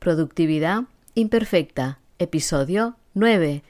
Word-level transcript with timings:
Productividad 0.00 0.84
Imperfecta, 1.12 2.00
episodio 2.18 2.96
9. 3.12 3.62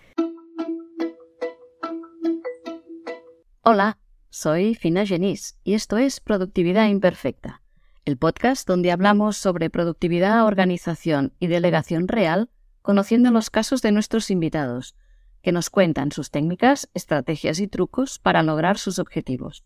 Hola, 3.63 3.99
soy 4.29 4.77
Fina 4.77 5.05
Genís 5.05 5.59
y 5.65 5.75
esto 5.75 5.99
es 5.99 6.21
Productividad 6.21 6.87
Imperfecta, 6.87 7.63
el 8.05 8.17
podcast 8.17 8.65
donde 8.65 8.93
hablamos 8.93 9.39
sobre 9.39 9.71
productividad, 9.71 10.47
organización 10.47 11.33
y 11.41 11.49
delegación 11.49 12.07
real, 12.07 12.49
conociendo 12.81 13.33
los 13.33 13.51
casos 13.51 13.83
de 13.83 13.91
nuestros 13.91 14.31
invitados, 14.31 14.95
que 15.43 15.51
nos 15.51 15.69
cuentan 15.69 16.13
sus 16.13 16.31
técnicas, 16.31 16.89
estrategias 16.95 17.59
y 17.59 17.67
trucos 17.67 18.21
para 18.21 18.45
lograr 18.45 18.79
sus 18.79 19.01
objetivos. 19.01 19.65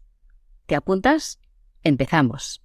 ¿Te 0.65 0.77
apuntas? 0.77 1.41
Empezamos. 1.83 2.64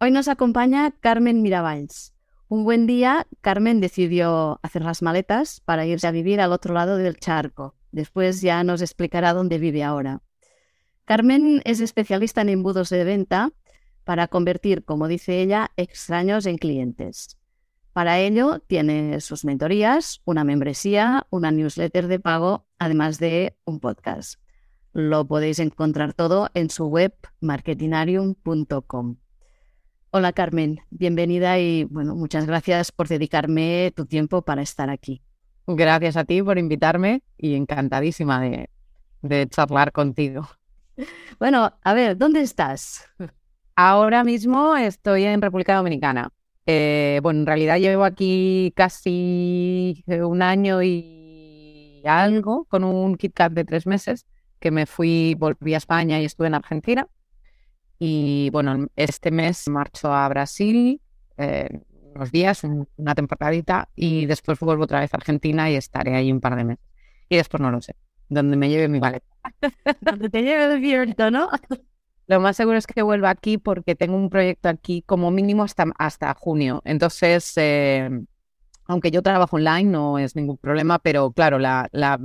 Hoy 0.00 0.12
nos 0.12 0.28
acompaña 0.28 0.92
Carmen 1.00 1.42
Miravalls. 1.42 2.14
Un 2.46 2.62
buen 2.62 2.86
día, 2.86 3.26
Carmen 3.40 3.80
decidió 3.80 4.60
hacer 4.62 4.84
las 4.84 5.02
maletas 5.02 5.60
para 5.64 5.86
irse 5.86 6.06
a 6.06 6.12
vivir 6.12 6.40
al 6.40 6.52
otro 6.52 6.72
lado 6.72 6.96
del 6.98 7.18
charco. 7.18 7.74
Después 7.90 8.40
ya 8.40 8.62
nos 8.62 8.80
explicará 8.80 9.32
dónde 9.32 9.58
vive 9.58 9.82
ahora. 9.82 10.22
Carmen 11.04 11.62
es 11.64 11.80
especialista 11.80 12.42
en 12.42 12.50
embudos 12.50 12.90
de 12.90 13.02
venta 13.02 13.50
para 14.04 14.28
convertir, 14.28 14.84
como 14.84 15.08
dice 15.08 15.42
ella, 15.42 15.72
extraños 15.76 16.46
en 16.46 16.58
clientes. 16.58 17.36
Para 17.92 18.20
ello 18.20 18.60
tiene 18.60 19.20
sus 19.20 19.44
mentorías, 19.44 20.20
una 20.24 20.44
membresía, 20.44 21.26
una 21.30 21.50
newsletter 21.50 22.06
de 22.06 22.20
pago, 22.20 22.68
además 22.78 23.18
de 23.18 23.56
un 23.64 23.80
podcast. 23.80 24.40
Lo 24.92 25.26
podéis 25.26 25.58
encontrar 25.58 26.12
todo 26.12 26.50
en 26.54 26.70
su 26.70 26.86
web 26.86 27.16
marketinarium.com. 27.40 29.16
Hola 30.10 30.32
Carmen, 30.32 30.80
bienvenida 30.88 31.58
y 31.58 31.84
bueno, 31.84 32.14
muchas 32.14 32.46
gracias 32.46 32.92
por 32.92 33.08
dedicarme 33.08 33.92
tu 33.94 34.06
tiempo 34.06 34.40
para 34.40 34.62
estar 34.62 34.88
aquí. 34.88 35.20
Gracias 35.66 36.16
a 36.16 36.24
ti 36.24 36.42
por 36.42 36.56
invitarme 36.56 37.22
y 37.36 37.54
encantadísima 37.54 38.40
de, 38.40 38.70
de 39.20 39.46
charlar 39.48 39.92
contigo. 39.92 40.48
Bueno, 41.38 41.74
a 41.84 41.92
ver, 41.92 42.16
¿dónde 42.16 42.40
estás? 42.40 43.04
Ahora 43.76 44.24
mismo 44.24 44.76
estoy 44.76 45.24
en 45.24 45.42
República 45.42 45.76
Dominicana. 45.76 46.30
Eh, 46.64 47.20
bueno, 47.22 47.40
en 47.40 47.46
realidad 47.46 47.76
llevo 47.76 48.04
aquí 48.04 48.72
casi 48.74 50.02
un 50.06 50.40
año 50.40 50.82
y 50.82 52.02
algo 52.06 52.64
con 52.64 52.82
un 52.82 53.14
KitKat 53.16 53.52
de 53.52 53.64
tres 53.66 53.86
meses 53.86 54.24
que 54.58 54.70
me 54.70 54.86
fui, 54.86 55.34
volví 55.38 55.74
a 55.74 55.76
España 55.76 56.18
y 56.18 56.24
estuve 56.24 56.46
en 56.46 56.54
Argentina. 56.54 57.06
Y 57.98 58.50
bueno, 58.50 58.86
este 58.96 59.30
mes 59.30 59.68
marcho 59.68 60.12
a 60.12 60.28
Brasil 60.28 61.00
eh, 61.36 61.68
unos 62.14 62.32
días, 62.32 62.62
una 62.96 63.14
temporadita, 63.14 63.88
y 63.94 64.26
después 64.26 64.58
vuelvo 64.60 64.84
otra 64.84 65.00
vez 65.00 65.12
a 65.14 65.16
Argentina 65.16 65.70
y 65.70 65.76
estaré 65.76 66.16
ahí 66.16 66.32
un 66.32 66.40
par 66.40 66.56
de 66.56 66.64
meses. 66.64 66.84
Y 67.28 67.36
después 67.36 67.60
no 67.60 67.70
lo 67.70 67.80
sé, 67.80 67.94
donde 68.28 68.56
me 68.56 68.68
lleve 68.68 68.88
mi 68.88 69.00
maleta. 69.00 69.26
donde 70.00 70.28
te 70.28 70.42
lleve 70.42 70.74
el 70.74 70.80
viento, 70.80 71.30
¿no? 71.30 71.48
Lo 72.26 72.40
más 72.40 72.56
seguro 72.56 72.76
es 72.76 72.86
que 72.86 73.02
vuelva 73.02 73.30
aquí 73.30 73.56
porque 73.56 73.94
tengo 73.94 74.16
un 74.16 74.30
proyecto 74.30 74.68
aquí 74.68 75.02
como 75.02 75.30
mínimo 75.30 75.62
hasta, 75.62 75.86
hasta 75.98 76.34
junio. 76.34 76.82
Entonces, 76.84 77.52
eh, 77.56 78.10
aunque 78.86 79.10
yo 79.10 79.22
trabajo 79.22 79.56
online, 79.56 79.84
no 79.84 80.18
es 80.18 80.36
ningún 80.36 80.58
problema, 80.58 80.98
pero 80.98 81.30
claro, 81.30 81.58
la, 81.58 81.88
la, 81.92 82.18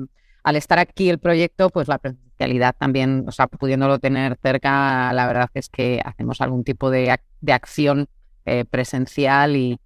al 0.44 0.56
estar 0.56 0.80
aquí 0.80 1.10
el 1.10 1.20
proyecto, 1.20 1.70
pues 1.70 1.88
la 1.88 1.98
presencialidad 1.98 2.76
también, 2.78 3.26
o 3.28 3.32
sea, 3.32 3.48
pudiéndolo 3.48 4.00
tener 4.00 4.38
cerca, 4.42 5.14
la 5.14 5.28
verdad 5.28 5.50
es 5.54 5.70
que 5.70 6.02
hacemos 6.04 6.42
algún 6.42 6.64
tipo 6.64 6.92
de, 6.92 7.18
de 7.42 7.54
acción 7.54 8.08
eh, 8.46 8.66
presencial 8.66 9.56
y, 9.56 9.80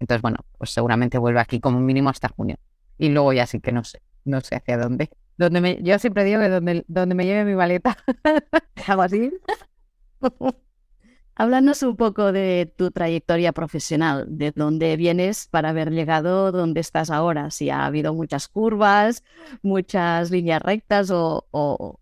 entonces, 0.00 0.22
bueno, 0.22 0.38
pues 0.58 0.70
seguramente 0.70 1.18
vuelve 1.18 1.40
aquí 1.40 1.60
como 1.60 1.80
mínimo 1.80 2.08
hasta 2.08 2.28
junio. 2.28 2.56
Y 2.98 3.10
luego 3.10 3.32
ya 3.32 3.46
sí 3.46 3.60
que 3.60 3.72
no 3.72 3.84
sé, 3.84 4.00
no 4.24 4.40
sé 4.40 4.56
hacia 4.56 4.78
dónde. 4.78 5.10
Donde 5.36 5.60
me, 5.60 5.82
yo 5.82 5.98
siempre 5.98 6.24
digo 6.24 6.40
que 6.40 6.48
donde, 6.48 6.84
donde 6.88 7.14
me 7.14 7.26
lleve 7.26 7.44
mi 7.44 7.54
maleta, 7.54 7.96
algo 8.86 9.02
así. 9.02 9.30
Háblanos 11.38 11.82
un 11.82 11.96
poco 11.96 12.32
de 12.32 12.72
tu 12.76 12.90
trayectoria 12.90 13.52
profesional, 13.52 14.24
de 14.26 14.52
dónde 14.52 14.96
vienes 14.96 15.48
para 15.48 15.68
haber 15.68 15.90
llegado 15.90 16.50
donde 16.50 16.80
estás 16.80 17.10
ahora, 17.10 17.50
si 17.50 17.68
ha 17.68 17.84
habido 17.84 18.14
muchas 18.14 18.48
curvas, 18.48 19.22
muchas 19.60 20.30
líneas 20.30 20.62
rectas 20.62 21.10
o, 21.12 21.44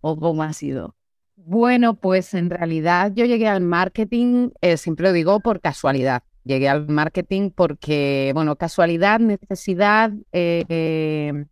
cómo 0.01 0.41
ha 0.41 0.53
sido. 0.53 0.95
Bueno, 1.35 1.95
pues 1.95 2.33
en 2.33 2.49
realidad 2.49 3.11
yo 3.13 3.25
llegué 3.25 3.49
al 3.49 3.59
marketing, 3.59 4.51
eh, 4.61 4.77
siempre 4.77 5.07
lo 5.07 5.11
digo 5.11 5.41
por 5.41 5.59
casualidad. 5.59 6.23
Llegué 6.45 6.69
al 6.69 6.87
marketing 6.87 7.49
porque, 7.53 8.31
bueno, 8.33 8.55
casualidad, 8.55 9.19
necesidad, 9.19 10.13
eh, 10.31 10.63
eh, 10.69 11.45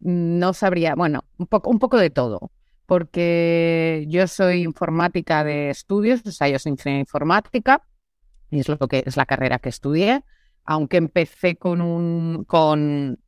no 0.00 0.52
sabría, 0.54 0.96
bueno, 0.96 1.22
un 1.38 1.46
poco, 1.46 1.70
un 1.70 1.78
poco 1.78 1.98
de 1.98 2.10
todo 2.10 2.50
porque 2.86 4.06
yo 4.08 4.26
soy 4.26 4.62
informática 4.62 5.44
de 5.44 5.70
estudios, 5.70 6.22
o 6.26 6.32
sea, 6.32 6.48
yo 6.48 6.58
soy 6.58 6.72
ingeniera 6.72 7.00
informática 7.00 7.82
y 8.50 8.60
es 8.60 8.68
lo 8.68 8.78
que 8.78 9.02
es 9.06 9.16
la 9.16 9.26
carrera 9.26 9.58
que 9.58 9.68
estudié, 9.68 10.24
aunque 10.64 10.98
empecé 10.98 11.56
con 11.56 11.80
un 11.80 12.44
con 12.44 13.18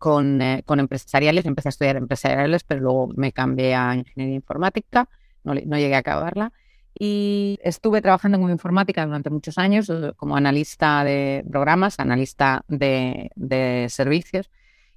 con, 0.00 0.40
eh, 0.40 0.64
empresariales, 0.66 1.44
empecé 1.44 1.68
a 1.68 1.70
estudiar 1.70 1.96
empresariales, 1.96 2.64
pero 2.64 2.80
luego 2.80 3.08
me 3.16 3.32
cambié 3.32 3.74
a 3.74 3.94
ingeniería 3.94 4.36
informática, 4.36 5.10
no, 5.44 5.54
no 5.54 5.76
llegué 5.76 5.94
a 5.94 5.98
acabarla. 5.98 6.52
Y 6.98 7.58
estuve 7.62 8.00
trabajando 8.00 8.40
con 8.40 8.50
informática 8.50 9.04
durante 9.04 9.30
muchos 9.30 9.58
años 9.58 9.90
eh, 9.90 10.12
como 10.16 10.36
analista 10.36 11.04
de 11.04 11.44
programas, 11.50 12.00
analista 12.00 12.64
de, 12.68 13.30
de 13.36 13.86
servicios. 13.90 14.50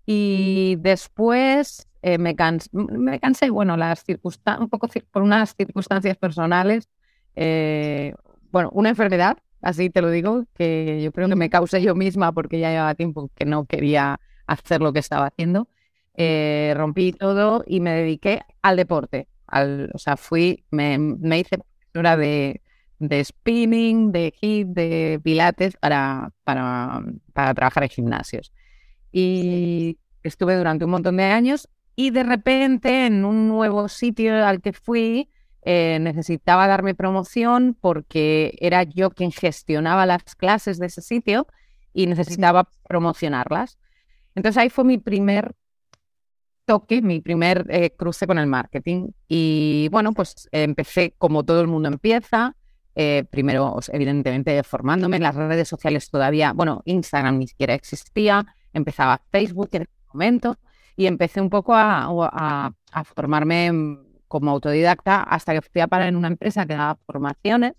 Y 0.05 0.75
después 0.79 1.87
eh, 2.01 2.17
me, 2.17 2.35
me 2.73 3.19
cansé, 3.19 3.49
bueno, 3.49 3.77
las 3.77 4.03
un 4.59 4.69
poco 4.69 4.87
por 5.11 5.21
unas 5.21 5.55
circunstancias 5.55 6.17
personales, 6.17 6.89
eh, 7.35 8.13
bueno, 8.51 8.69
una 8.73 8.89
enfermedad, 8.89 9.37
así 9.61 9.89
te 9.89 10.01
lo 10.01 10.11
digo, 10.11 10.45
que 10.53 11.01
yo 11.03 11.11
creo 11.11 11.29
que 11.29 11.35
me 11.35 11.49
causé 11.49 11.81
yo 11.81 11.95
misma 11.95 12.31
porque 12.33 12.59
ya 12.59 12.69
llevaba 12.71 12.95
tiempo 12.95 13.29
que 13.35 13.45
no 13.45 13.65
quería 13.65 14.19
hacer 14.47 14.81
lo 14.81 14.93
que 14.93 14.99
estaba 14.99 15.27
haciendo. 15.27 15.67
Eh, 16.15 16.73
rompí 16.75 17.13
todo 17.13 17.63
y 17.65 17.79
me 17.79 17.91
dediqué 17.91 18.41
al 18.61 18.75
deporte. 18.77 19.27
Al, 19.47 19.89
o 19.93 19.97
sea, 19.97 20.17
fui, 20.17 20.65
me, 20.71 20.97
me 20.99 21.39
hice 21.39 21.57
profesora 21.57 22.17
de, 22.17 22.61
de 22.99 23.23
spinning, 23.23 24.11
de 24.11 24.33
hit, 24.39 24.67
de 24.67 25.19
pilates 25.23 25.75
para, 25.77 26.31
para, 26.43 27.01
para 27.33 27.53
trabajar 27.53 27.83
en 27.83 27.89
gimnasios. 27.89 28.51
Y 29.13 30.00
estuve 30.24 30.57
durante 30.57 30.84
un 30.84 30.91
montón 30.91 31.16
de 31.16 31.24
años 31.24 31.69
y 31.96 32.09
de 32.09 32.24
repente 32.24 33.06
en 33.06 33.24
un 33.24 33.47
nuevo 33.47 33.88
sitio 33.88 34.46
al 34.46 34.59
que 34.59 34.74
fui 34.74 35.29
eh, 35.66 35.97
necesitaba 36.01 36.68
darme 36.68 36.94
promoción 36.94 37.78
porque 37.79 38.57
era 38.59 38.84
yo 38.84 39.12
quien 39.12 39.31
gestionaba 39.31 40.06
las 40.06 40.35
clases 40.35 40.78
de 40.78 40.88
ese 40.88 41.01
sitio 41.01 41.47
y 41.94 42.07
necesitaba 42.07 42.69
promocionarlas. 42.88 43.78
Entonces 44.35 44.57
ahí 44.57 44.69
fue 44.69 44.84
mi 44.84 44.97
primer 44.97 45.56
toque, 46.66 47.01
mi 47.01 47.22
primer 47.22 47.66
eh, 47.69 47.91
cruce 47.95 48.28
con 48.28 48.40
el 48.40 48.47
marketing. 48.47 49.09
Y 49.28 49.88
bueno, 49.91 50.13
pues 50.13 50.50
empecé 50.51 51.13
como 51.18 51.44
todo 51.44 51.62
el 51.62 51.68
mundo 51.68 51.88
empieza. 51.88 52.56
Eh, 52.95 53.24
primero, 53.30 53.80
evidentemente, 53.88 54.62
formándome 54.63 55.18
en 55.18 55.24
las 55.24 55.35
redes 55.35 55.68
sociales 55.68 56.09
todavía, 56.09 56.53
bueno, 56.53 56.81
Instagram 56.85 57.40
ni 57.40 57.47
siquiera 57.47 57.74
existía, 57.74 58.45
empezaba 58.73 59.22
Facebook 59.31 59.69
en 59.73 59.84
ese 59.84 59.91
momento 60.11 60.57
y 60.95 61.07
empecé 61.07 61.41
un 61.41 61.50
poco 61.50 61.73
a, 61.73 62.72
a, 62.91 63.03
formarme 63.03 63.97
como 64.28 64.51
autodidacta 64.51 65.23
hasta 65.23 65.53
que 65.53 65.61
fui 65.61 65.81
a 65.81 65.88
parar 65.88 66.09
en 66.09 66.16
una 66.16 66.28
empresa 66.28 66.66
que 66.66 66.75
daba 66.75 67.00
formaciones 67.06 67.74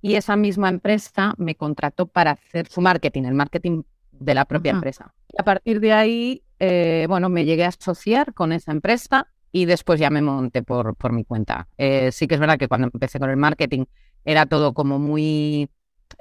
y 0.00 0.14
esa 0.14 0.36
misma 0.36 0.68
empresa 0.68 1.34
me 1.38 1.54
contrató 1.54 2.06
para 2.06 2.32
hacer 2.32 2.68
su 2.68 2.80
marketing, 2.80 3.24
el 3.24 3.34
marketing 3.34 3.82
de 4.12 4.34
la 4.34 4.44
propia 4.44 4.72
empresa. 4.72 5.14
Y 5.28 5.40
a 5.40 5.44
partir 5.44 5.80
de 5.80 5.92
ahí, 5.92 6.42
eh, 6.58 7.06
bueno, 7.08 7.28
me 7.28 7.44
llegué 7.44 7.64
a 7.64 7.68
asociar 7.68 8.34
con 8.34 8.52
esa 8.52 8.72
empresa 8.72 9.28
y 9.50 9.64
después 9.64 9.98
ya 9.98 10.10
me 10.10 10.22
monté 10.22 10.62
por, 10.62 10.94
por 10.96 11.12
mi 11.12 11.24
cuenta. 11.24 11.68
Eh, 11.78 12.12
sí 12.12 12.26
que 12.26 12.34
es 12.34 12.40
verdad 12.40 12.58
que 12.58 12.68
cuando 12.68 12.88
empecé 12.92 13.18
con 13.18 13.30
el 13.30 13.36
marketing 13.36 13.84
era 14.24 14.46
todo 14.46 14.74
como 14.74 14.98
muy, 14.98 15.70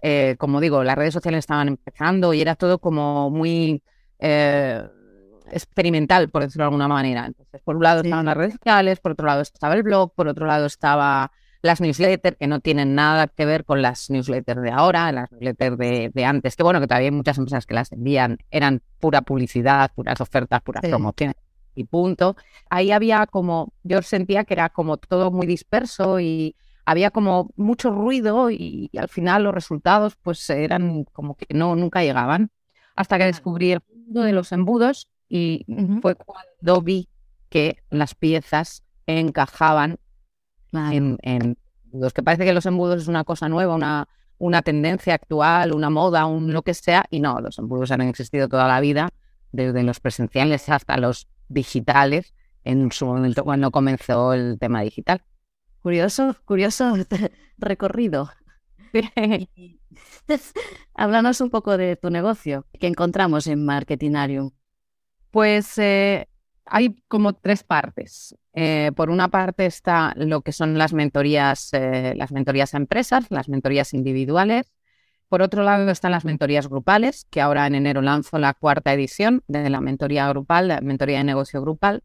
eh, 0.02 0.36
como 0.40 0.60
digo, 0.60 0.84
las 0.84 0.96
redes 0.96 1.14
sociales 1.14 1.40
estaban 1.40 1.68
empezando 1.68 2.34
y 2.34 2.42
era 2.42 2.56
todo 2.56 2.80
como 2.80 3.30
muy 3.30 3.84
experimental, 4.20 6.30
por 6.30 6.44
decirlo 6.44 6.64
de 6.64 6.68
alguna 6.68 6.88
manera. 6.88 7.26
Entonces, 7.26 7.62
por 7.64 7.76
un 7.76 7.84
lado 7.84 8.02
estaban 8.02 8.26
las 8.26 8.38
redes 8.38 8.54
sociales, 8.54 9.00
por 9.00 9.14
otro 9.14 9.28
lado 9.28 9.42
estaba 9.42 9.76
el 9.76 9.84
blog, 9.84 10.14
por 10.14 10.28
otro 10.28 10.46
lado 10.46 10.66
estaba 10.66 11.32
las 11.62 11.82
newsletters, 11.82 12.38
que 12.38 12.48
no 12.48 12.60
tienen 12.60 12.96
nada 12.96 13.28
que 13.28 13.46
ver 13.46 13.66
con 13.66 13.82
las 13.82 14.10
newsletters 14.10 14.62
de 14.62 14.72
ahora, 14.72 15.12
las 15.12 15.32
newsletters 15.32 15.78
de, 15.78 16.12
de 16.14 16.26
antes, 16.26 16.56
que 16.56 16.64
bueno, 16.64 16.80
que 16.80 16.88
todavía 16.88 17.08
hay 17.08 17.16
muchas 17.16 17.38
empresas 17.38 17.66
que 17.66 17.74
las 17.74 17.92
envían, 17.92 18.38
eran 18.52 18.82
pura 19.00 19.22
publicidad, 19.22 19.92
puras 19.94 20.22
ofertas, 20.22 20.62
puras 20.62 20.82
sí. 20.84 20.90
promociones 20.90 21.36
y 21.76 21.84
punto. 21.84 22.36
Ahí 22.70 22.92
había 22.92 23.26
como, 23.28 23.74
yo 23.84 24.02
sentía 24.02 24.44
que 24.44 24.54
era 24.54 24.70
como 24.70 24.98
todo 24.98 25.32
muy 25.32 25.48
disperso 25.48 26.20
y 26.20 26.56
había 26.86 27.12
como 27.12 27.50
mucho 27.56 27.92
ruido 27.92 28.50
y, 28.50 28.90
al 28.98 29.10
final 29.10 29.44
los 29.44 29.54
resultados 29.54 30.16
pues 30.16 30.50
eran 30.50 31.04
como 31.06 31.36
que 31.36 31.48
no, 31.54 31.76
nunca 31.76 32.02
llegaban. 32.02 32.52
Hasta 32.96 33.18
que 33.18 33.26
descubrí 33.26 33.74
el 33.74 33.82
mundo 34.08 34.22
de 34.24 34.32
los 34.32 34.52
embudos 34.52 35.10
y 35.30 35.66
fue 36.02 36.16
cuando 36.16 36.82
vi 36.82 37.10
que 37.50 37.84
las 37.90 38.16
piezas 38.16 38.84
encajaban 39.06 40.00
en, 40.74 41.18
en 41.22 41.58
embudos. 41.86 42.14
Que 42.14 42.24
parece 42.24 42.46
que 42.46 42.54
los 42.54 42.66
embudos 42.66 43.04
es 43.04 43.08
una 43.08 43.24
cosa 43.24 43.50
nueva, 43.50 43.76
una, 43.76 44.08
una 44.38 44.62
tendencia 44.62 45.14
actual, 45.14 45.74
una 45.74 45.90
moda, 45.90 46.26
un 46.26 46.54
lo 46.54 46.62
que 46.62 46.74
sea, 46.74 47.06
y 47.10 47.20
no, 47.20 47.40
los 47.42 47.60
embudos 47.60 47.92
han 47.92 48.02
existido 48.02 48.48
toda 48.48 48.68
la 48.68 48.80
vida, 48.80 49.10
desde 49.52 49.84
los 49.84 50.00
presenciales 50.00 50.70
hasta 50.70 50.98
los 50.98 51.28
digitales, 51.50 52.34
en 52.64 52.92
su 52.92 53.06
momento 53.06 53.44
cuando 53.44 53.72
comenzó 53.72 54.34
el 54.34 54.58
tema 54.60 54.82
digital. 54.82 55.24
Curioso, 55.82 56.36
curioso 56.46 56.96
recorrido. 57.58 58.30
Háblanos 60.94 61.42
un 61.42 61.50
poco 61.50 61.78
de 61.78 61.96
tu 61.96 62.10
negocio, 62.10 62.66
que 62.80 62.88
encontramos 62.88 63.48
en 63.48 63.66
Marketinarium. 63.66 64.52
Pues 65.32 65.78
eh, 65.78 66.28
hay 66.66 66.96
como 67.08 67.34
tres 67.34 67.64
partes. 67.64 68.36
Eh, 68.54 68.92
por 68.96 69.10
una 69.10 69.30
parte 69.30 69.66
está 69.66 70.14
lo 70.16 70.42
que 70.42 70.52
son 70.52 70.78
las 70.78 70.94
mentorías, 70.94 71.70
eh, 71.74 72.14
las 72.16 72.32
mentorías 72.32 72.74
a 72.74 72.78
empresas, 72.78 73.26
las 73.30 73.50
mentorías 73.50 73.94
individuales. 73.94 74.72
Por 75.30 75.42
otro 75.42 75.64
lado 75.64 75.90
están 75.92 76.12
las 76.12 76.26
mentorías 76.26 76.70
grupales, 76.70 77.26
que 77.30 77.42
ahora 77.42 77.68
en 77.68 77.76
enero 77.76 78.02
lanzo 78.02 78.38
la 78.40 78.54
cuarta 78.54 78.94
edición 78.94 79.44
de 79.48 79.70
la 79.70 79.82
mentoría 79.82 80.28
grupal, 80.30 80.70
la 80.70 80.82
mentoría 80.82 81.18
de 81.18 81.26
negocio 81.26 81.62
grupal. 81.62 82.04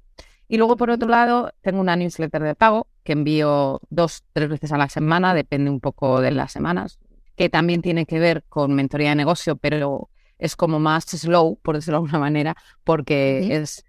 Y 0.49 0.59
luego, 0.59 0.77
por 0.77 0.91
otro 0.91 1.09
lado, 1.09 1.53
tengo 1.63 1.81
una 1.81 1.97
newsletter 1.97 2.43
de 2.43 2.55
pago 2.55 2.89
que 3.05 3.13
envío 3.13 3.81
dos, 3.91 4.25
tres 4.33 4.49
veces 4.49 4.73
a 4.73 4.79
la 4.79 4.89
semana, 4.89 5.35
depende 5.35 5.71
un 5.71 5.81
poco 5.81 6.21
de 6.21 6.31
las 6.31 6.53
semanas, 6.53 6.99
que 7.37 7.49
también 7.49 7.83
tiene 7.83 8.07
que 8.07 8.19
ver 8.19 8.45
con 8.49 8.75
mentoría 8.75 9.11
de 9.11 9.17
negocio, 9.17 9.57
pero 9.57 10.09
es 10.39 10.57
como 10.57 10.79
más 10.79 11.05
slow, 11.05 11.59
por 11.63 11.77
decirlo 11.77 11.99
de 11.99 12.05
alguna 12.05 12.19
manera, 12.19 12.57
porque 12.85 13.57
es 13.57 13.85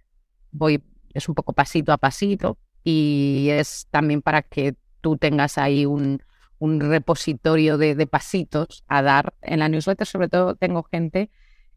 voy, 0.51 0.83
es 1.13 1.27
un 1.27 1.35
poco 1.35 1.53
pasito 1.53 1.91
a 1.91 1.97
pasito 1.97 2.57
y 2.83 3.47
es 3.51 3.87
también 3.91 4.21
para 4.21 4.41
que 4.41 4.75
tú 5.01 5.17
tengas 5.17 5.57
ahí 5.57 5.85
un, 5.85 6.21
un 6.59 6.79
repositorio 6.79 7.77
de, 7.77 7.95
de, 7.95 8.07
pasitos 8.07 8.83
a 8.87 9.01
dar. 9.01 9.33
En 9.41 9.59
la 9.59 9.69
newsletter 9.69 10.07
sobre 10.07 10.29
todo 10.29 10.55
tengo 10.55 10.83
gente 10.83 11.29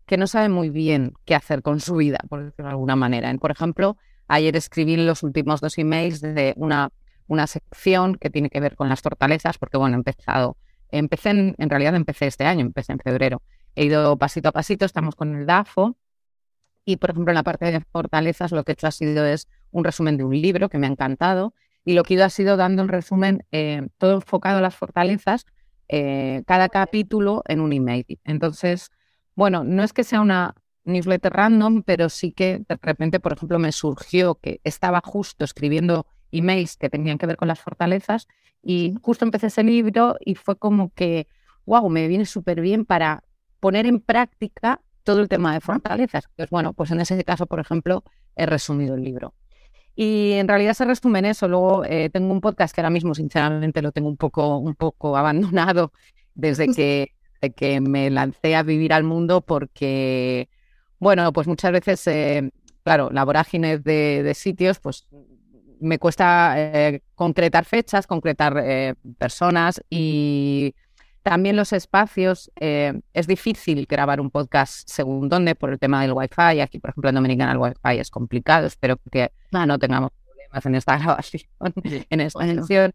que 0.06 0.16
no 0.16 0.26
sabe 0.26 0.48
muy 0.48 0.70
bien 0.70 1.14
qué 1.24 1.34
hacer 1.34 1.62
con 1.62 1.80
su 1.80 1.96
vida, 1.96 2.18
por 2.28 2.44
decirlo 2.44 2.66
de 2.66 2.70
alguna 2.70 2.96
manera. 2.96 3.34
Por 3.38 3.50
ejemplo, 3.50 3.96
ayer 4.28 4.54
escribí 4.56 4.96
los 4.96 5.22
últimos 5.22 5.60
dos 5.60 5.76
emails 5.78 6.20
de 6.20 6.54
una, 6.56 6.90
una 7.28 7.46
sección 7.46 8.16
que 8.16 8.30
tiene 8.30 8.50
que 8.50 8.60
ver 8.60 8.76
con 8.76 8.88
las 8.88 9.00
fortalezas, 9.00 9.58
porque 9.58 9.76
bueno, 9.76 9.96
he 9.96 9.98
empezado, 9.98 10.56
empecé 10.90 11.30
en, 11.30 11.54
realidad 11.58 11.94
empecé 11.94 12.26
este 12.26 12.44
año, 12.44 12.62
empecé 12.62 12.92
en 12.92 12.98
febrero. 12.98 13.42
He 13.74 13.84
ido 13.84 14.16
pasito 14.16 14.48
a 14.48 14.52
pasito, 14.52 14.84
estamos 14.84 15.14
con 15.14 15.36
el 15.36 15.46
DAFO, 15.46 15.96
y, 16.88 16.96
por 16.96 17.10
ejemplo, 17.10 17.32
en 17.32 17.34
la 17.34 17.42
parte 17.42 17.64
de 17.70 17.80
fortalezas, 17.80 18.52
lo 18.52 18.62
que 18.62 18.72
he 18.72 18.74
hecho 18.74 18.86
ha 18.86 18.92
sido 18.92 19.26
es 19.26 19.48
un 19.72 19.82
resumen 19.82 20.16
de 20.16 20.24
un 20.24 20.40
libro 20.40 20.68
que 20.68 20.78
me 20.78 20.86
ha 20.86 20.90
encantado. 20.90 21.52
Y 21.84 21.94
lo 21.94 22.04
que 22.04 22.14
he 22.14 22.16
ido 22.16 22.24
ha 22.24 22.30
sido 22.30 22.56
dando 22.56 22.80
un 22.80 22.88
resumen 22.88 23.44
eh, 23.50 23.88
todo 23.98 24.14
enfocado 24.14 24.58
a 24.58 24.60
las 24.60 24.76
fortalezas, 24.76 25.46
eh, 25.88 26.44
cada 26.46 26.68
capítulo 26.68 27.42
en 27.48 27.60
un 27.60 27.72
email. 27.72 28.20
Entonces, 28.22 28.92
bueno, 29.34 29.64
no 29.64 29.82
es 29.82 29.92
que 29.92 30.04
sea 30.04 30.20
una 30.20 30.54
newsletter 30.84 31.32
random, 31.32 31.82
pero 31.82 32.08
sí 32.08 32.30
que 32.30 32.62
de 32.68 32.78
repente, 32.80 33.18
por 33.18 33.32
ejemplo, 33.32 33.58
me 33.58 33.72
surgió 33.72 34.36
que 34.36 34.60
estaba 34.62 35.02
justo 35.04 35.44
escribiendo 35.44 36.06
emails 36.38 36.76
que 36.76 36.90
tenían 36.90 37.18
que 37.18 37.26
ver 37.26 37.36
con 37.36 37.48
las 37.48 37.60
fortalezas 37.60 38.28
y 38.62 38.94
justo 39.02 39.24
empecé 39.24 39.46
ese 39.46 39.62
libro 39.62 40.16
y 40.20 40.34
fue 40.34 40.56
como 40.56 40.92
que, 40.94 41.28
wow, 41.66 41.88
me 41.88 42.08
viene 42.08 42.26
súper 42.26 42.60
bien 42.60 42.84
para 42.84 43.22
poner 43.60 43.86
en 43.86 44.00
práctica 44.00 44.80
todo 45.04 45.20
el 45.20 45.28
tema 45.28 45.54
de 45.54 45.60
fortalezas. 45.60 46.24
Pues 46.36 46.50
bueno, 46.50 46.72
pues 46.72 46.90
en 46.90 47.00
ese 47.00 47.22
caso, 47.24 47.46
por 47.46 47.60
ejemplo, 47.60 48.02
he 48.34 48.44
resumido 48.44 48.94
el 48.94 49.04
libro. 49.04 49.34
Y 49.94 50.32
en 50.32 50.46
realidad 50.46 50.74
se 50.74 50.84
resume 50.84 51.20
en 51.20 51.24
eso. 51.26 51.48
Luego 51.48 51.84
eh, 51.84 52.10
tengo 52.10 52.32
un 52.32 52.42
podcast 52.42 52.74
que 52.74 52.82
ahora 52.82 52.90
mismo, 52.90 53.14
sinceramente, 53.14 53.80
lo 53.80 53.92
tengo 53.92 54.08
un 54.08 54.18
poco, 54.18 54.58
un 54.58 54.74
poco 54.74 55.16
abandonado 55.16 55.92
desde 56.34 56.68
que, 56.74 57.14
que 57.56 57.80
me 57.80 58.10
lancé 58.10 58.54
a 58.56 58.62
vivir 58.62 58.92
al 58.92 59.04
mundo 59.04 59.40
porque, 59.40 60.50
bueno, 60.98 61.32
pues 61.32 61.46
muchas 61.46 61.72
veces, 61.72 62.06
eh, 62.08 62.50
claro, 62.82 63.10
la 63.10 63.24
vorágine 63.24 63.78
de, 63.78 64.32
sitios, 64.34 64.80
pues 64.80 65.06
me 65.80 65.98
cuesta 65.98 66.54
eh, 66.56 67.02
concretar 67.14 67.64
fechas, 67.64 68.06
concretar 68.06 68.94
personas 69.18 69.82
y 69.90 70.74
también 71.26 71.56
los 71.56 71.72
espacios, 71.72 72.52
eh, 72.60 73.00
es 73.12 73.26
difícil 73.26 73.84
grabar 73.90 74.20
un 74.20 74.30
podcast 74.30 74.88
según 74.88 75.28
dónde 75.28 75.56
por 75.56 75.72
el 75.72 75.78
tema 75.80 76.00
del 76.02 76.12
Wi-Fi. 76.12 76.60
Aquí, 76.60 76.78
por 76.78 76.90
ejemplo, 76.90 77.08
en 77.08 77.16
Dominicana 77.16 77.50
el 77.50 77.58
Wi-Fi 77.58 77.98
es 77.98 78.10
complicado. 78.10 78.68
Espero 78.68 78.96
que 79.10 79.32
no 79.50 79.76
tengamos 79.80 80.12
problemas 80.12 80.66
en 80.66 80.74
esta 80.76 80.96
grabación, 81.02 81.42
en 81.82 82.20
esta 82.20 82.46
sesión. 82.46 82.92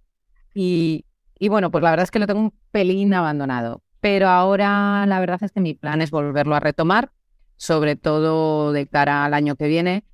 Y, 0.53 1.03
y 1.37 1.49
bueno, 1.49 1.71
pues 1.71 1.83
la 1.83 1.89
verdad 1.89 2.05
es 2.05 2.11
que 2.11 2.19
lo 2.19 2.27
tengo 2.27 2.39
un 2.39 2.53
pelín 2.71 3.13
abandonado. 3.13 3.83
Pero 3.99 4.29
ahora 4.29 5.05
la 5.07 5.19
verdad 5.19 5.43
es 5.43 5.51
que 5.51 5.59
mi 5.59 5.73
plan 5.73 6.01
es 6.01 6.09
volverlo 6.09 6.55
a 6.55 6.61
retomar, 6.61 7.11
sobre 7.57 7.97
todo 7.97 8.71
de 8.71 8.87
cara 8.87 9.25
al 9.25 9.33
año 9.33 9.57
que 9.57 9.67
viene. 9.67 10.05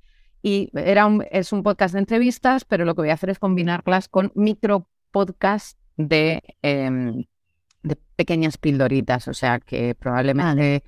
Y 0.42 0.70
era 0.74 1.06
un, 1.06 1.24
es 1.30 1.52
un 1.52 1.62
podcast 1.62 1.94
de 1.94 2.00
entrevistas, 2.00 2.64
pero 2.64 2.84
lo 2.84 2.94
que 2.94 3.02
voy 3.02 3.10
a 3.10 3.14
hacer 3.14 3.30
es 3.30 3.38
combinarlas 3.38 4.08
con 4.08 4.32
micro 4.34 4.88
podcast 5.10 5.78
de 5.96 6.42
em, 6.62 7.24
de 7.82 7.96
pequeñas 8.16 8.58
pildoritas, 8.58 9.28
o 9.28 9.34
sea 9.34 9.58
que 9.60 9.94
probablemente 9.94 10.84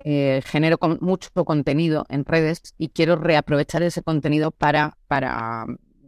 eh, 0.00 0.42
genero 0.44 0.78
mucho 1.00 1.30
contenido 1.44 2.06
en 2.08 2.24
redes 2.24 2.74
y 2.78 2.88
quiero 2.88 3.16
reaprovechar 3.16 3.82
ese 3.82 4.02
contenido 4.02 4.50
para, 4.50 4.96
para 5.08 5.66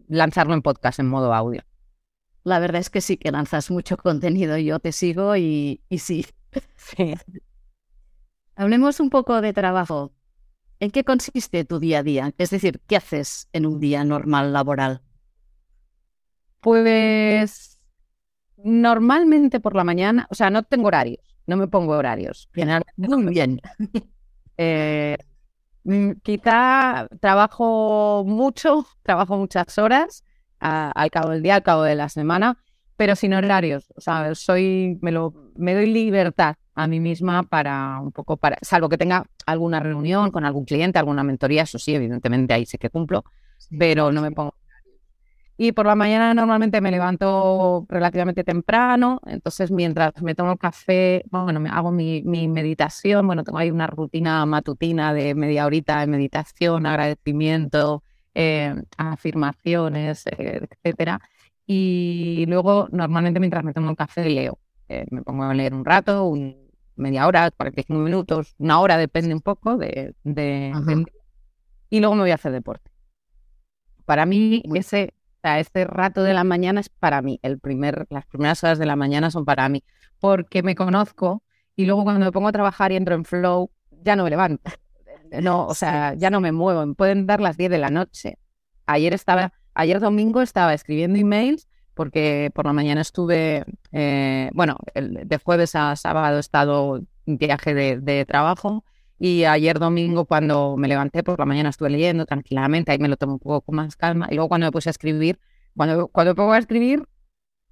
lanzarlo 0.09 0.55
en 0.55 0.63
podcast 0.63 0.99
en 0.99 1.09
modo 1.09 1.35
audio. 1.35 1.63
La 2.45 2.59
verdad 2.59 2.81
es 2.81 2.91
que 2.91 3.01
sí 3.01 3.17
que 3.17 3.31
lanzas 3.31 3.71
mucho 3.71 3.97
contenido, 3.97 4.57
yo 4.59 4.81
te 4.81 4.93
sigo 4.93 5.37
y, 5.37 5.83
y 5.89 5.99
sí. 5.99 6.27
sí. 6.77 7.15
Hablemos 8.57 9.01
un 9.01 9.11
poco 9.11 9.41
de 9.41 9.53
trabajo. 9.53 10.13
¿En 10.83 10.91
qué 10.91 11.05
consiste 11.05 11.65
tu 11.65 11.79
día 11.79 12.01
a 12.01 12.03
día? 12.03 12.33
Es 12.39 12.51
decir, 12.51 12.81
¿qué 12.89 12.97
haces 12.97 13.49
en 13.53 13.67
un 13.67 13.79
día 13.79 14.03
normal 14.03 14.53
laboral? 14.53 15.01
Pues 16.59 17.79
Normalmente 18.57 19.61
por 19.61 19.77
la 19.77 19.85
mañana, 19.85 20.27
o 20.29 20.35
sea, 20.35 20.51
no 20.51 20.65
tengo 20.65 20.89
horarios, 20.89 21.39
no 21.47 21.57
me 21.57 21.69
pongo 21.69 21.93
horarios. 21.93 22.51
Muy 22.97 23.33
bien. 23.33 23.61
Eh, 24.57 25.17
mm, 25.85 26.15
quizá 26.25 27.07
trabajo 27.21 28.25
mucho, 28.27 28.85
trabajo 29.05 29.37
muchas 29.39 29.79
horas 29.79 30.25
al 30.59 31.11
cabo 31.13 31.31
del 31.31 31.45
día, 31.45 31.55
al 31.55 31.63
cabo 31.63 31.85
de 31.85 31.95
la 31.95 32.09
semana, 32.09 32.59
pero 32.97 33.15
sin 33.15 33.35
horarios. 33.35 33.93
O 33.95 34.01
sea, 34.01 34.35
soy, 34.35 34.99
me, 35.01 35.13
lo, 35.13 35.33
me 35.55 35.75
doy 35.75 35.87
libertad 35.87 36.57
a 36.75 36.87
mí 36.87 37.01
misma 37.01 37.43
para 37.43 38.01
un 38.01 38.13
poco, 38.13 38.37
para, 38.37 38.59
salvo 38.63 38.89
que 38.89 38.99
tenga 38.99 39.25
alguna 39.47 39.81
reunión 39.81 40.31
con 40.31 40.45
algún 40.45 40.65
cliente, 40.65 40.99
alguna 40.99 41.25
mentoría, 41.25 41.63
eso 41.63 41.79
sí, 41.79 41.95
evidentemente 41.95 42.55
ahí 42.55 42.67
sí 42.67 42.79
que 42.79 42.91
cumplo, 42.91 43.25
pero 43.79 44.13
no 44.13 44.23
me 44.23 44.33
pongo 44.33 44.55
y 45.57 45.73
por 45.73 45.87
la 45.87 45.95
mañana 45.95 46.35
normalmente 46.35 46.81
me 46.81 46.91
levanto 46.91 47.87
relativamente 47.89 48.43
temprano, 48.43 49.21
entonces 49.27 49.71
mientras 49.71 50.21
me 50.23 50.35
tomo 50.35 50.53
el 50.53 50.59
café, 50.59 51.25
bueno, 51.31 51.61
me 51.61 51.69
hago 51.69 51.93
mi, 51.93 52.23
meditación, 52.25 53.27
bueno, 53.27 53.45
tengo 53.45 53.59
ahí 53.59 53.71
una 53.71 53.87
rutina 53.87 54.45
matutina 54.47 55.13
de 55.15 55.35
media 55.37 55.67
horita 55.67 56.01
de 56.01 56.07
meditación, 56.07 56.87
agradecimiento, 56.87 58.03
eh, 58.35 58.75
afirmaciones, 58.97 60.27
eh, 60.27 60.67
etcétera. 60.69 61.21
Y 61.67 62.45
luego 62.49 62.89
normalmente 62.91 63.39
mientras 63.39 63.63
me 63.63 63.73
tomo 63.73 63.91
el 63.91 63.97
café 63.97 64.29
leo. 64.29 64.59
Eh, 64.89 65.07
me 65.11 65.23
pongo 65.23 65.45
a 65.45 65.55
leer 65.55 65.75
un 65.75 65.85
rato, 65.85 66.25
un, 66.25 66.57
media 66.97 67.27
hora, 67.27 67.51
45 67.51 68.01
minutos, 68.01 68.55
una 68.59 68.81
hora, 68.81 68.97
depende 68.97 69.35
un 69.35 69.41
poco 69.41 69.77
de, 69.77 70.15
de, 70.25 70.73
y 71.91 72.01
luego 72.01 72.15
me 72.15 72.23
voy 72.23 72.31
a 72.31 72.37
hacer 72.37 72.53
deporte. 72.53 72.91
Para 74.05 74.27
mí, 74.27 74.63
ese 74.75 75.15
sea, 75.43 75.59
este 75.61 75.85
rato 75.85 76.23
de 76.23 76.35
la 76.35 76.45
mañana 76.45 76.81
es 76.81 76.89
para 76.89 77.23
mí, 77.23 77.39
el 77.43 77.59
primer, 77.59 78.07
las 78.11 78.27
primeras 78.27 78.63
horas 78.65 78.79
de 78.79 78.87
la 78.87 78.97
mañana 78.97 79.31
son 79.31 79.45
para 79.45 79.69
mí, 79.69 79.85
porque 80.21 80.63
me 80.63 80.75
conozco 80.75 81.43
y 81.77 81.87
luego 81.87 82.05
cuando 82.05 82.25
me 82.25 82.33
pongo 82.33 82.49
a 82.49 82.53
trabajar 82.53 82.93
y 82.93 82.97
entro 82.97 83.15
en 83.15 83.25
flow, 83.25 83.71
ya 83.91 84.17
no 84.17 84.25
me 84.25 84.31
levanto. 84.31 84.71
No, 85.41 85.67
o 85.67 85.75
sea, 85.75 86.13
ya 86.13 86.29
no 86.29 86.43
me 86.43 86.53
muevo, 86.53 86.85
me 86.85 86.95
pueden 86.95 87.27
dar 87.27 87.41
las 87.41 87.57
10 87.57 87.71
de 87.71 87.79
la 87.79 87.89
noche. 87.89 88.37
Ayer 88.85 89.15
estaba, 89.15 89.55
ayer 89.73 89.99
domingo 89.99 90.43
estaba 90.43 90.75
escribiendo 90.75 91.19
emails 91.19 91.67
porque 91.95 92.51
por 92.55 92.67
la 92.67 92.73
mañana 92.73 93.01
estuve, 93.01 93.65
eh, 93.93 94.51
bueno, 94.53 94.77
de 94.95 95.39
jueves 95.39 95.75
a 95.75 95.97
sábado 95.97 96.37
he 96.37 96.41
estado 96.41 97.01
en 97.27 97.39
viaje 97.39 97.75
de, 97.75 97.99
de 97.99 98.25
trabajo 98.25 98.85
y 99.25 99.45
ayer 99.45 99.79
domingo, 99.79 100.25
cuando 100.25 100.77
me 100.77 100.89
levanté 100.89 101.23
por 101.23 101.39
la 101.39 101.47
mañana, 101.47 101.69
estuve 101.69 101.91
leyendo 101.91 102.27
tranquilamente, 102.27 102.91
ahí 102.91 102.99
me 102.99 103.07
lo 103.07 103.17
tomo 103.17 103.35
un 103.35 103.39
poco 103.39 103.61
con 103.61 103.77
más 103.77 103.95
calma. 103.95 104.27
Y 104.29 104.35
luego 104.35 104.49
cuando 104.49 104.67
me 104.67 104.73
puse 104.73 104.89
a 104.89 104.91
escribir, 104.91 105.39
cuando, 105.77 106.09
cuando 106.09 106.33
me 106.33 106.35
pongo 106.35 106.53
a 106.53 106.59
escribir, 106.59 107.07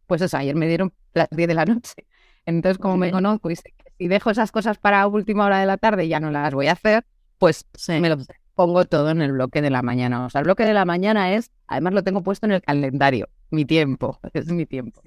Pues 0.07 0.23
eso, 0.23 0.37
ayer 0.37 0.55
me 0.55 0.69
dieron 0.69 0.93
las 1.15 1.29
10 1.31 1.49
de 1.49 1.55
la 1.55 1.65
noche. 1.65 2.07
Entonces, 2.47 2.79
como 2.79 2.97
me 2.97 3.11
conozco 3.11 3.51
y 3.51 3.57
sé 3.57 3.75
que 3.77 3.93
si 3.99 4.07
dejo 4.07 4.31
esas 4.31 4.53
cosas 4.53 4.79
para 4.79 5.05
última 5.09 5.45
hora 5.45 5.59
de 5.59 5.67
la 5.67 5.77
tarde 5.77 6.07
ya 6.07 6.21
no 6.21 6.31
las 6.31 6.55
voy 6.55 6.69
a 6.69 6.73
hacer, 6.73 7.05
pues 7.39 7.67
me 7.89 8.09
lo 8.09 8.19
pongo 8.55 8.85
todo 8.85 9.11
en 9.11 9.21
el 9.21 9.33
bloque 9.33 9.61
de 9.61 9.71
la 9.71 9.83
mañana. 9.83 10.27
O 10.27 10.31
sea, 10.31 10.41
el 10.41 10.45
bloque 10.45 10.65
de 10.65 10.75
la 10.75 10.85
mañana 10.85 11.35
es, 11.35 11.51
además 11.67 11.95
lo 11.95 12.05
tengo 12.05 12.23
puesto 12.23 12.47
en 12.47 12.53
el 12.53 12.63
calendario, 12.63 13.29
mi 13.51 13.65
tiempo, 13.65 14.19
es 14.33 14.47
mi 14.47 14.67
tiempo. 14.67 15.03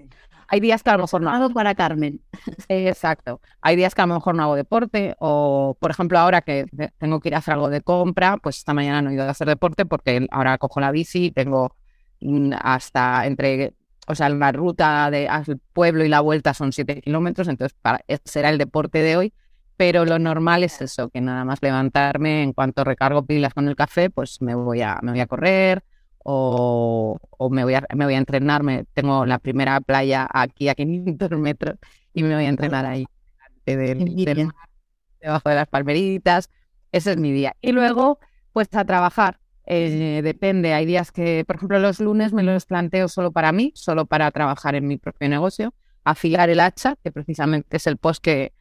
Hay 0.48 0.60
días 0.60 0.84
que 0.84 0.90
a 0.90 0.98
lo 0.98 1.04
mejor 1.04 1.22
no 1.22 1.32
hago 1.32 1.50
para 1.50 1.74
Carmen. 1.74 2.22
Exacto. 2.68 3.42
Hay 3.62 3.76
días 3.76 3.96
que 3.96 4.02
a 4.02 4.06
lo 4.06 4.16
mejor 4.16 4.36
no 4.36 4.44
hago 4.44 4.56
deporte 4.56 5.16
o, 5.20 5.78
por 5.80 5.92
ejemplo, 5.92 6.20
ahora 6.20 6.42
que 6.42 6.66
tengo 7.00 7.20
que 7.20 7.30
ir 7.30 7.36
a 7.36 7.40
hacer 7.40 7.56
algo 7.56 7.70
de 7.70 7.82
compra, 7.82 8.38
pues 8.38 8.58
esta 8.58 8.74
mañana 8.74 9.02
no 9.02 9.10
he 9.10 9.14
ido 9.14 9.24
a 9.24 9.30
hacer 9.30 9.48
deporte 9.48 9.86
porque 9.86 10.28
ahora 10.32 10.58
cojo 10.58 10.80
la 10.80 10.92
bici, 10.92 11.32
tengo 11.32 11.76
mm, 12.22 12.54
hasta 12.62 13.26
entre, 13.26 13.74
o 14.08 14.16
sea, 14.16 14.30
la 14.30 14.52
ruta 14.52 15.10
de, 15.10 15.28
al 15.28 15.60
pueblo 15.74 16.06
y 16.06 16.10
la 16.10 16.20
vuelta 16.22 16.54
son 16.54 16.72
siete 16.72 17.02
kilómetros, 17.02 17.48
entonces 17.48 17.76
para, 17.82 18.04
será 18.26 18.50
el 18.50 18.58
deporte 18.58 19.00
de 19.00 19.18
hoy. 19.18 19.34
Pero 19.76 20.06
lo 20.06 20.20
normal 20.20 20.64
es 20.64 20.82
eso, 20.82 21.10
que 21.10 21.20
nada 21.20 21.46
más 21.46 21.60
levantarme, 21.64 22.44
en 22.44 22.54
cuanto 22.54 22.84
recargo 22.84 23.26
pilas 23.26 23.56
con 23.56 23.68
el 23.68 23.76
café, 23.76 24.12
pues 24.12 24.40
me 24.40 24.54
voy 24.54 24.82
a, 24.82 25.00
me 25.02 25.12
voy 25.12 25.20
a 25.20 25.26
correr, 25.26 25.84
o, 26.24 27.20
me, 27.52 27.64
voy 27.64 27.76
a, 27.76 27.86
me 27.96 28.06
voy 28.06 28.16
a 28.16 28.18
entrenar. 28.18 28.62
tengo 28.94 29.26
la 29.26 29.40
primera 29.40 29.80
playa 29.82 30.28
aquí 30.32 30.70
a 30.70 30.76
500 30.76 31.32
metros 31.32 31.78
y 32.14 32.24
me 32.24 32.36
voy 32.36 32.46
a 32.46 32.50
entrenar 32.50 32.86
ahí, 32.86 33.06
debajo 33.66 35.50
de 35.50 35.56
las 35.56 35.68
palmeritas. 35.68 36.50
Ese 36.92 37.12
es 37.12 37.18
mi 37.18 37.32
día. 37.32 37.56
Y 37.62 37.72
luego, 37.72 38.20
pues 38.52 38.68
a 38.74 38.86
trabajar. 38.86 39.40
Eh, 39.66 40.22
depende, 40.24 40.74
hay 40.74 40.86
días 40.86 41.12
que, 41.12 41.44
por 41.48 41.56
ejemplo, 41.56 41.80
los 41.80 42.00
lunes 42.00 42.34
me 42.34 42.44
los 42.44 42.66
planteo 42.66 43.08
solo 43.08 43.32
para 43.32 43.52
mí, 43.52 43.72
solo 43.76 44.06
para 44.06 44.30
trabajar 44.32 44.76
en 44.76 44.88
mi 44.88 44.98
propio 44.98 45.30
negocio, 45.30 45.74
afilar 46.04 46.50
el 46.50 46.60
hacha, 46.60 46.98
que 47.02 47.12
precisamente 47.12 47.78
es 47.78 47.88
el 47.88 47.98
post 47.98 48.22
que, 48.22 48.54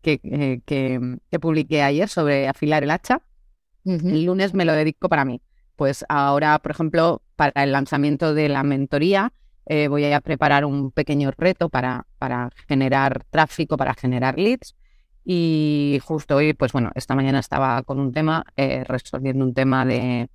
que, 0.00 0.20
eh, 0.22 0.60
que, 0.64 1.38
publiqué 1.40 1.82
ayer 1.82 2.08
sobre 2.08 2.48
afilar 2.48 2.84
el 2.84 2.90
hacha. 2.90 3.20
El 3.84 4.24
lunes 4.24 4.54
me 4.54 4.64
lo 4.64 4.72
dedico 4.72 5.08
para 5.08 5.24
mí. 5.26 5.42
Pues 5.76 6.04
ahora, 6.08 6.58
por 6.60 6.72
ejemplo, 6.72 7.22
para 7.36 7.64
el 7.64 7.72
lanzamiento 7.72 8.34
de 8.34 8.48
la 8.48 8.62
mentoría, 8.62 9.32
eh, 9.66 9.88
voy 9.88 10.04
a 10.12 10.20
preparar 10.20 10.64
un 10.64 10.90
pequeño 10.90 11.30
reto 11.36 11.68
para, 11.68 12.06
generar 12.68 13.24
tráfico, 13.30 13.76
para 13.76 13.94
generar 13.94 14.38
leads. 14.38 14.76
Y 15.24 16.00
justo 16.04 16.36
hoy, 16.36 16.52
pues 16.52 16.72
bueno, 16.72 16.90
esta 16.94 17.14
mañana 17.14 17.38
estaba 17.38 17.82
con 17.82 17.98
un 17.98 18.12
tema, 18.12 18.44
eh, 18.56 18.84
resolviendo 18.84 19.44
un 19.44 19.54
tema 19.54 19.86
de, 19.86 20.28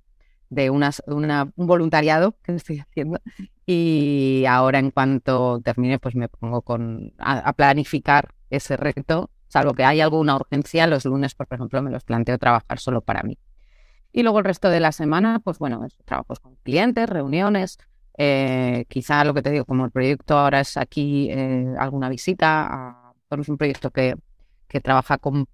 de 0.50 0.68
una, 0.68 0.90
un 1.06 1.66
voluntariado 1.66 2.36
que 2.42 2.54
estoy 2.56 2.80
haciendo. 2.80 3.20
Y 3.66 4.44
ahora, 4.48 4.80
en 4.80 4.90
cuanto 4.90 5.60
termine, 5.64 5.98
pues 6.00 6.16
me 6.16 6.28
pongo 6.28 6.62
con, 6.62 7.12
a, 7.18 7.52
planificar 7.52 8.34
ese 8.50 8.76
reto. 8.76 9.30
Salvo 9.46 9.74
que 9.74 9.84
haya 9.84 10.04
alguna 10.04 10.36
urgencia, 10.36 10.86
los 10.86 11.04
lunes, 11.04 11.34
por 11.34 11.46
ejemplo, 11.50 11.80
me 11.82 11.90
los 11.90 12.04
planteo 12.04 12.36
trabajar 12.38 12.78
solo 12.80 13.00
para 13.00 13.22
mí. 13.22 13.38
Y 14.12 14.22
luego 14.22 14.38
el 14.38 14.44
resto 14.44 14.70
de 14.70 14.80
la 14.80 14.92
semana, 14.92 15.40
pues 15.40 15.58
bueno, 15.58 15.86
trabajos 16.04 16.40
con 16.40 16.56
clientes, 16.62 17.08
reuniones, 17.08 17.78
eh, 18.18 18.84
quizá 18.88 19.24
lo 19.24 19.34
que 19.34 19.42
te 19.42 19.50
digo, 19.50 19.64
como 19.64 19.84
el 19.84 19.90
proyecto 19.90 20.36
ahora 20.36 20.60
es 20.60 20.76
aquí 20.76 21.28
eh, 21.30 21.74
alguna 21.78 22.08
visita, 22.08 23.14
es 23.30 23.48
un 23.48 23.56
proyecto 23.56 23.90
que, 23.90 24.16
que 24.68 24.80
trabaja 24.80 25.18
con 25.18 25.46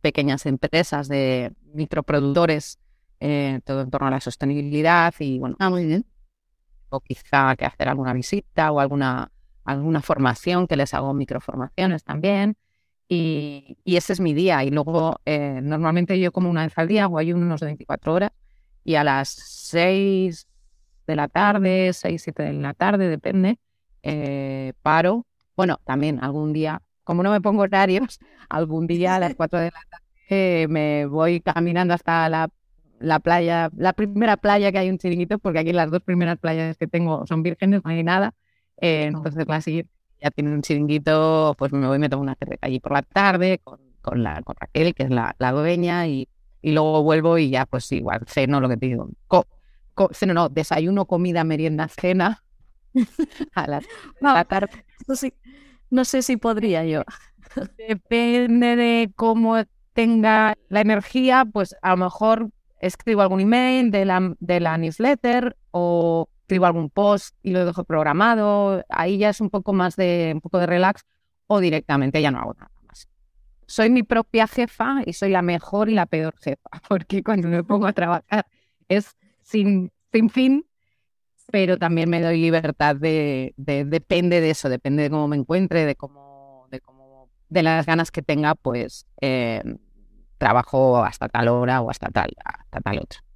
pequeñas 0.00 0.46
empresas 0.46 1.08
de 1.08 1.52
microproductores, 1.74 2.78
eh, 3.20 3.60
todo 3.64 3.82
en 3.82 3.90
torno 3.90 4.06
a 4.06 4.10
la 4.10 4.20
sostenibilidad 4.20 5.12
y 5.18 5.38
bueno. 5.38 5.56
Ah, 5.58 5.70
muy 5.70 5.84
bien. 5.84 6.06
O 6.90 7.00
quizá 7.00 7.54
que 7.56 7.66
hacer 7.66 7.88
alguna 7.88 8.12
visita 8.12 8.72
o 8.72 8.80
alguna, 8.80 9.30
alguna 9.64 10.00
formación, 10.00 10.66
que 10.66 10.76
les 10.76 10.94
hago 10.94 11.12
microformaciones 11.12 12.04
también. 12.04 12.56
Y, 13.08 13.78
ese 13.84 14.12
es 14.12 14.20
mi 14.20 14.34
día. 14.34 14.64
Y 14.64 14.70
luego, 14.70 15.20
eh, 15.24 15.60
normalmente 15.62 16.18
yo 16.20 16.32
como 16.32 16.50
una 16.50 16.64
vez 16.64 16.76
al 16.76 16.88
día 16.88 17.06
o 17.08 17.18
hay 17.18 17.32
unos 17.32 17.60
de 17.60 17.66
24 17.66 18.14
horas 18.14 18.32
y 18.84 18.94
a 18.96 19.04
las 19.04 19.30
6 19.30 20.46
de 21.06 21.16
la 21.16 21.28
tarde, 21.28 21.92
6, 21.92 22.22
7 22.22 22.42
de 22.42 22.52
la 22.54 22.74
tarde, 22.74 23.08
depende, 23.08 23.58
eh, 24.02 24.74
paro. 24.82 25.26
Bueno, 25.56 25.80
también 25.84 26.22
algún 26.22 26.52
día, 26.52 26.82
como 27.04 27.22
no 27.22 27.30
me 27.30 27.40
pongo 27.40 27.62
horarios, 27.62 28.18
algún 28.48 28.86
día 28.86 29.16
a 29.16 29.18
las 29.20 29.34
4 29.34 29.58
de 29.60 29.70
la 29.70 29.80
tarde 29.90 30.08
me 30.68 31.06
voy 31.06 31.40
caminando 31.40 31.94
hasta 31.94 32.28
la, 32.28 32.50
la, 32.98 33.18
playa, 33.20 33.70
la 33.76 33.92
primera 33.94 34.36
playa 34.36 34.70
que 34.72 34.78
hay 34.78 34.90
un 34.90 34.98
chiringuito, 34.98 35.38
porque 35.38 35.60
aquí 35.60 35.72
las 35.72 35.90
dos 35.90 36.02
primeras 36.02 36.38
playas 36.38 36.76
que 36.76 36.86
tengo 36.86 37.26
son 37.26 37.42
vírgenes, 37.42 37.82
no 37.84 37.90
hay 37.90 38.02
nada. 38.04 38.34
Eh, 38.80 39.04
entonces 39.04 39.46
la 39.48 39.60
siguiente 39.60 39.90
ya 40.20 40.30
tiene 40.30 40.52
un 40.52 40.62
chiringuito, 40.62 41.54
pues 41.58 41.72
me 41.72 41.86
voy 41.86 41.96
y 41.96 42.00
me 42.00 42.08
tomo 42.08 42.22
una 42.22 42.34
cerveza 42.34 42.66
allí 42.66 42.80
por 42.80 42.92
la 42.92 43.02
tarde 43.02 43.60
con, 43.62 43.80
con, 44.00 44.22
la, 44.22 44.42
con 44.42 44.56
Raquel, 44.58 44.94
que 44.94 45.04
es 45.04 45.10
la, 45.10 45.34
la 45.38 45.52
dueña, 45.52 46.06
y, 46.06 46.28
y, 46.62 46.72
luego 46.72 47.02
vuelvo 47.02 47.38
y 47.38 47.50
ya 47.50 47.66
pues 47.66 47.90
igual 47.92 48.22
ceno 48.26 48.60
lo 48.60 48.68
que 48.68 48.76
te 48.76 48.86
digo. 48.86 49.08
ceno 50.12 50.34
no, 50.34 50.48
desayuno, 50.48 51.06
comida, 51.06 51.44
merienda, 51.44 51.88
cena. 51.88 52.42
a 53.54 53.66
las, 53.66 53.84
no, 54.20 54.34
la 54.34 54.44
tarde. 54.44 54.84
No, 55.06 55.14
no 55.90 56.04
sé 56.04 56.22
si 56.22 56.36
podría 56.36 56.84
yo. 56.84 57.02
Depende 57.88 58.76
de 58.76 59.12
cómo 59.14 59.56
tenga 59.92 60.56
la 60.68 60.80
energía, 60.80 61.44
pues 61.44 61.74
a 61.82 61.90
lo 61.90 61.96
mejor 61.96 62.50
escribo 62.80 63.22
algún 63.22 63.40
email 63.40 63.90
de 63.90 64.04
la, 64.04 64.34
de 64.38 64.60
la 64.60 64.78
newsletter 64.78 65.56
o 65.70 66.28
escribo 66.48 66.64
algún 66.64 66.88
post 66.88 67.36
y 67.42 67.50
lo 67.50 67.66
dejo 67.66 67.84
programado, 67.84 68.82
ahí 68.88 69.18
ya 69.18 69.28
es 69.28 69.42
un 69.42 69.50
poco 69.50 69.74
más 69.74 69.96
de, 69.96 70.30
un 70.34 70.40
poco 70.40 70.58
de 70.58 70.64
relax 70.66 71.04
o 71.46 71.60
directamente 71.60 72.22
ya 72.22 72.30
no 72.30 72.38
hago 72.38 72.54
nada 72.54 72.70
más. 72.86 73.06
Soy 73.66 73.90
mi 73.90 74.02
propia 74.02 74.46
jefa 74.46 75.02
y 75.04 75.12
soy 75.12 75.28
la 75.28 75.42
mejor 75.42 75.90
y 75.90 75.94
la 75.94 76.06
peor 76.06 76.34
jefa, 76.38 76.70
porque 76.88 77.22
cuando 77.22 77.48
me 77.48 77.62
pongo 77.62 77.86
a 77.86 77.92
trabajar 77.92 78.46
es 78.88 79.14
sin, 79.42 79.92
sin 80.10 80.30
fin, 80.30 80.64
pero 81.52 81.76
también 81.76 82.08
me 82.08 82.22
doy 82.22 82.40
libertad 82.40 82.96
de, 82.96 83.52
depende 83.58 84.40
de 84.40 84.48
eso, 84.48 84.70
depende 84.70 85.02
de 85.02 85.10
cómo 85.10 85.28
me 85.28 85.36
encuentre, 85.36 85.84
de 85.84 85.96
cómo, 85.96 86.66
de 86.70 86.80
cómo, 86.80 87.28
de 87.50 87.62
las 87.62 87.84
ganas 87.84 88.10
que 88.10 88.22
tenga, 88.22 88.54
pues 88.54 89.06
eh, 89.20 89.62
trabajo 90.38 91.04
hasta 91.04 91.28
tal 91.28 91.48
hora 91.48 91.82
o 91.82 91.90
hasta 91.90 92.08
tal, 92.08 92.30
hasta 92.42 92.80
tal 92.80 93.00
otra. 93.00 93.27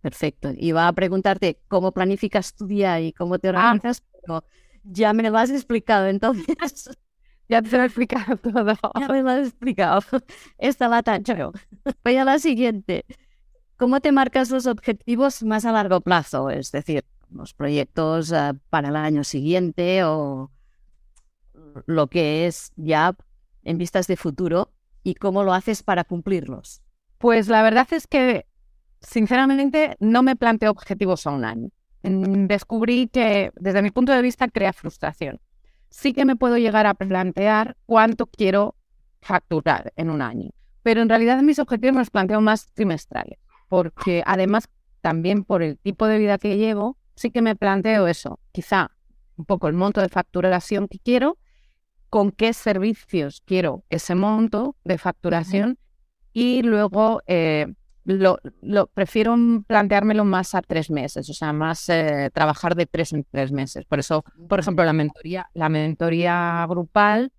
Perfecto. 0.00 0.52
Iba 0.56 0.88
a 0.88 0.92
preguntarte 0.92 1.60
cómo 1.68 1.92
planificas 1.92 2.54
tu 2.54 2.66
día 2.66 3.00
y 3.00 3.12
cómo 3.12 3.38
te 3.38 3.48
ah. 3.48 3.50
organizas, 3.50 4.02
pero 4.20 4.44
ya 4.84 5.12
me 5.12 5.28
lo 5.28 5.36
has 5.36 5.50
explicado, 5.50 6.06
entonces. 6.06 6.56
ya 7.48 7.62
te 7.62 7.76
lo 7.76 7.82
he 7.82 7.86
explicado 7.86 8.36
todo. 8.52 8.74
Ya 8.98 9.08
me 9.08 9.22
lo 9.22 9.30
has 9.30 9.48
explicado. 9.48 10.00
Esta 10.58 10.88
la 10.88 11.02
tacho. 11.02 11.52
Voy 12.04 12.16
a 12.16 12.24
la 12.24 12.38
siguiente. 12.38 13.04
¿Cómo 13.76 14.00
te 14.00 14.12
marcas 14.12 14.50
los 14.50 14.66
objetivos 14.66 15.42
más 15.42 15.64
a 15.64 15.72
largo 15.72 16.00
plazo? 16.00 16.50
Es 16.50 16.72
decir, 16.72 17.04
los 17.30 17.52
proyectos 17.52 18.32
eh, 18.32 18.52
para 18.70 18.88
el 18.88 18.96
año 18.96 19.24
siguiente 19.24 20.04
o 20.04 20.50
lo 21.84 22.06
que 22.06 22.46
es 22.46 22.72
ya 22.76 23.14
en 23.64 23.78
vistas 23.78 24.06
de 24.06 24.16
futuro 24.16 24.72
y 25.02 25.14
cómo 25.14 25.44
lo 25.44 25.52
haces 25.52 25.82
para 25.82 26.04
cumplirlos. 26.04 26.82
Pues 27.18 27.48
la 27.48 27.62
verdad 27.62 27.88
es 27.90 28.06
que 28.06 28.46
sinceramente 29.00 29.96
no 30.00 30.22
me 30.22 30.36
planteo 30.36 30.70
objetivos 30.70 31.26
a 31.26 31.30
un 31.30 31.44
año. 31.44 31.68
Descubrí 32.02 33.08
que 33.08 33.52
desde 33.56 33.82
mi 33.82 33.90
punto 33.90 34.12
de 34.12 34.22
vista 34.22 34.48
crea 34.48 34.72
frustración. 34.72 35.40
Sí 35.90 36.12
que 36.12 36.24
me 36.24 36.36
puedo 36.36 36.56
llegar 36.56 36.86
a 36.86 36.94
plantear 36.94 37.76
cuánto 37.86 38.26
quiero 38.26 38.76
facturar 39.20 39.92
en 39.96 40.10
un 40.10 40.22
año, 40.22 40.50
pero 40.82 41.02
en 41.02 41.08
realidad 41.08 41.42
mis 41.42 41.58
objetivos 41.58 41.94
me 41.94 42.00
los 42.00 42.10
planteo 42.10 42.40
más 42.40 42.72
trimestrales, 42.74 43.38
porque 43.68 44.22
además 44.24 44.68
también 45.00 45.42
por 45.42 45.62
el 45.62 45.78
tipo 45.78 46.06
de 46.06 46.18
vida 46.18 46.38
que 46.38 46.56
llevo, 46.56 46.96
sí 47.14 47.30
que 47.30 47.42
me 47.42 47.56
planteo 47.56 48.06
eso, 48.06 48.38
quizá 48.52 48.92
un 49.36 49.44
poco 49.44 49.68
el 49.68 49.74
monto 49.74 50.00
de 50.00 50.08
facturación 50.08 50.88
que 50.88 50.98
quiero, 50.98 51.38
con 52.08 52.30
qué 52.30 52.52
servicios 52.52 53.42
quiero 53.44 53.84
ese 53.90 54.14
monto 54.14 54.76
de 54.84 54.98
facturación 54.98 55.78
y 56.32 56.62
luego 56.62 57.22
eh, 57.26 57.74
lo, 58.06 58.38
lo, 58.62 58.86
prefiero 58.86 59.36
planteármelo 59.66 60.24
más 60.24 60.54
a 60.54 60.62
tres 60.62 60.90
meses, 60.90 61.28
o 61.28 61.34
sea, 61.34 61.52
más 61.52 61.88
eh, 61.88 62.30
trabajar 62.32 62.76
de 62.76 62.86
tres 62.86 63.12
en 63.12 63.26
tres 63.28 63.50
meses. 63.50 63.84
Por 63.84 63.98
eso, 63.98 64.24
por 64.48 64.60
ejemplo, 64.60 64.84
la 64.84 64.92
mentoría, 64.92 65.50
la 65.54 65.68
mentoría 65.68 66.64
grupal 66.68 67.32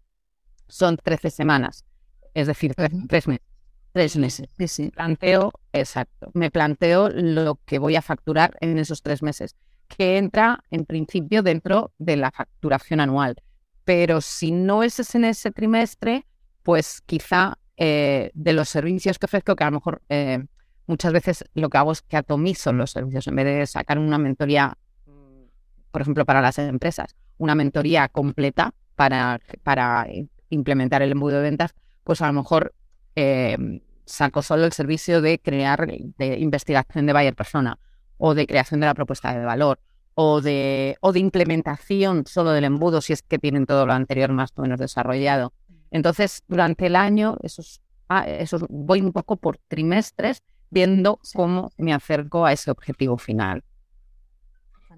son 0.67 0.97
13 0.97 1.29
semanas, 1.29 1.85
es 2.33 2.47
decir, 2.47 2.75
tres, 2.75 3.27
meses. 3.27 3.45
Tres 3.93 4.17
meses, 4.17 4.49
sí, 4.57 4.67
sí. 4.67 4.91
Planteo, 4.91 5.53
exacto, 5.71 6.29
me 6.33 6.51
planteo 6.51 7.09
lo 7.09 7.59
que 7.65 7.79
voy 7.79 7.95
a 7.95 8.01
facturar 8.01 8.57
en 8.59 8.77
esos 8.77 9.01
tres 9.01 9.23
meses, 9.23 9.55
que 9.87 10.17
entra 10.17 10.63
en 10.69 10.85
principio 10.85 11.43
dentro 11.43 11.93
de 11.97 12.17
la 12.17 12.31
facturación 12.31 12.99
anual. 12.99 13.41
Pero 13.85 14.19
si 14.19 14.51
no 14.51 14.83
es 14.83 15.15
en 15.15 15.23
ese 15.23 15.51
trimestre, 15.51 16.27
pues 16.61 17.01
quizá 17.05 17.57
eh, 17.77 18.31
de 18.33 18.51
los 18.51 18.67
servicios 18.67 19.17
que 19.17 19.27
ofrezco, 19.27 19.55
que 19.55 19.63
a 19.63 19.67
lo 19.67 19.77
mejor 19.77 20.01
eh, 20.09 20.43
muchas 20.87 21.13
veces 21.13 21.45
lo 21.53 21.69
que 21.69 21.77
hago 21.77 21.91
es 21.91 22.01
que 22.01 22.17
atomizo 22.17 22.73
los 22.73 22.91
servicios 22.91 23.27
en 23.27 23.35
vez 23.35 23.45
de 23.45 23.67
sacar 23.67 23.99
una 23.99 24.17
mentoría, 24.17 24.77
mm, 25.05 25.91
por 25.91 26.01
ejemplo, 26.01 26.25
para 26.25 26.41
las 26.41 26.57
empresas 26.57 27.15
una 27.37 27.55
mentoría 27.55 28.07
completa 28.09 28.73
para, 28.95 29.39
para 29.63 30.07
implementar 30.49 31.01
el 31.01 31.11
embudo 31.11 31.37
de 31.37 31.43
ventas, 31.43 31.75
pues 32.03 32.21
a 32.21 32.27
lo 32.27 32.33
mejor 32.33 32.73
eh, 33.15 33.81
saco 34.05 34.41
solo 34.41 34.65
el 34.65 34.73
servicio 34.73 35.21
de 35.21 35.39
crear, 35.39 35.87
de 35.87 36.37
investigación 36.39 37.05
de 37.05 37.13
buyer 37.13 37.35
persona 37.35 37.79
o 38.17 38.33
de 38.33 38.47
creación 38.47 38.79
de 38.79 38.87
la 38.87 38.93
propuesta 38.93 39.37
de 39.37 39.45
valor 39.45 39.79
o 40.15 40.41
de, 40.41 40.97
o 41.01 41.11
de 41.13 41.19
implementación 41.19 42.25
solo 42.25 42.51
del 42.51 42.63
embudo 42.63 43.01
si 43.01 43.13
es 43.13 43.21
que 43.21 43.37
tienen 43.37 43.65
todo 43.65 43.85
lo 43.85 43.93
anterior 43.93 44.31
más 44.31 44.51
o 44.55 44.61
menos 44.61 44.79
desarrollado. 44.79 45.53
Entonces, 45.91 46.41
durante 46.47 46.87
el 46.87 46.95
año, 46.95 47.37
esos, 47.43 47.81
ah, 48.09 48.25
voy 48.69 49.01
un 49.01 49.13
poco 49.13 49.37
por 49.37 49.57
trimestres 49.67 50.41
viendo 50.69 51.19
cómo 51.33 51.71
me 51.77 51.93
acerco 51.93 52.45
a 52.45 52.53
ese 52.53 52.71
objetivo 52.71 53.17
final. 53.17 53.63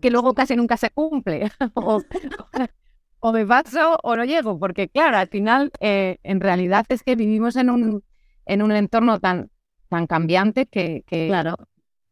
Que 0.01 0.11
luego 0.11 0.33
casi 0.33 0.55
nunca 0.55 0.77
se 0.77 0.89
cumple. 0.89 1.51
o, 1.73 3.31
me 3.33 3.45
paso 3.45 3.97
o 4.03 4.15
no 4.15 4.25
llego, 4.25 4.57
porque 4.59 4.89
claro, 4.89 5.17
al 5.17 5.27
final, 5.27 5.71
eh, 5.79 6.17
en 6.23 6.39
realidad 6.39 6.85
es 6.89 7.03
que 7.03 7.15
vivimos 7.15 7.55
en 7.55 7.69
un, 7.69 8.03
en 8.45 8.61
un 8.61 8.71
entorno 8.71 9.19
tan, 9.19 9.51
tan 9.89 10.07
cambiante 10.07 10.65
que, 10.65 11.03
claro. 11.07 11.55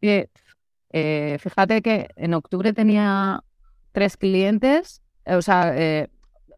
Eh, 0.01 1.37
fíjate 1.39 1.81
que 1.81 2.09
en 2.15 2.33
octubre 2.33 2.73
tenía 2.73 3.43
tres 3.91 4.17
clientes, 4.17 5.01
o 5.25 5.41
sea, 5.41 5.73
eh, 5.75 6.09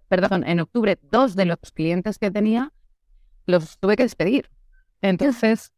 perdón, 0.07 0.43
en 0.45 0.59
octubre 0.59 0.99
dos 1.01 1.35
de 1.35 1.45
los 1.45 1.59
clientes 1.73 2.17
que 2.19 2.31
tenía 2.31 2.71
los 3.45 3.79
tuve 3.79 3.95
que 3.95 4.03
despedir. 4.03 4.49
Entonces, 5.01 5.71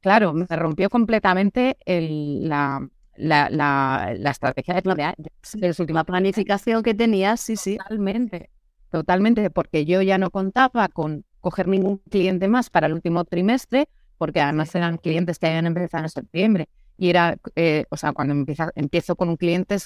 claro, 0.00 0.32
me 0.32 0.46
rompió 0.48 0.88
completamente 0.88 1.76
la, 1.86 2.86
la, 3.16 3.50
la, 3.50 4.30
estrategia 4.30 4.74
de 4.74 4.82
planear. 4.82 5.14
La 5.54 5.72
última 5.78 6.04
planificación 6.04 6.82
que 6.82 6.94
tenías, 6.94 7.40
sí, 7.40 7.56
sí. 7.56 7.76
Totalmente, 7.76 8.50
totalmente, 8.90 9.50
porque 9.50 9.84
yo 9.84 10.02
ya 10.02 10.18
no 10.18 10.30
contaba 10.30 10.88
con 10.88 11.24
coger 11.40 11.68
ningún 11.68 11.98
cliente 11.98 12.48
más 12.48 12.70
para 12.70 12.88
el 12.88 12.92
último 12.92 13.24
trimestre, 13.24 13.88
porque 14.18 14.40
además 14.40 14.74
eran 14.74 14.98
clientes 14.98 15.38
que 15.38 15.46
habían 15.46 15.66
empezado 15.66 16.04
en 16.04 16.10
septiembre. 16.10 16.68
Y 16.98 17.10
era, 17.10 17.36
eh, 17.56 17.84
o 17.90 17.96
sea, 17.96 18.12
cuando 18.12 18.32
empiezo, 18.32 18.70
empiezo 18.74 19.16
con 19.16 19.28
un 19.28 19.36
cliente, 19.36 19.76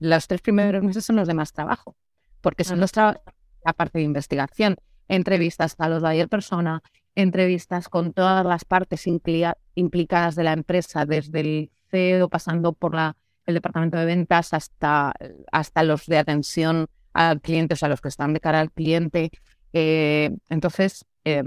los 0.00 0.26
tres 0.26 0.42
primeros 0.42 0.82
meses 0.82 1.04
son 1.04 1.16
los 1.16 1.28
de 1.28 1.34
más 1.34 1.52
trabajo, 1.52 1.96
porque 2.40 2.64
son 2.64 2.80
los 2.80 2.90
la 2.96 3.72
parte 3.72 3.98
de 3.98 4.04
investigación, 4.04 4.76
entrevistas 5.08 5.74
a 5.78 5.88
los 5.88 6.02
de 6.02 6.08
ayer 6.08 6.28
persona, 6.28 6.82
entrevistas 7.16 7.88
con 7.88 8.12
todas 8.12 8.44
las 8.46 8.64
partes 8.64 9.06
implicadas 9.06 10.36
de 10.36 10.44
la 10.44 10.52
empresa, 10.52 11.04
desde 11.06 11.40
el 11.40 11.70
CEO, 11.90 12.28
pasando 12.28 12.72
por 12.72 12.94
la, 12.94 13.16
el 13.46 13.54
departamento 13.54 13.98
de 13.98 14.04
ventas 14.04 14.52
hasta, 14.52 15.12
hasta 15.50 15.82
los 15.82 16.06
de 16.06 16.18
atención 16.18 16.86
al 17.12 17.40
cliente, 17.40 17.74
o 17.74 17.76
sea, 17.76 17.88
los 17.88 18.00
que 18.00 18.08
están 18.08 18.34
de 18.34 18.40
cara 18.40 18.60
al 18.60 18.70
cliente. 18.70 19.30
Eh, 19.72 20.36
entonces, 20.50 21.04
eh, 21.24 21.42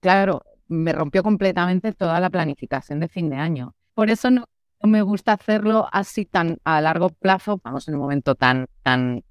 claro, 0.00 0.42
me 0.68 0.92
rompió 0.92 1.22
completamente 1.22 1.92
toda 1.92 2.18
la 2.18 2.30
planificación 2.30 3.00
de 3.00 3.08
fin 3.08 3.28
de 3.28 3.36
año. 3.36 3.74
Por 3.94 4.10
eso 4.10 4.30
no, 4.30 4.46
me 4.82 5.02
gusta 5.02 5.32
hacerlo 5.32 5.88
así 5.92 6.24
tan 6.24 6.58
a 6.64 6.80
largo 6.80 7.10
plazo, 7.10 7.60
vamos, 7.62 7.88
en 7.88 7.94
un 7.94 8.00
momento 8.00 8.34
tan, 8.34 8.66
tan, 8.82 9.22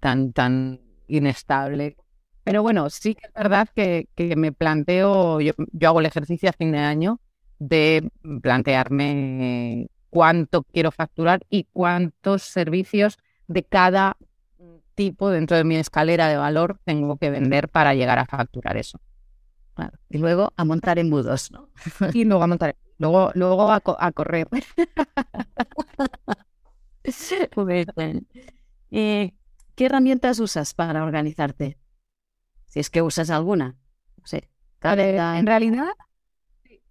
tan, 0.00 0.32
tan 0.32 0.80
inestable. 1.06 1.96
Pero 2.48 2.62
bueno, 2.62 2.88
sí 2.88 3.14
que 3.14 3.26
es 3.26 3.32
verdad 3.34 3.68
que, 3.74 4.08
que 4.14 4.34
me 4.34 4.52
planteo, 4.52 5.38
yo, 5.38 5.52
hago 5.82 6.00
el 6.00 6.06
ejercicio 6.06 6.48
a 6.48 6.54
fin 6.54 6.72
de 6.72 6.78
año 6.78 7.20
de 7.58 8.10
plantearme 8.42 9.88
cuánto 10.08 10.62
quiero 10.62 10.90
facturar 10.90 11.44
y 11.50 11.64
cuántos 11.64 12.42
servicios 12.42 13.18
de 13.48 13.64
cada 13.64 14.16
tipo 14.94 15.28
dentro 15.28 15.58
de 15.58 15.64
mi 15.64 15.76
escalera 15.76 16.28
de 16.28 16.38
valor 16.38 16.80
tengo 16.84 17.18
que 17.18 17.28
vender 17.28 17.68
para 17.68 17.92
llegar 17.92 18.18
a 18.18 18.24
facturar 18.24 18.78
eso. 18.78 18.98
Y 20.08 20.16
luego 20.16 20.54
a 20.56 20.64
montar 20.64 20.98
embudos, 20.98 21.52
¿no? 21.52 21.68
Y 22.14 22.24
luego 22.24 22.42
a 22.42 22.46
montar 22.46 22.76
Luego, 22.96 23.30
luego 23.34 23.70
a, 23.70 24.12
correr. 24.12 24.48
Eh, 28.90 29.34
¿Qué 29.74 29.84
herramientas 29.84 30.40
usas 30.40 30.72
para 30.72 31.04
organizarte? 31.04 31.76
Si 32.68 32.80
es 32.80 32.90
que 32.90 33.02
usas 33.02 33.30
alguna. 33.30 33.76
No 34.16 34.26
sé. 34.26 34.48
en 34.82 35.46
realidad, 35.46 35.88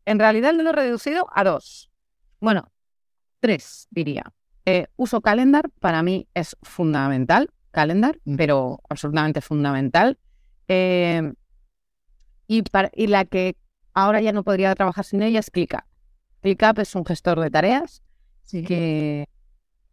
en 0.05 0.19
realidad 0.19 0.53
lo 0.53 0.69
he 0.69 0.73
reducido 0.73 1.27
a 1.33 1.43
dos. 1.43 1.91
Bueno, 2.39 2.71
tres 3.39 3.87
diría. 3.91 4.33
Eh, 4.65 4.87
uso 4.97 5.21
Calendar, 5.21 5.69
para 5.79 6.03
mí 6.03 6.27
es 6.33 6.57
fundamental, 6.61 7.51
Calendar, 7.71 8.19
mm. 8.25 8.35
pero 8.35 8.81
absolutamente 8.89 9.41
fundamental. 9.41 10.19
Eh, 10.67 11.33
y, 12.47 12.63
y 12.93 13.07
la 13.07 13.25
que 13.25 13.55
ahora 13.93 14.21
ya 14.21 14.33
no 14.33 14.43
podría 14.43 14.75
trabajar 14.75 15.05
sin 15.05 15.21
ella 15.21 15.39
es 15.39 15.49
ClickUp. 15.51 15.81
ClickUp 16.41 16.79
es 16.79 16.95
un 16.95 17.05
gestor 17.05 17.39
de 17.39 17.49
tareas 17.49 18.03
que, 18.51 19.27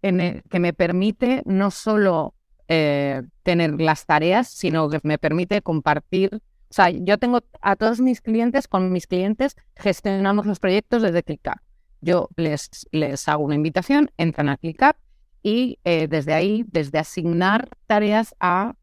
que 0.01 0.61
me 0.61 0.73
permite 0.73 1.42
no 1.47 1.70
solo 1.70 2.35
eh, 2.68 3.22
tener 3.42 3.81
las 3.81 4.07
tareas, 4.07 4.48
sino 4.48 4.88
que 4.88 5.00
me 5.03 5.18
permite 5.18 5.62
compartir. 5.62 6.35
O 6.35 6.74
sea, 6.74 6.90
yo 6.90 7.18
tengo 7.18 7.40
a 7.61 7.77
todos 7.77 8.00
mis 8.00 8.20
clientes, 8.20 8.68
con 8.68 8.90
mis 8.90 9.07
clientes, 9.07 9.57
gestionamos 9.77 10.46
los 10.46 10.61
proyectos 10.61 11.03
desde 11.03 11.22
ClickUp. 11.22 11.59
Yo 12.00 12.29
les, 12.37 12.68
les 12.90 13.29
hago 13.29 13.44
una 13.44 13.55
invitación, 13.55 14.11
entran 14.16 14.48
a 14.48 14.57
ClickUp 14.57 14.96
y 15.42 15.79
eh, 15.85 16.09
desde 16.09 16.33
ahí, 16.33 16.64
desde 16.68 16.98
asignar 16.98 17.68
tareas 17.87 18.35
a, 18.40 18.74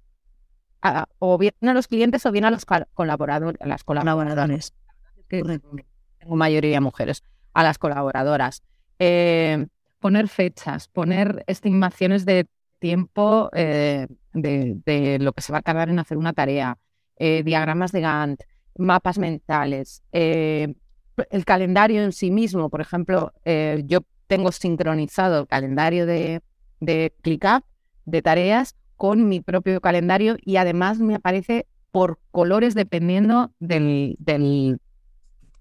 o 1.20 1.38
bien 1.38 1.54
a 1.62 1.74
los 1.74 1.88
clientes 1.88 2.26
o 2.26 2.32
bien 2.32 2.46
a 2.46 2.52
los 2.52 2.65
colaboradores, 2.65 3.60
a 3.62 3.67
las 3.67 3.84
colaboradoras. 3.84 4.74
Tengo 5.28 6.36
mayoría 6.36 6.82
mujeres 6.82 7.24
a 7.54 7.63
las 7.63 7.78
colaboradoras. 7.78 8.63
Eh, 9.00 9.67
poner 10.00 10.28
fechas, 10.28 10.88
poner 10.88 11.44
estimaciones 11.48 12.26
de 12.26 12.48
tiempo 12.82 13.50
eh, 13.54 14.08
de, 14.34 15.17
lo 15.22 15.32
que 15.32 15.41
se 15.41 15.54
va 15.54 15.60
a 15.60 15.62
tardar 15.62 15.89
en 15.89 16.00
hacer 16.00 16.17
una 16.17 16.34
tarea, 16.34 16.78
eh, 17.15 17.44
diagramas 17.44 17.94
de 17.94 18.02
Gantt, 18.02 18.41
mapas 18.78 19.17
mentales, 19.20 20.04
el 20.12 20.76
calendario 21.46 22.04
en 22.04 22.12
sí 22.12 22.32
mismo. 22.32 22.70
Por 22.70 22.82
ejemplo, 22.82 23.32
yo 23.86 24.00
tengo 24.28 24.52
sincronizado 24.52 25.41
el 25.41 25.48
calendario 25.48 26.06
de, 26.06 26.41
de 26.80 27.13
ClickUp 27.22 27.63
de 28.06 28.22
tareas 28.22 28.76
con 28.96 29.28
mi 29.28 29.39
propio 29.41 29.82
calendario 29.82 30.38
y 30.41 30.58
además 30.58 31.00
me 31.00 31.15
aparece 31.15 31.67
por 31.91 32.20
colores 32.32 32.74
dependiendo 32.74 33.52
del, 33.60 34.15
del, 34.20 34.80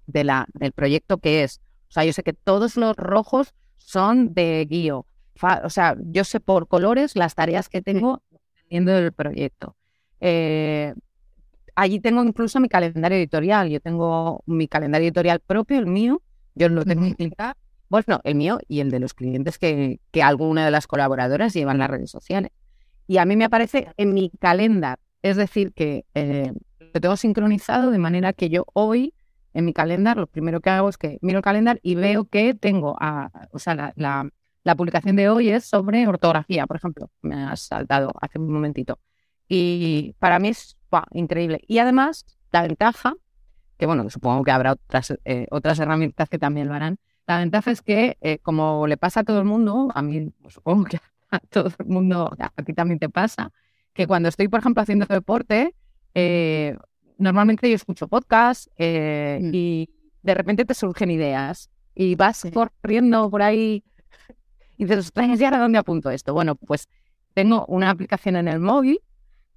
de 0.07 0.43
del 0.53 0.71
proyecto 0.71 1.17
que 1.17 1.43
es. 1.43 1.59
O 1.89 1.93
sea, 1.93 2.05
yo 2.05 2.13
sé 2.13 2.23
que 2.23 2.33
todos 2.33 2.77
los 2.77 2.95
rojos 2.95 3.53
son 3.77 4.33
de 4.33 4.65
guío. 4.69 5.05
O 5.63 5.69
sea, 5.69 5.95
yo 5.99 6.23
sé 6.23 6.39
por 6.39 6.67
colores 6.67 7.15
las 7.15 7.35
tareas 7.35 7.69
que 7.69 7.81
tengo 7.81 8.21
dependiendo 8.31 8.91
del 8.93 9.11
proyecto. 9.11 9.75
Eh, 10.19 10.93
allí 11.75 11.99
tengo 11.99 12.23
incluso 12.23 12.59
mi 12.59 12.69
calendario 12.69 13.17
editorial. 13.17 13.69
Yo 13.69 13.79
tengo 13.79 14.43
mi 14.45 14.67
calendario 14.67 15.07
editorial 15.07 15.39
propio, 15.39 15.79
el 15.79 15.87
mío. 15.87 16.21
Yo 16.55 16.69
lo 16.69 16.85
tengo 16.85 17.03
que 17.03 17.15
clicar. 17.15 17.55
Bueno, 17.89 18.21
el 18.23 18.35
mío 18.35 18.59
y 18.67 18.79
el 18.79 18.89
de 18.89 18.99
los 18.99 19.13
clientes 19.13 19.57
que, 19.57 19.99
que 20.11 20.23
alguna 20.23 20.63
de 20.63 20.71
las 20.71 20.87
colaboradoras 20.87 21.53
llevan 21.53 21.79
las 21.79 21.89
redes 21.89 22.11
sociales. 22.11 22.51
Y 23.07 23.17
a 23.17 23.25
mí 23.25 23.35
me 23.35 23.45
aparece 23.45 23.89
en 23.97 24.13
mi 24.13 24.31
calendario. 24.39 25.03
Es 25.21 25.37
decir, 25.37 25.73
que 25.73 26.05
eh, 26.13 26.53
lo 26.93 27.01
tengo 27.01 27.17
sincronizado 27.17 27.91
de 27.91 27.97
manera 27.97 28.33
que 28.33 28.49
yo 28.49 28.65
hoy 28.73 29.13
en 29.53 29.65
mi 29.65 29.73
calendario, 29.73 30.21
lo 30.21 30.27
primero 30.27 30.61
que 30.61 30.69
hago 30.69 30.89
es 30.89 30.97
que 30.97 31.17
miro 31.21 31.39
el 31.39 31.43
calendario 31.43 31.81
y 31.83 31.95
veo 31.95 32.25
que 32.25 32.53
tengo, 32.53 32.95
a, 32.99 33.29
o 33.51 33.59
sea, 33.59 33.75
la, 33.75 33.93
la, 33.95 34.29
publicación 34.75 35.15
de 35.15 35.29
hoy 35.29 35.49
es 35.49 35.65
sobre 35.65 36.07
ortografía, 36.07 36.67
por 36.67 36.77
ejemplo, 36.77 37.09
me 37.21 37.35
ha 37.35 37.55
saltado 37.55 38.11
hace 38.21 38.39
un 38.39 38.51
momentito. 38.51 38.99
Y 39.47 40.15
para 40.19 40.39
mí 40.39 40.49
es 40.49 40.77
increíble. 41.11 41.61
Y 41.67 41.79
además, 41.79 42.25
la 42.51 42.61
ventaja, 42.63 43.15
que 43.77 43.85
bueno, 43.85 44.09
supongo 44.09 44.43
que 44.43 44.51
habrá 44.51 44.73
otras, 44.73 45.13
eh, 45.25 45.47
otras 45.51 45.79
herramientas 45.79 46.29
que 46.29 46.37
también 46.37 46.67
lo 46.67 46.73
harán, 46.73 46.97
la 47.27 47.39
ventaja 47.39 47.71
es 47.71 47.81
que, 47.81 48.17
eh, 48.21 48.39
como 48.39 48.87
le 48.87 48.97
pasa 48.97 49.21
a 49.21 49.23
todo 49.23 49.39
el 49.39 49.45
mundo, 49.45 49.89
a 49.93 50.01
mí 50.01 50.31
pues, 50.41 50.55
supongo 50.55 50.85
que 50.85 50.99
a 51.31 51.39
todo 51.39 51.71
el 51.79 51.85
mundo, 51.85 52.35
a 52.39 52.63
ti 52.63 52.73
también 52.73 52.99
te 52.99 53.09
pasa, 53.09 53.51
que 53.93 54.07
cuando 54.07 54.29
estoy, 54.29 54.47
por 54.47 54.59
ejemplo, 54.59 54.81
haciendo 54.83 55.05
deporte, 55.05 55.75
eh, 56.13 56.77
normalmente 57.17 57.69
yo 57.69 57.75
escucho 57.75 58.07
podcast 58.07 58.67
mm. 58.77 59.51
y 59.53 59.89
de 60.23 60.33
repente 60.33 60.65
te 60.65 60.73
surgen 60.73 61.11
ideas 61.11 61.69
y 61.93 62.15
vas 62.15 62.45
corriendo 62.53 63.29
por 63.29 63.41
ahí 63.41 63.83
y 64.81 64.85
dices, 64.85 65.11
¿y 65.15 65.45
ahora 65.45 65.59
dónde 65.59 65.77
apunto 65.77 66.09
esto? 66.09 66.33
Bueno, 66.33 66.55
pues 66.55 66.89
tengo 67.35 67.67
una 67.67 67.91
aplicación 67.91 68.35
en 68.35 68.47
el 68.47 68.59
móvil 68.59 68.99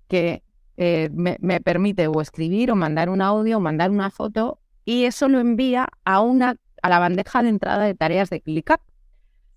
que 0.06 0.42
eh, 0.76 1.08
me, 1.14 1.60
permite 1.60 2.08
o 2.08 2.20
escribir 2.20 2.70
o 2.70 2.76
mandar 2.76 3.08
un 3.08 3.22
audio 3.22 3.56
o 3.56 3.60
mandar 3.60 3.90
una 3.90 4.10
foto 4.10 4.58
y 4.84 5.04
eso 5.04 5.30
lo 5.30 5.40
envía 5.40 5.88
a, 6.04 6.20
una, 6.20 6.56
a 6.82 6.88
la 6.90 6.98
bandeja 6.98 7.42
de 7.42 7.48
entrada 7.48 7.84
de 7.84 7.94
tareas 7.94 8.28
de 8.28 8.42
ClickUp. 8.42 8.82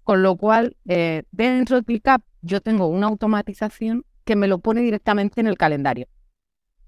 Con 0.05 0.23
lo 0.23 0.37
cual, 0.37 0.77
eh, 0.87 1.23
dentro 1.31 1.75
de 1.75 1.83
ClickUp 1.83 2.23
yo 2.43 2.61
tengo 2.61 2.87
una 2.87 3.07
automatización 3.07 4.05
que 4.23 4.37
me 4.37 4.47
lo 4.47 4.59
pone 4.59 4.79
directamente 4.79 5.41
en 5.41 5.47
el 5.47 5.57
calendario. 5.57 6.07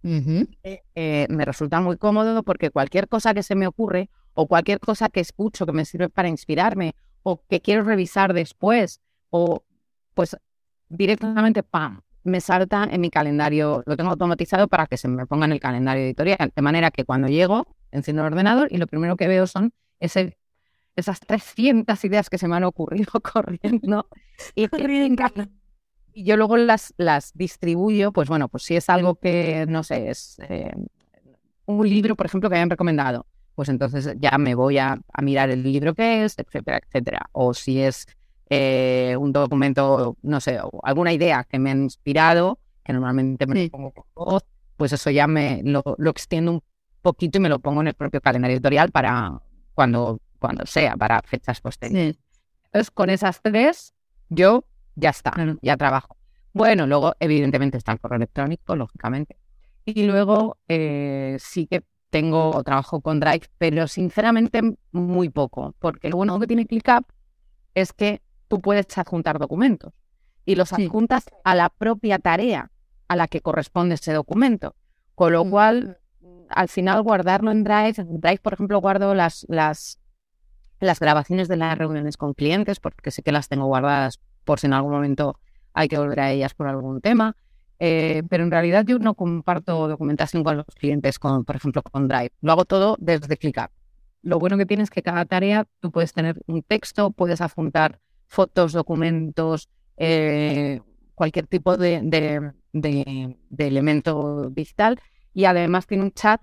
Eh, 0.04 0.84
eh, 0.96 1.28
me 1.30 1.44
resulta 1.44 1.82
muy 1.82 1.98
cómodo 1.98 2.44
porque 2.44 2.70
cualquier 2.70 3.10
cosa 3.10 3.34
que 3.34 3.44
se 3.44 3.56
me 3.56 3.68
ocurre 3.68 4.10
o 4.36 4.48
cualquier 4.48 4.80
cosa 4.80 5.10
que 5.10 5.20
escucho 5.20 5.66
que 5.66 5.74
me 5.74 5.84
sirve 5.84 6.08
para 6.08 6.30
inspirarme 6.30 6.96
o 7.24 7.44
que 7.48 7.62
quiero 7.62 7.84
revisar 7.84 8.34
después 8.34 9.02
o 9.30 9.64
pues 10.14 10.38
directamente, 10.88 11.64
¡pam!, 11.64 12.02
me 12.24 12.42
salta 12.42 12.88
en 12.92 13.02
mi 13.02 13.10
calendario, 13.10 13.84
lo 13.86 13.96
tengo 13.96 14.12
automatizado 14.12 14.68
para 14.68 14.88
que 14.88 14.98
se 14.98 15.08
me 15.08 15.26
ponga 15.26 15.46
en 15.46 15.54
el 15.54 15.60
calendario 15.60 16.04
editorial, 16.04 16.52
de 16.56 16.62
manera 16.62 16.92
que 16.92 17.06
cuando 17.06 17.28
llego, 17.28 17.68
enciendo 17.92 18.22
el 18.22 18.34
ordenador 18.34 18.68
y 18.72 18.78
lo 18.78 18.88
primero 18.88 19.16
que 19.16 19.28
veo 19.28 19.48
son 19.48 19.74
ese 20.00 20.38
esas 21.00 21.20
300 21.22 22.04
ideas 22.06 22.30
que 22.30 22.38
se 22.38 22.48
me 22.48 22.56
han 22.56 22.64
ocurrido 22.64 23.12
corriendo. 23.34 24.08
Y, 24.54 24.68
y 26.14 26.24
yo 26.24 26.38
luego 26.38 26.58
las, 26.58 26.94
las 26.98 27.34
distribuyo, 27.34 28.12
pues 28.12 28.30
bueno, 28.30 28.50
pues 28.50 28.64
si 28.64 28.76
es 28.76 28.90
algo 28.90 29.16
que, 29.16 29.66
no 29.68 29.84
sé, 29.84 30.10
es 30.10 30.38
eh, 30.48 30.74
un 31.66 31.90
libro, 31.90 32.16
por 32.16 32.26
ejemplo, 32.26 32.50
que 32.50 32.58
hayan 32.58 32.70
recomendado, 32.70 33.26
pues 33.60 33.68
entonces 33.68 34.16
ya 34.22 34.38
me 34.38 34.56
voy 34.56 34.78
a, 34.78 35.02
mirar 35.22 35.50
el 35.50 35.64
libro 35.64 35.94
que 35.94 36.24
es, 36.24 36.40
etcétera, 36.40 36.80
etcétera. 36.82 37.30
O 37.34 37.54
si 37.54 37.82
es 37.82 38.08
eh, 38.50 39.18
un 39.20 39.34
documento, 39.34 40.16
no 40.22 40.40
sé, 40.40 40.62
alguna 40.82 41.12
idea 41.12 41.44
que 41.44 41.60
me 41.60 41.72
ha 41.72 41.74
inspirado, 41.74 42.58
que 42.86 42.94
normalmente 42.94 43.46
me 43.48 43.70
pongo 43.70 43.94
voz, 44.16 44.46
pues 44.78 44.94
eso 44.94 45.10
ya 45.10 45.28
me 45.28 45.60
lo, 45.66 45.84
lo 45.98 46.10
extiendo 46.10 46.54
un 46.54 46.64
poquito 47.02 47.38
y 47.38 47.42
me 47.42 47.50
lo 47.50 47.60
pongo 47.60 47.82
en 47.82 47.88
el 47.88 47.96
propio 47.96 48.22
calendario 48.22 48.56
editorial 48.56 48.92
para 48.92 49.42
cuando 49.74 50.22
cuando 50.40 50.66
sea, 50.66 50.96
para 50.96 51.22
fechas 51.22 51.60
posteriores. 51.60 52.18
Entonces, 52.68 52.92
con 52.92 53.10
esas 53.10 53.42
tres, 53.42 53.94
yo 54.30 54.64
ya 54.96 55.10
está, 55.10 55.34
ya 55.62 55.76
trabajo. 55.76 56.16
Bueno, 56.54 56.88
luego, 56.88 57.14
evidentemente, 57.20 57.78
está 57.78 57.92
el 57.92 58.00
correo 58.00 58.16
electrónico, 58.16 58.78
lógicamente. 58.78 59.36
Y 59.84 60.04
luego 60.04 60.58
eh, 60.70 61.36
sí 61.42 61.68
que 61.68 61.84
tengo 62.10 62.52
o 62.52 62.64
trabajo 62.64 63.02
con 63.02 63.20
Drive, 63.20 63.48
pero 63.58 63.88
sinceramente 63.88 64.62
muy 64.92 65.30
poco, 65.30 65.76
porque 65.80 66.10
lo 66.10 66.18
bueno 66.18 66.40
que 66.40 66.48
tiene 66.48 66.66
ClickUp 66.66 67.06
es 67.76 67.94
que 67.94 68.22
tú 68.48 68.60
puedes 68.60 68.98
adjuntar 68.98 69.40
documentos 69.40 69.94
y 70.46 70.56
los 70.56 70.74
adjuntas 70.74 71.26
a 71.44 71.56
la 71.56 71.70
propia 71.70 72.18
tarea 72.20 72.72
a 73.08 73.16
la 73.16 73.28
que 73.28 73.42
corresponde 73.42 73.96
ese 73.96 74.14
documento. 74.14 74.76
Con 75.16 75.34
lo 75.34 75.48
cual, 75.48 76.00
al 76.50 76.70
final, 76.70 77.04
guardarlo 77.04 77.52
en 77.52 77.64
Drive, 77.64 77.96
en 77.98 78.20
Drive, 78.20 78.40
por 78.42 78.54
ejemplo, 78.54 78.80
guardo 78.80 79.14
las, 79.14 79.46
las 79.50 80.00
las 80.80 81.00
grabaciones 81.00 81.48
de 81.48 81.58
las 81.58 81.78
reuniones 81.78 82.18
con 82.18 82.34
clientes, 82.34 82.80
porque 82.80 83.12
sé 83.12 83.22
que 83.22 83.32
las 83.32 83.50
tengo 83.50 83.66
guardadas 83.66 84.20
por 84.44 84.60
si 84.60 84.68
en 84.68 84.74
algún 84.74 84.92
momento 84.92 85.40
hay 85.74 85.88
que 85.88 85.98
volver 85.98 86.20
a 86.22 86.32
ellas 86.32 86.54
por 86.54 86.68
algún 86.68 87.02
tema. 87.02 87.36
Eh, 87.80 88.24
pero 88.30 88.44
en 88.44 88.52
realidad 88.52 88.86
yo 88.86 89.00
no 89.00 89.14
comparto 89.16 89.88
documentación 89.88 90.44
con 90.44 90.58
los 90.58 90.66
clientes, 90.76 91.18
con, 91.18 91.46
por 91.46 91.56
ejemplo, 91.56 91.82
con 91.82 92.08
Drive. 92.08 92.32
Lo 92.42 92.52
hago 92.52 92.66
todo 92.66 92.98
desde 93.00 93.38
ClickUp. 93.38 93.72
Lo 94.22 94.38
bueno 94.38 94.58
que 94.58 94.66
tienes 94.66 94.86
es 94.86 94.90
que 94.90 95.02
cada 95.02 95.26
tarea 95.26 95.66
tú 95.80 95.92
puedes 95.92 96.12
tener 96.14 96.42
un 96.46 96.62
texto, 96.62 97.12
puedes 97.12 97.40
adjuntar 97.40 98.00
fotos, 98.28 98.74
documentos, 98.74 99.70
eh, 99.98 100.82
cualquier 101.16 101.48
tipo 101.48 101.78
de, 101.78 102.54
elemento 103.58 104.50
digital 104.50 105.00
y 105.34 105.46
además 105.46 105.88
tiene 105.88 106.04
un 106.04 106.12
chat 106.12 106.42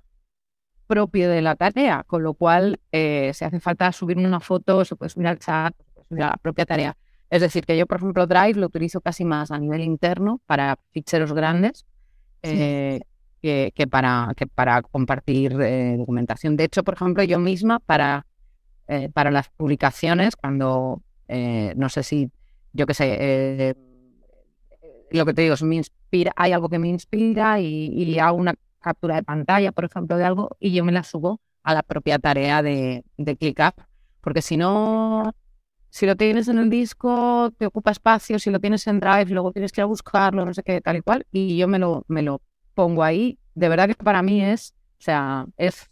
propio 0.86 1.28
de 1.30 1.42
la 1.42 1.56
tarea, 1.56 2.04
con 2.06 2.22
lo 2.22 2.34
cual 2.34 2.80
eh, 2.92 3.32
si 3.34 3.44
hace 3.44 3.60
falta 3.60 3.92
subir 3.92 4.16
una 4.18 4.40
foto, 4.40 4.84
se 4.84 4.96
puede 4.96 5.10
subir 5.10 5.26
al 5.26 5.38
chat, 5.38 5.74
subir 6.08 6.22
a 6.22 6.30
la 6.30 6.36
propia 6.36 6.64
tarea. 6.64 6.96
Es 7.30 7.40
decir, 7.40 7.66
que 7.66 7.76
yo, 7.76 7.86
por 7.86 7.98
ejemplo, 7.98 8.26
Drive 8.26 8.54
lo 8.54 8.66
utilizo 8.66 9.00
casi 9.00 9.24
más 9.24 9.50
a 9.50 9.58
nivel 9.58 9.80
interno 9.80 10.40
para 10.46 10.78
ficheros 10.92 11.32
grandes 11.32 11.84
eh, 12.42 13.00
que, 13.42 13.86
para, 13.90 14.32
que 14.36 14.46
para 14.46 14.82
compartir 14.82 15.56
eh, 15.60 15.96
documentación. 15.98 16.56
De 16.56 16.64
hecho, 16.64 16.84
por 16.84 16.94
ejemplo, 16.94 17.22
yo 17.24 17.38
misma 17.38 17.80
para, 17.80 18.26
para 19.12 19.30
las 19.30 19.48
publicaciones, 19.50 20.36
cuando, 20.36 21.02
no 21.28 21.88
sé 21.88 22.02
si, 22.02 22.30
yo 22.72 22.86
qué 22.86 22.94
sé, 22.94 23.74
lo 25.10 25.24
que 25.24 25.34
te 25.34 25.42
digo, 25.42 25.54
es, 25.54 25.62
me 25.62 25.76
inspira, 25.76 26.32
hay 26.36 26.52
algo 26.52 26.68
que 26.68 26.78
me 26.78 26.88
inspira 26.88 27.60
y, 27.60 27.88
y 27.88 28.18
hago 28.18 28.36
una 28.36 28.54
captura 28.80 29.16
de 29.16 29.22
pantalla, 29.22 29.72
por 29.72 29.84
ejemplo, 29.84 30.16
de 30.16 30.24
algo, 30.24 30.56
y 30.60 30.72
yo 30.72 30.84
me 30.84 30.92
la 30.92 31.02
subo 31.02 31.40
a 31.62 31.74
la 31.74 31.82
propia 31.82 32.18
tarea 32.18 32.62
de, 32.62 33.04
de 33.16 33.36
ClickUp, 33.36 33.74
porque 34.20 34.42
si 34.42 34.56
no, 34.56 35.32
si 35.96 36.04
lo 36.04 36.14
tienes 36.14 36.46
en 36.48 36.58
el 36.58 36.68
disco, 36.68 37.50
te 37.56 37.64
ocupa 37.64 37.90
espacio, 37.90 38.38
si 38.38 38.50
lo 38.50 38.60
tienes 38.60 38.86
en 38.86 39.00
Drive, 39.00 39.30
luego 39.30 39.50
tienes 39.50 39.72
que 39.72 39.80
ir 39.80 39.84
a 39.84 39.86
buscarlo, 39.86 40.44
no 40.44 40.52
sé 40.52 40.62
qué, 40.62 40.82
tal 40.82 40.96
y 40.96 41.00
cual, 41.00 41.26
y 41.32 41.56
yo 41.56 41.68
me 41.68 41.78
lo, 41.78 42.04
me 42.06 42.20
lo 42.20 42.42
pongo 42.74 43.02
ahí. 43.02 43.38
De 43.54 43.70
verdad 43.70 43.88
que 43.88 43.94
para 43.94 44.20
mí 44.20 44.44
es, 44.44 44.74
o 44.98 45.02
sea, 45.02 45.46
es, 45.56 45.88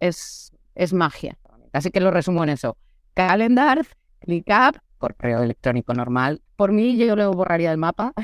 es, 0.00 0.50
es 0.74 0.92
magia. 0.92 1.38
Así 1.72 1.92
que 1.92 2.00
lo 2.00 2.10
resumo 2.10 2.42
en 2.42 2.50
eso. 2.50 2.76
Calendar, 3.14 3.86
ClickUp, 4.18 4.78
correo 4.98 5.44
electrónico 5.44 5.94
normal. 5.94 6.42
Por 6.56 6.72
mí 6.72 6.96
yo 6.96 7.14
lo 7.14 7.30
borraría 7.34 7.70
del 7.70 7.78
mapa 7.78 8.14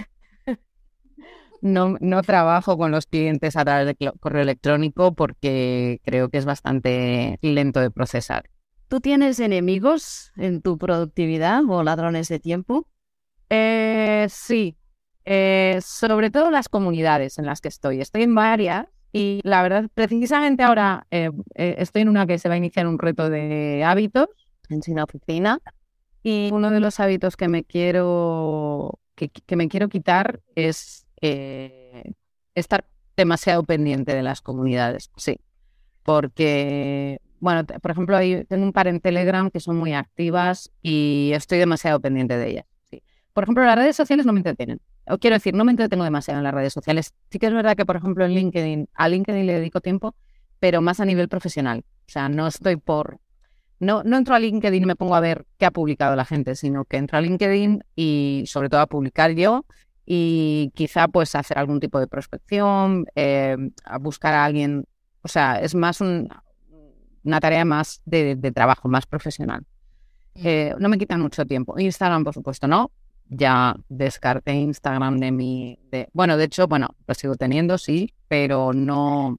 no, 1.60 1.98
no 2.00 2.22
trabajo 2.22 2.76
con 2.76 2.90
los 2.90 3.06
clientes 3.06 3.54
a 3.54 3.64
través 3.64 3.86
de 3.86 4.12
correo 4.18 4.42
electrónico 4.42 5.14
porque 5.14 6.00
creo 6.02 6.30
que 6.30 6.38
es 6.38 6.46
bastante 6.46 7.38
lento 7.42 7.78
de 7.78 7.92
procesar. 7.92 8.50
¿Tú 8.90 9.00
tienes 9.00 9.38
enemigos 9.38 10.32
en 10.36 10.62
tu 10.62 10.76
productividad 10.76 11.62
o 11.68 11.84
ladrones 11.84 12.26
de 12.26 12.40
tiempo? 12.40 12.88
Eh, 13.48 14.26
sí, 14.28 14.76
eh, 15.24 15.78
sobre 15.80 16.32
todo 16.32 16.50
las 16.50 16.68
comunidades 16.68 17.38
en 17.38 17.46
las 17.46 17.60
que 17.60 17.68
estoy. 17.68 18.00
Estoy 18.00 18.24
en 18.24 18.34
varias 18.34 18.88
y 19.12 19.42
la 19.44 19.62
verdad, 19.62 19.88
precisamente 19.94 20.64
ahora 20.64 21.06
eh, 21.12 21.30
estoy 21.54 22.02
en 22.02 22.08
una 22.08 22.26
que 22.26 22.40
se 22.40 22.48
va 22.48 22.56
a 22.56 22.58
iniciar 22.58 22.88
un 22.88 22.98
reto 22.98 23.30
de 23.30 23.84
hábitos 23.84 24.26
en 24.70 24.82
Sin 24.82 24.98
Oficina 24.98 25.60
y 26.24 26.50
uno 26.52 26.72
de 26.72 26.80
los 26.80 26.98
hábitos 26.98 27.36
que 27.36 27.46
me 27.46 27.62
quiero 27.62 28.98
que 29.14 29.54
me 29.54 29.68
quiero 29.68 29.88
quitar 29.88 30.40
es 30.56 31.06
estar 32.56 32.84
demasiado 33.16 33.62
pendiente 33.62 34.16
de 34.16 34.24
las 34.24 34.40
comunidades, 34.40 35.12
sí. 35.16 35.38
Porque, 36.02 37.20
bueno, 37.40 37.64
por 37.64 37.90
ejemplo, 37.90 38.16
hay, 38.16 38.44
tengo 38.44 38.64
un 38.64 38.72
par 38.72 38.86
en 38.86 39.00
Telegram 39.00 39.50
que 39.50 39.60
son 39.60 39.76
muy 39.76 39.94
activas 39.94 40.70
y 40.82 41.32
estoy 41.34 41.58
demasiado 41.58 42.00
pendiente 42.00 42.36
de 42.36 42.50
ellas. 42.50 42.66
Por 43.32 43.44
ejemplo, 43.44 43.64
las 43.64 43.76
redes 43.76 43.96
sociales 43.96 44.26
no 44.26 44.32
me 44.32 44.40
entretienen. 44.40 44.80
Quiero 45.20 45.34
decir, 45.34 45.54
no 45.54 45.64
me 45.64 45.70
entretengo 45.70 46.04
demasiado 46.04 46.38
en 46.38 46.44
las 46.44 46.54
redes 46.54 46.72
sociales. 46.72 47.14
Sí 47.30 47.38
que 47.38 47.46
es 47.46 47.52
verdad 47.52 47.76
que, 47.76 47.86
por 47.86 47.96
ejemplo, 47.96 48.24
en 48.24 48.32
LinkedIn, 48.32 48.88
a 48.94 49.08
LinkedIn 49.08 49.46
le 49.46 49.54
dedico 49.54 49.80
tiempo, 49.80 50.14
pero 50.58 50.80
más 50.80 51.00
a 51.00 51.04
nivel 51.04 51.28
profesional. 51.28 51.84
O 52.06 52.10
sea, 52.10 52.28
no 52.28 52.46
estoy 52.46 52.76
por... 52.76 53.18
No, 53.78 54.02
no 54.04 54.18
entro 54.18 54.34
a 54.34 54.38
LinkedIn 54.38 54.82
y 54.82 54.86
me 54.86 54.96
pongo 54.96 55.14
a 55.14 55.20
ver 55.20 55.46
qué 55.58 55.64
ha 55.64 55.70
publicado 55.70 56.14
la 56.14 56.26
gente, 56.26 56.54
sino 56.54 56.84
que 56.84 56.98
entro 56.98 57.16
a 57.16 57.22
LinkedIn 57.22 57.82
y 57.96 58.44
sobre 58.46 58.68
todo 58.68 58.80
a 58.80 58.86
publicar 58.86 59.30
yo 59.30 59.64
y 60.04 60.70
quizá 60.74 61.08
pues 61.08 61.34
hacer 61.34 61.56
algún 61.56 61.80
tipo 61.80 61.98
de 61.98 62.06
prospección, 62.06 63.06
eh, 63.14 63.56
a 63.84 63.98
buscar 63.98 64.34
a 64.34 64.44
alguien, 64.44 64.84
o 65.22 65.28
sea, 65.28 65.60
es 65.60 65.74
más 65.74 66.00
una 67.24 67.40
tarea 67.40 67.64
más 67.64 68.02
de, 68.04 68.36
trabajo, 68.54 68.88
más 68.88 69.06
profesional. 69.06 69.64
Eh, 70.34 70.74
no 70.78 70.88
me 70.88 70.98
quita 70.98 71.18
mucho 71.18 71.44
tiempo. 71.44 71.78
Instagram, 71.78 72.24
por 72.24 72.34
supuesto, 72.34 72.66
no. 72.66 72.90
Ya 73.28 73.76
descarté 73.88 74.54
Instagram 74.54 75.18
de 75.18 75.30
mi... 75.30 75.78
De, 75.90 76.08
bueno, 76.12 76.36
de 76.36 76.44
hecho, 76.44 76.66
bueno, 76.66 76.96
lo 77.06 77.14
sigo 77.14 77.36
teniendo, 77.36 77.78
sí, 77.78 78.14
pero 78.28 78.72
no, 78.72 79.38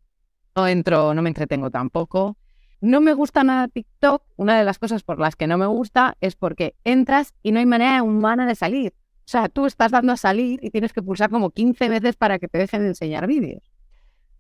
no 0.56 0.68
entro, 0.68 1.14
no 1.14 1.22
me 1.22 1.30
entretengo 1.30 1.70
tampoco. 1.70 2.38
No 2.80 3.00
me 3.00 3.14
gusta 3.14 3.44
nada 3.44 3.68
TikTok. 3.68 4.24
Una 4.38 4.58
de 4.58 4.66
las 4.66 4.80
cosas 4.80 5.04
por 5.04 5.20
las 5.20 5.36
que 5.36 5.48
no 5.48 5.58
me 5.58 5.68
gusta 5.68 6.18
es 6.20 6.36
porque 6.36 6.76
entras 6.84 7.34
y 7.44 7.52
no 7.52 7.60
hay 7.60 7.66
manera 7.66 8.02
humana 8.02 8.48
de 8.48 8.56
salir. 8.56 8.94
O 9.20 9.30
sea, 9.32 9.50
tú 9.50 9.66
estás 9.66 9.92
dando 9.92 10.12
a 10.12 10.18
salir 10.18 10.60
y 10.64 10.72
tienes 10.72 10.92
que 10.92 11.02
pulsar 11.02 11.30
como 11.30 11.52
15 11.52 11.90
veces 11.90 12.16
para 12.16 12.40
que 12.40 12.48
te 12.48 12.58
dejen 12.58 12.82
de 12.82 12.90
enseñar 12.90 13.28
vídeos. 13.28 13.71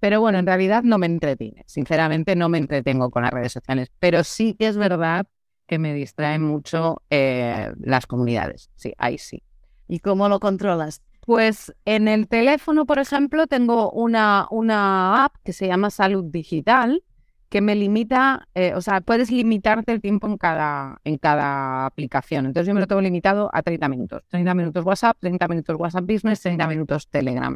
Pero 0.01 0.19
bueno, 0.19 0.39
en 0.39 0.47
realidad 0.47 0.81
no 0.81 0.97
me 0.97 1.05
entretiene. 1.05 1.63
Sinceramente 1.67 2.35
no 2.35 2.49
me 2.49 2.57
entretengo 2.57 3.11
con 3.11 3.21
las 3.21 3.31
redes 3.31 3.51
sociales. 3.51 3.91
Pero 3.99 4.23
sí 4.23 4.55
que 4.55 4.67
es 4.67 4.75
verdad 4.75 5.27
que 5.67 5.77
me 5.77 5.93
distraen 5.93 6.41
mucho 6.41 7.03
eh, 7.11 7.71
las 7.79 8.07
comunidades. 8.07 8.71
Sí, 8.75 8.93
ahí 8.97 9.19
sí. 9.19 9.43
¿Y 9.87 9.99
cómo 9.99 10.27
lo 10.27 10.39
controlas? 10.39 11.03
Pues 11.19 11.71
en 11.85 12.07
el 12.07 12.27
teléfono, 12.27 12.87
por 12.87 12.97
ejemplo, 12.97 13.45
tengo 13.45 13.91
una, 13.91 14.47
una 14.49 15.23
app 15.23 15.35
que 15.43 15.53
se 15.53 15.67
llama 15.67 15.91
Salud 15.91 16.25
Digital, 16.25 17.03
que 17.49 17.61
me 17.61 17.75
limita, 17.75 18.47
eh, 18.55 18.73
o 18.73 18.81
sea, 18.81 19.01
puedes 19.01 19.29
limitarte 19.29 19.91
el 19.91 20.01
tiempo 20.01 20.25
en 20.25 20.37
cada, 20.37 20.99
en 21.03 21.19
cada 21.19 21.85
aplicación. 21.85 22.47
Entonces 22.47 22.67
yo 22.67 22.73
me 22.73 22.79
lo 22.79 22.87
tengo 22.87 23.01
limitado 23.01 23.51
a 23.53 23.61
30 23.61 23.87
minutos. 23.87 24.23
30 24.29 24.55
minutos 24.55 24.83
WhatsApp, 24.83 25.17
30 25.19 25.47
minutos 25.47 25.75
WhatsApp 25.79 26.05
Business, 26.05 26.41
30 26.41 26.65
minutos 26.65 27.07
Telegram 27.07 27.55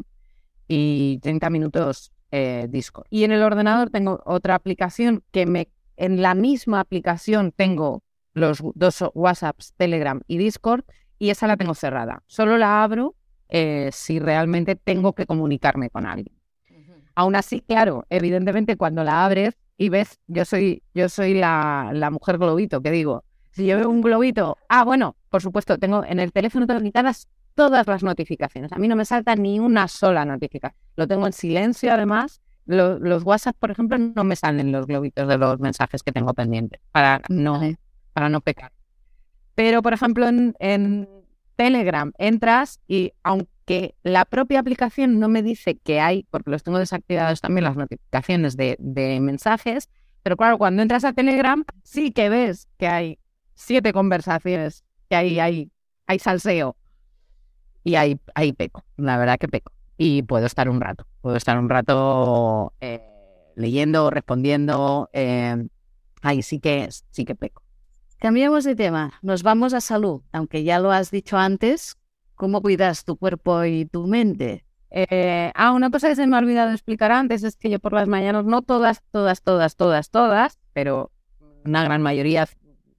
y 0.68 1.18
30 1.22 1.50
minutos 1.50 2.12
eh, 2.30 2.66
Discord. 2.68 3.06
Y 3.10 3.24
en 3.24 3.32
el 3.32 3.42
ordenador 3.42 3.90
tengo 3.90 4.22
otra 4.24 4.54
aplicación 4.54 5.22
que 5.30 5.46
me, 5.46 5.68
en 5.96 6.22
la 6.22 6.34
misma 6.34 6.80
aplicación 6.80 7.52
tengo 7.52 8.02
los 8.32 8.62
dos 8.74 9.04
WhatsApps, 9.14 9.74
Telegram 9.76 10.20
y 10.26 10.38
Discord, 10.38 10.84
y 11.18 11.30
esa 11.30 11.46
la 11.46 11.56
tengo 11.56 11.74
cerrada. 11.74 12.22
Solo 12.26 12.58
la 12.58 12.82
abro 12.82 13.14
eh, 13.48 13.90
si 13.92 14.18
realmente 14.18 14.76
tengo 14.76 15.14
que 15.14 15.26
comunicarme 15.26 15.90
con 15.90 16.06
alguien. 16.06 16.36
Aún 17.14 17.34
así, 17.34 17.62
claro, 17.62 18.04
evidentemente 18.10 18.76
cuando 18.76 19.02
la 19.02 19.24
abres 19.24 19.56
y 19.78 19.88
ves, 19.88 20.20
yo 20.26 20.44
soy, 20.44 20.82
yo 20.94 21.08
soy 21.08 21.32
la, 21.32 21.90
la 21.94 22.10
mujer 22.10 22.36
globito, 22.36 22.82
que 22.82 22.90
digo, 22.90 23.24
si 23.52 23.66
yo 23.66 23.78
veo 23.78 23.88
un 23.88 24.02
globito, 24.02 24.58
ah, 24.68 24.84
bueno, 24.84 25.16
por 25.30 25.40
supuesto, 25.40 25.78
tengo 25.78 26.04
en 26.04 26.20
el 26.20 26.30
teléfono 26.30 26.66
tengo 26.66 26.82
quitadas 26.82 27.28
todas 27.56 27.88
las 27.88 28.04
notificaciones. 28.04 28.72
A 28.72 28.76
mí 28.76 28.86
no 28.86 28.94
me 28.94 29.04
salta 29.04 29.34
ni 29.34 29.58
una 29.58 29.88
sola 29.88 30.24
notificación. 30.24 30.80
Lo 30.94 31.08
tengo 31.08 31.26
en 31.26 31.32
silencio, 31.32 31.92
además. 31.92 32.40
los 32.66 33.24
WhatsApp, 33.24 33.56
por 33.58 33.72
ejemplo, 33.72 33.98
no 33.98 34.22
me 34.22 34.36
salen 34.36 34.70
los 34.70 34.86
globitos 34.86 35.26
de 35.26 35.38
los 35.38 35.58
mensajes 35.58 36.02
que 36.04 36.12
tengo 36.12 36.34
pendientes 36.34 36.80
para 36.92 37.22
no, 37.28 37.60
para 38.12 38.28
no 38.28 38.40
pecar. 38.40 38.72
Pero, 39.56 39.82
por 39.82 39.92
ejemplo, 39.92 40.28
en, 40.28 41.08
Telegram 41.56 42.12
entras 42.18 42.80
y 42.86 43.12
aunque 43.22 43.94
la 44.02 44.26
propia 44.26 44.60
aplicación 44.60 45.18
no 45.18 45.28
me 45.30 45.42
dice 45.42 45.78
que 45.78 46.00
hay, 46.00 46.26
porque 46.30 46.50
los 46.50 46.62
tengo 46.62 46.78
desactivados 46.78 47.40
también 47.40 47.64
las 47.64 47.76
notificaciones 47.76 48.58
de, 48.58 48.76
de 48.78 49.18
mensajes, 49.20 49.88
pero 50.22 50.36
claro, 50.36 50.58
cuando 50.58 50.82
entras 50.82 51.04
a 51.04 51.14
Telegram 51.14 51.64
sí 51.82 52.12
que 52.12 52.28
ves 52.28 52.68
que 52.76 52.88
hay 52.88 53.18
siete 53.54 53.94
conversaciones, 53.94 54.84
que 55.08 55.16
hay, 55.16 55.38
hay, 55.38 55.70
hay 56.06 56.18
salseo. 56.18 56.76
Y 57.86 57.94
ahí, 57.94 58.18
ahí 58.34 58.52
peco, 58.52 58.84
la 58.96 59.16
verdad 59.16 59.38
que 59.38 59.46
peco. 59.46 59.70
Y 59.96 60.24
puedo 60.24 60.44
estar 60.44 60.68
un 60.68 60.80
rato, 60.80 61.06
puedo 61.20 61.36
estar 61.36 61.56
un 61.56 61.68
rato 61.68 62.72
eh, 62.80 63.00
leyendo, 63.54 64.10
respondiendo. 64.10 65.08
Eh, 65.12 65.68
ahí 66.20 66.42
sí 66.42 66.58
que, 66.58 66.88
sí 66.90 67.24
que 67.24 67.36
peco. 67.36 67.62
Cambiamos 68.18 68.64
de 68.64 68.74
tema, 68.74 69.12
nos 69.22 69.44
vamos 69.44 69.72
a 69.72 69.80
salud, 69.80 70.22
aunque 70.32 70.64
ya 70.64 70.80
lo 70.80 70.90
has 70.90 71.12
dicho 71.12 71.38
antes, 71.38 71.96
¿cómo 72.34 72.60
cuidas 72.60 73.04
tu 73.04 73.16
cuerpo 73.16 73.64
y 73.64 73.84
tu 73.84 74.08
mente? 74.08 74.64
Eh, 74.90 75.52
ah, 75.54 75.70
una 75.70 75.88
cosa 75.88 76.08
que 76.08 76.16
se 76.16 76.26
me 76.26 76.34
ha 76.34 76.40
olvidado 76.40 76.72
explicar 76.72 77.12
antes 77.12 77.44
es 77.44 77.54
que 77.54 77.70
yo 77.70 77.78
por 77.78 77.92
las 77.92 78.08
mañanas, 78.08 78.44
no 78.46 78.62
todas, 78.62 79.04
todas, 79.12 79.42
todas, 79.42 79.76
todas, 79.76 80.10
todas, 80.10 80.58
pero 80.72 81.12
una 81.64 81.84
gran 81.84 82.02
mayoría 82.02 82.48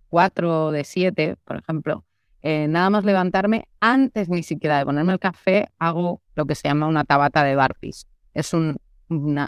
cuatro 0.08 0.72
de 0.72 0.86
siete, 0.86 1.36
por 1.44 1.58
ejemplo, 1.58 2.06
eh, 2.50 2.66
nada 2.70 2.90
más 2.90 3.04
levantarme, 3.04 3.68
antes 3.82 4.30
ni 4.30 4.42
siquiera 4.42 4.78
de 4.78 4.86
ponerme 4.86 5.12
el 5.12 5.20
café, 5.20 5.68
hago 5.80 6.22
lo 6.34 6.46
que 6.46 6.56
se 6.56 6.70
llama 6.70 6.88
una 6.88 7.04
tabata 7.04 7.44
de 7.44 7.58
barpees. 7.58 8.08
Es 8.34 8.54
un, 8.54 8.78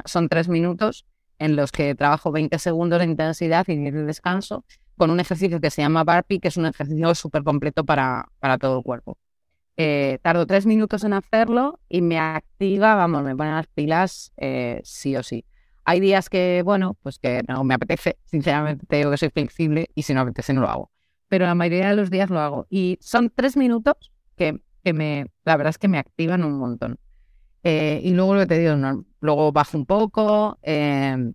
son 0.03 0.27
tres 0.27 0.49
minutos 0.49 1.05
en 1.37 1.55
los 1.55 1.71
que 1.71 1.95
trabajo 1.95 2.33
20 2.33 2.59
segundos 2.59 2.99
de 2.99 3.05
intensidad 3.05 3.65
y 3.69 3.77
de 3.77 4.03
descanso 4.03 4.65
con 4.97 5.11
un 5.11 5.21
ejercicio 5.21 5.61
que 5.61 5.69
se 5.69 5.81
llama 5.81 6.03
barpee, 6.03 6.41
que 6.41 6.49
es 6.49 6.57
un 6.57 6.65
ejercicio 6.65 7.15
súper 7.15 7.43
completo 7.43 7.85
para, 7.85 8.27
para 8.39 8.57
todo 8.57 8.79
el 8.79 8.83
cuerpo. 8.83 9.17
Eh, 9.77 10.19
tardo 10.21 10.45
tres 10.45 10.65
minutos 10.65 11.05
en 11.05 11.13
hacerlo 11.13 11.79
y 11.87 12.01
me 12.01 12.19
activa, 12.19 12.95
vamos, 12.95 13.23
me 13.23 13.33
pone 13.33 13.51
las 13.51 13.67
pilas 13.67 14.33
eh, 14.35 14.81
sí 14.83 15.15
o 15.15 15.23
sí. 15.23 15.45
Hay 15.85 16.01
días 16.01 16.29
que, 16.29 16.63
bueno, 16.65 16.97
pues 17.01 17.17
que 17.17 17.43
no 17.47 17.63
me 17.63 17.75
apetece, 17.75 18.17
sinceramente 18.25 18.85
tengo 18.89 19.09
que 19.09 19.15
soy 19.15 19.29
flexible 19.29 19.89
y 19.95 20.03
si 20.03 20.13
no 20.13 20.19
apetece 20.19 20.51
no 20.51 20.59
lo 20.59 20.69
hago. 20.69 20.91
Pero 21.29 21.45
la 21.45 21.55
mayoría 21.55 21.89
de 21.89 21.95
los 21.95 22.09
días 22.09 22.29
lo 22.29 22.39
hago. 22.39 22.67
Y 22.69 22.97
son 23.01 23.31
tres 23.33 23.55
minutos 23.55 24.11
que, 24.35 24.61
que 24.83 24.93
me, 24.93 25.27
la 25.45 25.55
verdad 25.55 25.69
es 25.69 25.77
que 25.77 25.87
me 25.87 25.99
activan 25.99 26.43
un 26.43 26.57
montón. 26.57 26.99
Eh, 27.63 28.01
y 28.03 28.13
luego 28.13 28.35
lo 28.35 28.41
que 28.41 28.47
te 28.47 28.59
digo, 28.59 28.75
luego 29.19 29.51
bajo 29.51 29.77
un 29.77 29.85
poco 29.85 30.57
em, 30.61 31.33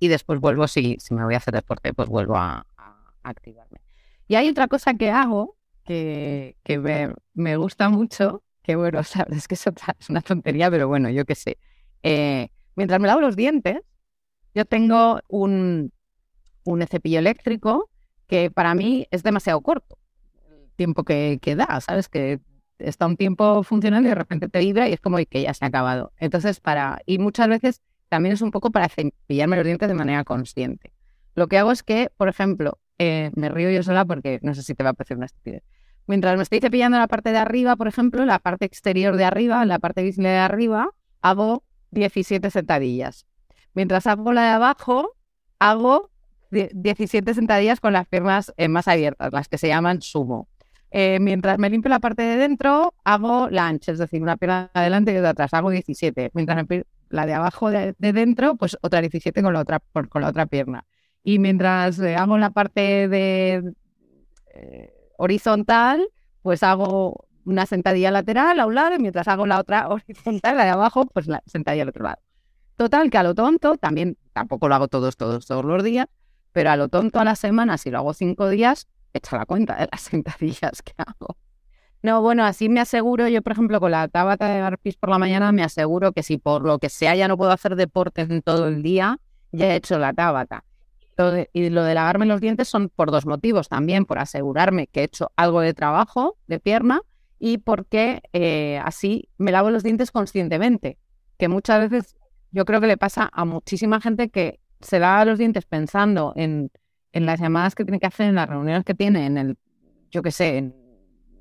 y 0.00 0.08
después 0.08 0.40
vuelvo, 0.40 0.66
si, 0.66 0.96
si 0.98 1.14
me 1.14 1.24
voy 1.24 1.34
a 1.34 1.38
hacer 1.38 1.54
deporte, 1.54 1.92
pues 1.94 2.08
vuelvo 2.08 2.36
a, 2.36 2.66
activarme. 3.22 3.80
Y 4.26 4.36
hay 4.36 4.48
otra 4.48 4.68
cosa 4.68 4.94
que 4.94 5.10
hago 5.10 5.56
que, 5.84 6.56
que 6.62 6.78
me, 6.78 7.14
me, 7.34 7.56
gusta 7.56 7.88
mucho, 7.90 8.42
que 8.62 8.76
bueno, 8.76 9.02
sabes, 9.04 9.38
es 9.38 9.48
que 9.48 9.54
es, 9.54 9.66
es 9.98 10.10
una 10.10 10.22
tontería, 10.22 10.70
pero 10.70 10.88
bueno, 10.88 11.10
yo 11.10 11.24
qué 11.24 11.34
sé. 11.34 11.58
Eh, 12.02 12.48
mientras 12.74 13.00
me 13.00 13.08
lavo 13.08 13.20
los 13.20 13.36
dientes, 13.36 13.80
yo 14.54 14.64
tengo 14.64 15.20
un, 15.28 15.92
un 16.64 16.86
cepillo 16.86 17.18
eléctrico 17.18 17.90
que 18.28 18.50
para 18.50 18.74
mí 18.74 19.08
es 19.10 19.22
demasiado 19.22 19.60
corto. 19.60 19.98
El 20.48 20.70
tiempo 20.76 21.02
que, 21.04 21.40
da, 21.56 21.80
¿sabes? 21.80 22.08
Que 22.08 22.40
está 22.78 23.06
un 23.06 23.16
tiempo 23.16 23.62
funcionando 23.64 24.06
y 24.06 24.10
de 24.10 24.14
repente 24.14 24.48
te 24.48 24.60
vibra 24.60 24.88
y 24.88 24.92
es 24.92 25.00
como 25.00 25.16
que 25.16 25.42
ya 25.42 25.54
se 25.54 25.64
ha 25.64 25.68
acabado. 25.68 26.12
Entonces, 26.18 26.60
para. 26.60 27.00
Y 27.06 27.18
muchas 27.18 27.48
veces 27.48 27.82
también 28.08 28.34
es 28.34 28.42
un 28.42 28.50
poco 28.50 28.70
para 28.70 28.88
cepillarme 28.88 29.56
los 29.56 29.64
dientes 29.64 29.88
de 29.88 29.94
manera 29.94 30.22
consciente. 30.24 30.92
Lo 31.34 31.48
que 31.48 31.58
hago 31.58 31.72
es 31.72 31.82
que, 31.82 32.10
por 32.16 32.28
ejemplo, 32.28 32.78
eh, 32.98 33.30
me 33.34 33.48
río 33.48 33.70
yo 33.70 33.82
sola 33.82 34.04
porque 34.04 34.38
no 34.42 34.54
sé 34.54 34.62
si 34.62 34.74
te 34.74 34.84
va 34.84 34.90
a 34.90 34.94
parecer 34.94 35.16
una 35.16 35.26
estupidez. 35.26 35.62
Mientras 36.06 36.36
me 36.36 36.42
estoy 36.42 36.60
cepillando 36.60 36.98
la 36.98 37.06
parte 37.06 37.32
de 37.32 37.38
arriba, 37.38 37.76
por 37.76 37.86
ejemplo, 37.86 38.24
la 38.24 38.38
parte 38.38 38.64
exterior 38.64 39.16
de 39.16 39.24
arriba, 39.24 39.64
la 39.66 39.78
parte 39.78 40.02
visible 40.02 40.30
de 40.30 40.38
arriba, 40.38 40.90
hago 41.20 41.64
17 41.90 42.50
sentadillas. 42.50 43.26
Mientras 43.74 44.06
hago 44.06 44.32
la 44.32 44.42
de 44.42 44.48
abajo, 44.48 45.14
hago 45.58 46.10
17 46.50 47.34
sentadillas 47.34 47.80
con 47.80 47.92
las 47.92 48.06
piernas 48.06 48.52
eh, 48.56 48.68
más 48.68 48.88
abiertas, 48.88 49.32
las 49.32 49.48
que 49.48 49.58
se 49.58 49.68
llaman 49.68 50.02
sumo. 50.02 50.48
Eh, 50.90 51.18
mientras 51.20 51.58
me 51.58 51.68
limpio 51.68 51.90
la 51.90 52.00
parte 52.00 52.22
de 52.22 52.36
dentro, 52.36 52.94
hago 53.04 53.48
lunge, 53.50 53.92
es 53.92 53.98
decir, 53.98 54.22
una 54.22 54.36
pierna 54.36 54.70
adelante 54.72 55.12
y 55.12 55.16
otra 55.16 55.30
atrás, 55.30 55.54
hago 55.54 55.70
17. 55.70 56.30
Mientras 56.32 56.66
me 56.68 56.84
la 57.10 57.26
de 57.26 57.34
abajo 57.34 57.70
de, 57.70 57.94
dentro, 57.98 58.56
pues 58.56 58.76
otra 58.80 59.00
17 59.00 59.42
con 59.42 59.52
la 59.52 59.60
otra, 59.60 59.80
con 60.08 60.22
la 60.22 60.28
otra 60.28 60.46
pierna. 60.46 60.86
Y 61.22 61.38
mientras 61.38 61.98
eh, 61.98 62.16
hago 62.16 62.38
la 62.38 62.50
parte 62.50 63.08
de 63.08 63.74
horizontal, 65.18 66.08
pues 66.42 66.62
hago 66.62 67.28
una 67.44 67.66
sentadilla 67.66 68.10
lateral 68.10 68.60
a 68.60 68.66
un 68.66 68.74
lado 68.74 68.94
y 68.94 68.98
mientras 68.98 69.28
hago 69.28 69.46
la 69.46 69.58
otra 69.58 69.88
horizontal, 69.90 70.56
la 70.56 70.64
de 70.64 70.70
abajo, 70.70 71.06
pues 71.06 71.26
la 71.26 71.42
sentadilla 71.46 71.82
al 71.82 71.90
otro 71.90 72.04
lado. 72.04 72.18
Total, 72.76 73.10
que 73.10 73.18
a 73.18 73.22
lo 73.22 73.34
tonto, 73.34 73.76
también 73.76 74.16
tampoco 74.32 74.68
lo 74.68 74.74
hago 74.76 74.88
todos, 74.88 75.16
todos, 75.16 75.46
todos 75.46 75.64
los 75.64 75.82
días, 75.82 76.06
pero 76.52 76.70
a 76.70 76.76
lo 76.76 76.88
tonto 76.88 77.20
a 77.20 77.24
la 77.24 77.36
semana, 77.36 77.78
si 77.78 77.90
lo 77.90 77.98
hago 77.98 78.14
cinco 78.14 78.48
días, 78.48 78.88
echa 79.12 79.36
la 79.36 79.46
cuenta 79.46 79.76
de 79.76 79.88
las 79.90 80.00
sentadillas 80.02 80.82
que 80.82 80.92
hago. 80.96 81.36
No, 82.02 82.22
bueno, 82.22 82.44
así 82.44 82.68
me 82.68 82.80
aseguro, 82.80 83.26
yo 83.26 83.42
por 83.42 83.52
ejemplo 83.52 83.80
con 83.80 83.90
la 83.90 84.06
tabata 84.06 84.48
de 84.48 84.60
barpis 84.60 84.96
por 84.96 85.10
la 85.10 85.18
mañana 85.18 85.50
me 85.50 85.64
aseguro 85.64 86.12
que 86.12 86.22
si 86.22 86.38
por 86.38 86.62
lo 86.62 86.78
que 86.78 86.88
sea 86.88 87.16
ya 87.16 87.26
no 87.26 87.36
puedo 87.36 87.50
hacer 87.50 87.74
deporte 87.74 88.22
en 88.22 88.40
todo 88.40 88.68
el 88.68 88.82
día, 88.82 89.18
ya 89.50 89.72
he 89.72 89.76
hecho 89.76 89.98
la 89.98 90.12
tabata. 90.12 90.64
Y 91.52 91.70
lo 91.70 91.82
de 91.82 91.94
lavarme 91.94 92.26
los 92.26 92.40
dientes 92.40 92.68
son 92.68 92.90
por 92.90 93.10
dos 93.10 93.26
motivos 93.26 93.68
también, 93.68 94.04
por 94.04 94.20
asegurarme 94.20 94.86
que 94.86 95.00
he 95.00 95.04
hecho 95.04 95.32
algo 95.34 95.60
de 95.60 95.74
trabajo 95.74 96.36
de 96.46 96.60
pierna 96.60 97.02
y 97.40 97.58
porque 97.58 98.22
eh, 98.32 98.80
así 98.84 99.28
me 99.36 99.50
lavo 99.50 99.70
los 99.70 99.82
dientes 99.82 100.12
conscientemente, 100.12 100.96
que 101.36 101.48
muchas 101.48 101.90
veces 101.90 102.16
yo 102.52 102.64
creo 102.64 102.80
que 102.80 102.86
le 102.86 102.96
pasa 102.96 103.28
a 103.32 103.44
muchísima 103.44 104.00
gente 104.00 104.28
que 104.28 104.60
se 104.80 104.98
lava 104.98 105.24
los 105.24 105.38
dientes 105.38 105.64
pensando 105.64 106.32
en, 106.36 106.70
en 107.12 107.26
las 107.26 107.40
llamadas 107.40 107.74
que 107.74 107.84
tiene 107.84 108.00
que 108.00 108.06
hacer, 108.06 108.28
en 108.28 108.34
las 108.36 108.48
reuniones 108.48 108.84
que 108.84 108.94
tiene, 108.94 109.26
en 109.26 109.38
el, 109.38 109.56
yo 110.10 110.22
qué 110.22 110.30
sé, 110.30 110.58
en 110.58 110.74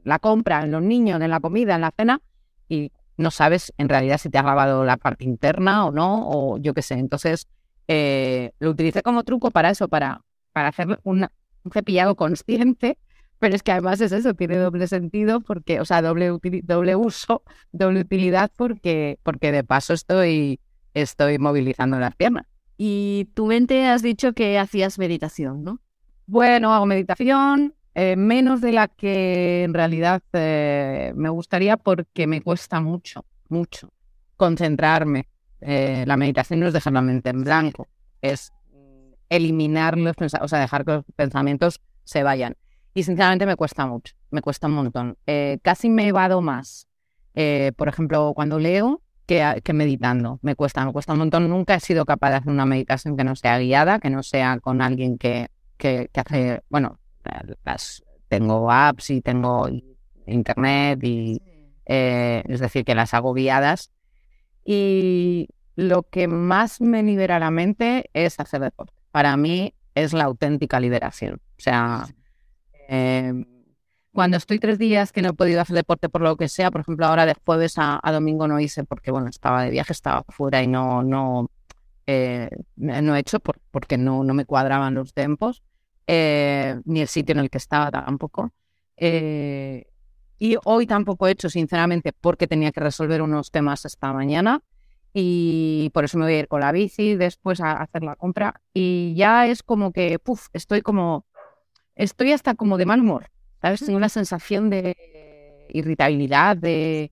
la 0.03 0.19
compra, 0.19 0.63
en 0.63 0.71
los 0.71 0.81
niños, 0.81 1.21
en 1.21 1.29
la 1.29 1.39
comida, 1.39 1.75
en 1.75 1.81
la 1.81 1.91
cena, 1.95 2.21
y 2.69 2.91
no 3.17 3.31
sabes 3.31 3.73
en 3.77 3.89
realidad 3.89 4.17
si 4.17 4.29
te 4.29 4.37
has 4.37 4.45
lavado 4.45 4.85
la 4.85 4.97
parte 4.97 5.25
interna 5.25 5.85
o 5.85 5.91
no, 5.91 6.29
o 6.29 6.57
yo 6.57 6.73
qué 6.73 6.81
sé. 6.81 6.95
Entonces, 6.95 7.47
eh, 7.87 8.51
lo 8.59 8.71
utilicé 8.71 9.01
como 9.01 9.23
truco 9.23 9.51
para 9.51 9.69
eso, 9.69 9.87
para, 9.87 10.21
para 10.53 10.69
hacer 10.69 10.99
un 11.03 11.27
cepillado 11.71 12.15
consciente 12.15 12.97
pero 13.39 13.55
es 13.55 13.63
que 13.63 13.71
además 13.71 14.01
es 14.01 14.11
eso, 14.11 14.33
tiene 14.33 14.57
doble 14.57 14.87
sentido 14.87 15.41
porque, 15.41 15.79
o 15.79 15.85
sea, 15.85 16.01
doble, 16.01 16.31
doble 16.63 16.95
uso, 16.95 17.43
doble 17.71 18.01
utilidad 18.01 18.51
porque, 18.55 19.19
porque 19.23 19.51
de 19.51 19.63
paso 19.63 19.93
estoy, 19.93 20.59
estoy 20.93 21.37
movilizando 21.37 21.99
las 21.99 22.15
piernas. 22.15 22.45
Y 22.77 23.29
tu 23.33 23.47
mente 23.47 23.87
has 23.87 24.01
dicho 24.01 24.33
que 24.33 24.59
hacías 24.59 24.99
meditación, 24.99 25.63
¿no? 25.63 25.79
Bueno, 26.27 26.73
hago 26.73 26.85
meditación, 26.85 27.73
eh, 27.95 28.15
menos 28.15 28.61
de 28.61 28.71
la 28.71 28.87
que 28.87 29.63
en 29.63 29.73
realidad 29.73 30.21
eh, 30.33 31.13
me 31.15 31.29
gustaría 31.29 31.77
porque 31.77 32.27
me 32.27 32.41
cuesta 32.41 32.79
mucho, 32.79 33.25
mucho 33.49 33.91
concentrarme. 34.35 35.27
Eh, 35.61 36.03
la 36.05 36.17
meditación 36.17 36.59
no 36.59 36.67
es 36.67 36.73
dejar 36.73 36.93
la 36.93 37.01
mente 37.01 37.29
en 37.29 37.43
blanco, 37.43 37.87
es 38.21 38.53
eliminar 39.29 39.97
los 39.97 40.15
pensamientos, 40.15 40.45
o 40.45 40.47
sea, 40.47 40.59
dejar 40.59 40.85
que 40.85 40.91
los 40.91 41.05
pensamientos 41.15 41.81
se 42.03 42.23
vayan. 42.23 42.55
Y 42.93 43.03
sinceramente 43.03 43.45
me 43.45 43.55
cuesta 43.55 43.85
mucho, 43.85 44.15
me 44.31 44.41
cuesta 44.41 44.67
un 44.67 44.73
montón. 44.73 45.17
Eh, 45.27 45.59
casi 45.61 45.89
me 45.89 46.07
evado 46.07 46.41
más, 46.41 46.87
eh, 47.35 47.71
por 47.75 47.87
ejemplo, 47.87 48.33
cuando 48.35 48.59
leo 48.59 49.01
que, 49.27 49.61
que, 49.63 49.73
meditando. 49.73 50.39
Me 50.41 50.55
cuesta, 50.55 50.85
me 50.85 50.91
cuesta 50.91 51.13
un 51.13 51.19
montón. 51.19 51.47
Nunca 51.49 51.75
he 51.75 51.79
sido 51.79 52.05
capaz 52.05 52.31
de 52.31 52.35
hacer 52.37 52.51
una 52.51 52.65
meditación 52.65 53.15
que 53.17 53.23
no 53.23 53.35
sea 53.35 53.59
guiada, 53.59 53.99
que 53.99 54.09
no 54.09 54.23
sea 54.23 54.59
con 54.59 54.81
alguien 54.81 55.17
que, 55.17 55.49
que, 55.77 56.09
hace, 56.15 56.61
bueno, 56.69 56.99
las, 57.63 58.03
tengo 58.29 58.71
apps 58.71 59.11
y 59.11 59.21
tengo 59.21 59.69
internet 60.25 61.03
y 61.03 61.41
eh, 61.85 62.43
es 62.47 62.59
decir, 62.59 62.83
que 62.83 62.95
las 62.95 63.13
hago 63.13 63.33
guiadas. 63.33 63.91
Y 64.65 65.49
lo 65.75 66.03
que 66.03 66.27
más 66.27 66.81
me 66.81 67.03
libera 67.03 67.37
la 67.39 67.51
mente 67.51 68.09
es 68.13 68.39
hacer 68.39 68.61
deporte. 68.61 68.93
Para 69.11 69.37
mí 69.37 69.73
es 69.93 70.13
la 70.13 70.23
auténtica 70.23 70.79
liberación. 70.79 71.35
O 71.35 71.61
sea, 71.61 72.07
Eh, 72.87 73.33
cuando 74.17 74.37
estoy 74.37 74.57
tres 74.57 74.79
días 74.79 75.11
que 75.11 75.21
no 75.21 75.29
he 75.29 75.33
podido 75.33 75.61
hacer 75.61 75.75
deporte 75.75 76.09
por 76.09 76.21
lo 76.21 76.37
que 76.37 76.49
sea, 76.49 76.71
por 76.71 76.81
ejemplo, 76.81 77.05
ahora 77.05 77.27
de 77.27 77.35
jueves 77.45 77.75
a, 77.77 78.01
domingo 78.11 78.47
no 78.47 78.59
hice 78.59 78.83
porque, 78.83 79.11
bueno, 79.11 79.29
estaba 79.29 79.61
de 79.61 79.69
viaje, 79.69 79.93
estaba 79.93 80.23
fuera 80.29 80.63
y 80.63 80.65
no, 80.65 81.03
no, 81.03 81.51
eh, 82.07 82.49
no 82.77 83.15
he 83.15 83.19
hecho 83.19 83.37
porque 83.39 83.99
no, 83.99 84.23
no 84.23 84.33
me 84.33 84.45
cuadraban 84.45 84.95
los 84.95 85.13
tiempos, 85.13 85.61
eh, 86.07 86.81
ni 86.85 87.01
el 87.01 87.07
sitio 87.07 87.33
en 87.33 87.41
el 87.41 87.51
que 87.51 87.59
estaba 87.59 87.91
tampoco. 87.91 88.51
Eh, 88.95 89.85
y 90.39 90.57
hoy 90.63 90.87
tampoco 90.87 91.27
he 91.27 91.31
hecho, 91.33 91.51
sinceramente, 91.51 92.11
porque 92.11 92.47
tenía 92.47 92.71
que 92.71 92.79
resolver 92.79 93.21
unos 93.21 93.51
temas 93.51 93.85
esta 93.85 94.11
mañana 94.13 94.63
y 95.13 95.91
por 95.93 96.05
eso 96.05 96.17
me 96.17 96.25
voy 96.25 96.33
a 96.33 96.39
ir 96.39 96.47
con 96.47 96.61
la 96.61 96.71
bici 96.71 97.15
después 97.15 97.61
a 97.61 97.83
hacer 97.83 98.01
la 98.01 98.15
compra 98.15 98.61
y 98.73 99.13
ya 99.15 99.45
es 99.45 99.61
como 99.61 99.91
que, 99.91 100.17
puff, 100.17 100.47
estoy 100.53 100.81
como, 100.81 101.27
estoy 101.93 102.31
hasta 102.31 102.55
como 102.55 102.79
de 102.79 102.87
mal 102.87 103.01
humor, 103.01 103.29
¿sabes? 103.61 103.79
Tengo 103.81 103.97
una 103.97 104.09
sensación 104.09 104.69
de 104.69 104.95
irritabilidad, 105.69 106.57
de, 106.57 107.11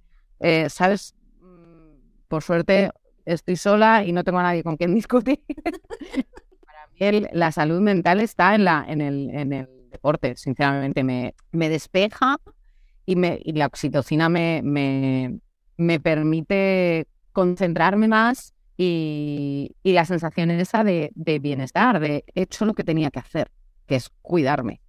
¿sabes? 0.69 1.15
Mm, 1.41 1.97
por 2.27 2.43
suerte 2.43 2.91
estoy 3.25 3.55
sola 3.55 4.03
y 4.03 4.12
no 4.12 4.23
tengo 4.23 4.39
a 4.39 4.43
nadie 4.43 4.63
con 4.63 4.77
quien 4.77 4.93
discutir. 4.95 5.43
Para 6.65 7.12
mí 7.12 7.27
la 7.31 7.51
salud 7.51 7.81
mental 7.81 8.21
está 8.21 8.55
en, 8.55 8.63
la, 8.63 8.86
en, 8.88 9.01
el, 9.01 9.29
en 9.31 9.53
el 9.53 9.89
deporte, 9.91 10.36
sinceramente. 10.36 11.03
Me, 11.03 11.36
me 11.51 11.69
despeja 11.69 12.38
y, 13.05 13.15
me, 13.15 13.39
y 13.43 13.53
la 13.53 13.67
oxitocina 13.67 14.29
me, 14.29 14.62
me, 14.63 15.39
me 15.77 15.99
permite 15.99 17.08
concentrarme 17.31 18.08
más 18.08 18.53
y, 18.77 19.75
y, 19.84 19.93
la 19.93 20.05
sensación 20.05 20.51
esa 20.51 20.84
de, 20.84 21.12
de 21.15 21.39
bienestar, 21.39 21.99
de 21.99 22.25
he 22.34 22.41
hecho 22.43 22.65
lo 22.65 22.73
que 22.73 22.84
tenía 22.84 23.10
que 23.10 23.19
hacer, 23.19 23.51
que 23.88 23.95
es 23.95 24.10
cuidarme. 24.21 24.81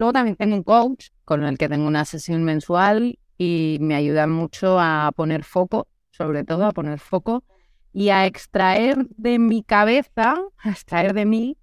Luego 0.00 0.14
también 0.14 0.34
tengo 0.34 0.56
un 0.56 0.62
coach 0.62 1.08
con 1.26 1.44
el 1.44 1.58
que 1.58 1.68
tengo 1.68 1.86
una 1.86 2.06
sesión 2.06 2.42
mensual 2.42 3.18
y 3.36 3.76
me 3.82 3.94
ayuda 3.94 4.26
mucho 4.26 4.80
a 4.80 5.12
poner 5.14 5.44
foco, 5.44 5.88
sobre 6.10 6.42
todo 6.42 6.64
a 6.64 6.72
poner 6.72 6.98
foco 6.98 7.44
y 7.92 8.08
a 8.08 8.24
extraer 8.24 9.06
de 9.18 9.38
mi 9.38 9.62
cabeza, 9.62 10.36
a 10.56 10.70
extraer 10.70 11.12
de 11.12 11.26
mí 11.26 11.58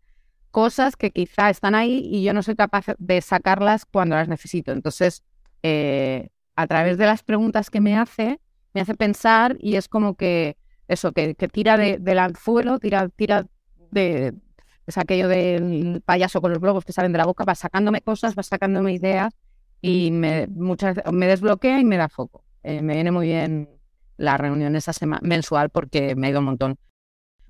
cosas 0.52 0.95
que 0.95 1.10
quizá 1.10 1.50
están 1.50 1.73
ahí 1.73 2.08
y 2.12 2.21
yo 2.21 2.32
no 2.32 2.43
soy 2.43 2.56
capaz 2.56 2.86
de 3.00 3.21
sacarlas 3.21 3.86
cuando 3.86 4.15
las 4.15 4.28
necesito. 4.28 4.71
Entonces, 4.71 5.23
eh, 5.63 6.30
a 6.56 6.67
través 6.67 7.00
de 7.00 7.08
las 7.08 7.23
preguntas 7.23 7.71
que 7.71 7.82
me 7.82 7.97
hace, 7.97 8.39
me 8.76 8.82
hace 8.82 8.93
pensar 8.93 9.58
y 9.60 9.78
es 9.78 9.88
como 9.88 10.13
que 10.13 10.58
eso, 10.88 11.12
que, 11.12 11.34
tira 11.34 11.76
de, 11.76 11.97
del 11.97 12.19
anzuelo, 12.19 12.78
tira, 12.78 13.10
tira 13.10 13.47
de, 13.89 14.36
es 14.88 14.97
aquello 14.97 15.28
del 15.28 16.02
payaso 16.06 16.41
con 16.41 16.52
los 16.52 16.62
globos 16.62 16.86
que 16.86 16.93
salen 16.93 17.12
de 17.12 17.17
la 17.17 17.26
boca, 17.26 17.43
va 17.43 17.56
sacándome 17.56 18.02
cosas, 18.02 18.36
va 18.38 18.43
sacándome 18.43 18.93
ideas 18.93 19.34
y 19.82 20.12
me, 20.12 20.47
muchas, 20.47 20.97
me 21.12 21.28
desbloquea 21.28 21.80
y 21.80 21.86
me 21.86 21.97
da 21.97 22.08
foco. 22.08 22.45
Eh, 22.63 22.82
me 22.82 22.95
viene 22.95 23.12
muy 23.12 23.28
bien 23.28 23.69
la 24.15 24.38
reunión 24.38 24.76
esa 24.78 24.93
semana 24.93 25.21
mensual 25.23 25.69
porque 25.69 26.15
me 26.15 26.28
ha 26.28 26.30
ido 26.30 26.39
un 26.39 26.45
montón. 26.45 26.80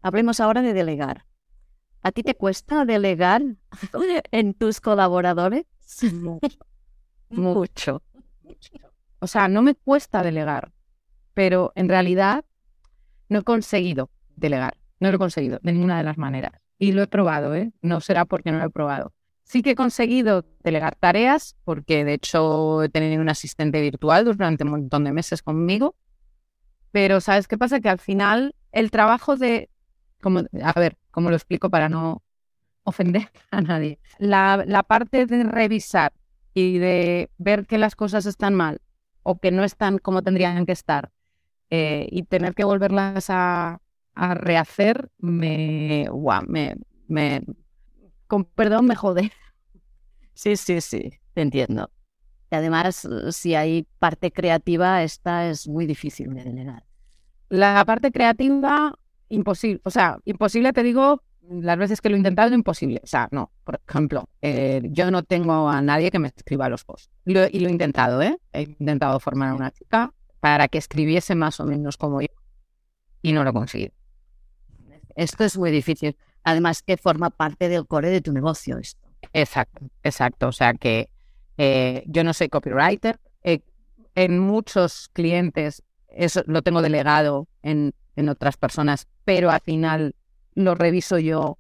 Hablemos 0.02 0.40
ahora 0.40 0.64
de 0.64 0.74
delegar. 0.74 1.26
¿A 2.02 2.12
ti 2.12 2.24
te 2.24 2.36
cuesta 2.36 2.86
delegar 2.86 3.44
en 4.32 4.54
tus 4.56 4.82
colaboradores? 4.82 5.66
Mucho. 7.30 8.02
O 9.20 9.28
sea, 9.28 9.48
no 9.48 9.62
me 9.62 9.76
cuesta 9.76 10.24
delegar, 10.24 10.72
pero 11.36 11.72
en 11.76 11.88
realidad 11.88 12.46
no 13.30 13.40
he 13.40 13.44
conseguido 13.44 14.10
delegar. 14.36 14.78
No 15.00 15.10
lo 15.10 15.18
he 15.18 15.20
conseguido 15.20 15.60
de 15.62 15.74
ninguna 15.74 15.98
de 16.00 16.04
las 16.04 16.18
maneras. 16.18 16.54
Y 16.80 16.92
lo 16.92 17.02
he 17.02 17.08
probado, 17.08 17.56
¿eh? 17.56 17.72
No 17.82 18.02
será 18.02 18.26
porque 18.26 18.52
no 18.52 18.60
lo 18.60 18.66
he 18.66 18.70
probado. 18.70 19.14
Sí 19.44 19.62
que 19.62 19.72
he 19.72 19.76
conseguido 19.76 20.46
delegar 20.64 20.96
tareas, 20.96 21.56
porque 21.64 22.04
de 22.04 22.14
hecho 22.14 22.84
he 22.84 22.90
tenido 22.90 23.22
un 23.22 23.30
asistente 23.30 23.82
virtual 23.82 24.26
durante 24.26 24.64
un 24.64 24.72
montón 24.72 25.06
de 25.06 25.14
meses 25.14 25.42
conmigo 25.42 25.96
pero 26.92 27.22
¿sabes 27.22 27.48
qué 27.48 27.58
pasa? 27.60 27.80
Que 27.80 27.90
al 27.90 28.00
final 28.00 28.56
el 28.72 28.92
trabajo 28.92 29.36
de, 29.36 29.70
como, 30.22 30.42
a 30.64 30.80
ver, 30.80 30.98
¿cómo 31.12 31.30
lo 31.30 31.36
explico 31.36 31.70
para 31.70 31.90
no 31.90 32.24
ofender 32.84 33.30
a 33.52 33.62
nadie? 33.62 34.00
La, 34.18 34.64
la 34.66 34.84
parte 34.84 35.26
de 35.26 35.44
revisar 35.44 36.14
y 36.54 36.80
de 36.80 37.30
ver 37.38 37.68
que 37.68 37.78
las 37.78 37.96
cosas 37.96 38.26
están 38.26 38.56
mal 38.56 38.82
o 39.24 39.40
que 39.40 39.52
no 39.52 39.64
están 39.64 40.00
como 40.00 40.24
tendrían 40.24 40.66
que 40.66 40.72
estar 40.72 41.12
eh, 41.70 42.08
y 42.10 42.24
tener 42.24 42.56
que 42.56 42.64
volverlas 42.64 43.30
a, 43.30 43.80
a 44.18 44.34
rehacer, 44.34 45.10
me, 45.20 46.08
guau, 46.10 46.44
me, 46.48 46.76
me, 47.08 47.44
con 48.28 48.46
perdón, 48.46 48.88
me 48.88 48.96
jode. 48.96 49.32
Sí, 50.34 50.56
sí, 50.56 50.82
sí, 50.82 51.12
te 51.34 51.42
entiendo. 51.42 51.90
Y 52.52 52.56
además, 52.56 53.08
si 53.32 53.56
hay 53.56 53.88
parte 54.00 54.32
creativa, 54.32 55.04
esta 55.04 55.50
es 55.50 55.68
muy 55.68 55.86
difícil 55.86 56.34
de 56.34 56.44
delegar. 56.44 56.84
La 57.50 57.84
parte 57.86 58.12
creativa, 58.12 58.98
imposible. 59.30 59.82
O 59.84 59.92
sea, 59.92 60.20
imposible 60.26 60.74
te 60.74 60.84
digo 60.84 61.24
las 61.50 61.78
veces 61.78 62.02
que 62.02 62.10
lo 62.10 62.16
he 62.16 62.18
intentado, 62.18 62.54
imposible. 62.54 63.02
O 63.04 63.08
sea, 63.08 63.30
no. 63.32 63.52
Por 63.64 63.80
ejemplo, 63.88 64.30
eh, 64.42 64.82
yo 64.92 65.12
no 65.12 65.24
tengo 65.24 65.70
a 65.70 65.82
nadie 65.82 66.12
que 66.12 66.20
me 66.20 66.28
escriba 66.30 66.70
los 66.70 66.84
posts. 66.84 67.10
y 67.26 67.34
lo 67.34 67.42
he 67.44 67.72
intentado, 67.72 68.22
¿eh? 68.22 68.38
He 68.54 68.64
intentado 68.64 69.20
formar 69.20 69.50
a 69.50 69.56
una 69.56 69.72
chica 69.72 70.14
para 70.40 70.68
que 70.68 70.78
escribiese 70.78 71.36
más 71.36 71.60
o 71.60 71.66
menos 71.66 71.98
como 71.98 72.22
yo. 72.22 72.28
Y 73.22 73.34
no 73.34 73.44
lo 73.44 73.50
he 73.52 73.54
conseguido. 73.54 73.94
Esto 75.18 75.44
es 75.44 75.58
muy 75.58 75.72
difícil. 75.72 76.16
Además, 76.44 76.84
que 76.84 76.96
forma 76.96 77.32
parte 77.32 77.68
del 77.68 77.88
core 77.88 78.10
de 78.10 78.22
tu 78.22 78.32
negocio 78.32 78.78
esto. 78.78 79.02
Exacto, 79.34 79.86
exacto. 80.04 80.48
O 80.48 80.52
sea 80.52 80.76
que 80.76 81.10
eh, 81.58 82.04
yo 82.06 82.24
no 82.24 82.34
soy 82.34 82.50
copywriter. 82.50 83.20
Eh, 83.44 83.62
en 84.16 84.40
muchos 84.40 85.10
clientes 85.14 85.84
eso 86.08 86.44
lo 86.46 86.62
tengo 86.62 86.82
delegado 86.82 87.48
en, 87.64 87.94
en 88.16 88.30
otras 88.30 88.58
personas, 88.58 89.08
pero 89.26 89.50
al 89.50 89.62
final 89.62 90.16
lo 90.54 90.76
reviso 90.76 91.18
yo. 91.20 91.58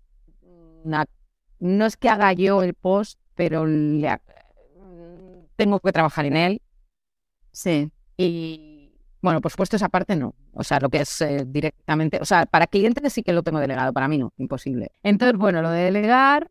no 1.59 1.85
es 1.85 1.97
que 1.97 2.09
haga 2.09 2.33
yo 2.33 2.61
el 2.63 2.75
post, 2.75 3.19
pero 3.35 3.65
tengo 5.55 5.79
que 5.79 5.91
trabajar 5.91 6.25
en 6.25 6.37
él. 6.37 6.61
Sí. 7.51 7.91
Y 8.17 8.66
bueno, 9.27 9.41
por 9.41 9.51
supuesto, 9.51 9.75
esa 9.75 9.89
parte 9.89 10.15
no. 10.15 10.35
O 10.53 10.63
sea, 10.63 10.79
lo 10.79 10.89
que 10.89 11.01
es 11.01 11.21
eh, 11.21 11.45
directamente, 11.45 12.19
o 12.21 12.25
sea, 12.25 12.45
para 12.45 12.67
clientes 12.67 13.13
sí 13.13 13.23
que 13.23 13.33
lo 13.33 13.43
tengo 13.43 13.59
delegado, 13.59 13.93
para 13.93 14.07
mí 14.07 14.17
no, 14.17 14.33
imposible. 14.37 14.91
Entonces, 15.03 15.37
bueno, 15.37 15.61
lo 15.61 15.69
de 15.69 15.83
delegar, 15.83 16.49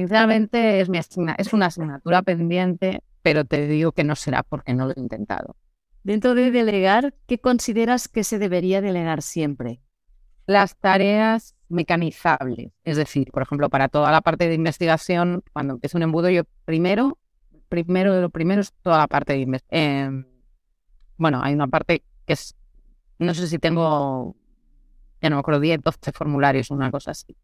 Sinceramente 0.00 0.80
es, 0.80 0.88
mi 0.88 0.96
es 0.96 1.52
una 1.52 1.66
asignatura 1.66 2.22
pendiente, 2.22 3.02
pero 3.20 3.44
te 3.44 3.66
digo 3.66 3.92
que 3.92 4.02
no 4.02 4.16
será 4.16 4.42
porque 4.42 4.72
no 4.72 4.86
lo 4.86 4.94
he 4.96 4.98
intentado. 5.00 5.56
Dentro 6.02 6.34
de 6.34 6.50
delegar, 6.50 7.12
¿qué 7.26 7.38
consideras 7.38 8.08
que 8.08 8.24
se 8.24 8.38
debería 8.38 8.80
delegar 8.80 9.20
siempre? 9.20 9.82
Las 10.46 10.74
tareas 10.76 11.54
mecanizables. 11.68 12.72
Es 12.82 12.96
decir, 12.96 13.30
por 13.30 13.42
ejemplo, 13.42 13.68
para 13.68 13.88
toda 13.88 14.10
la 14.10 14.22
parte 14.22 14.48
de 14.48 14.54
investigación, 14.54 15.42
cuando 15.52 15.74
empiezo 15.74 15.98
un 15.98 16.04
embudo, 16.04 16.30
yo 16.30 16.44
primero, 16.64 17.18
primero 17.68 18.14
de 18.14 18.22
lo 18.22 18.30
primero 18.30 18.62
es 18.62 18.72
toda 18.80 18.96
la 18.96 19.06
parte 19.06 19.34
de 19.34 19.40
investigación. 19.40 20.24
Em, 20.24 20.29
bueno, 21.20 21.40
hay 21.42 21.54
una 21.54 21.68
parte 21.68 22.02
que 22.26 22.32
es, 22.32 22.56
no 23.18 23.34
sé 23.34 23.46
si 23.46 23.58
tengo, 23.58 24.34
ya 25.20 25.28
no 25.28 25.36
me 25.36 25.40
acuerdo, 25.40 25.60
10, 25.60 25.82
12 25.82 26.12
formularios, 26.12 26.70
una 26.70 26.90
cosa 26.90 27.10
así. 27.10 27.36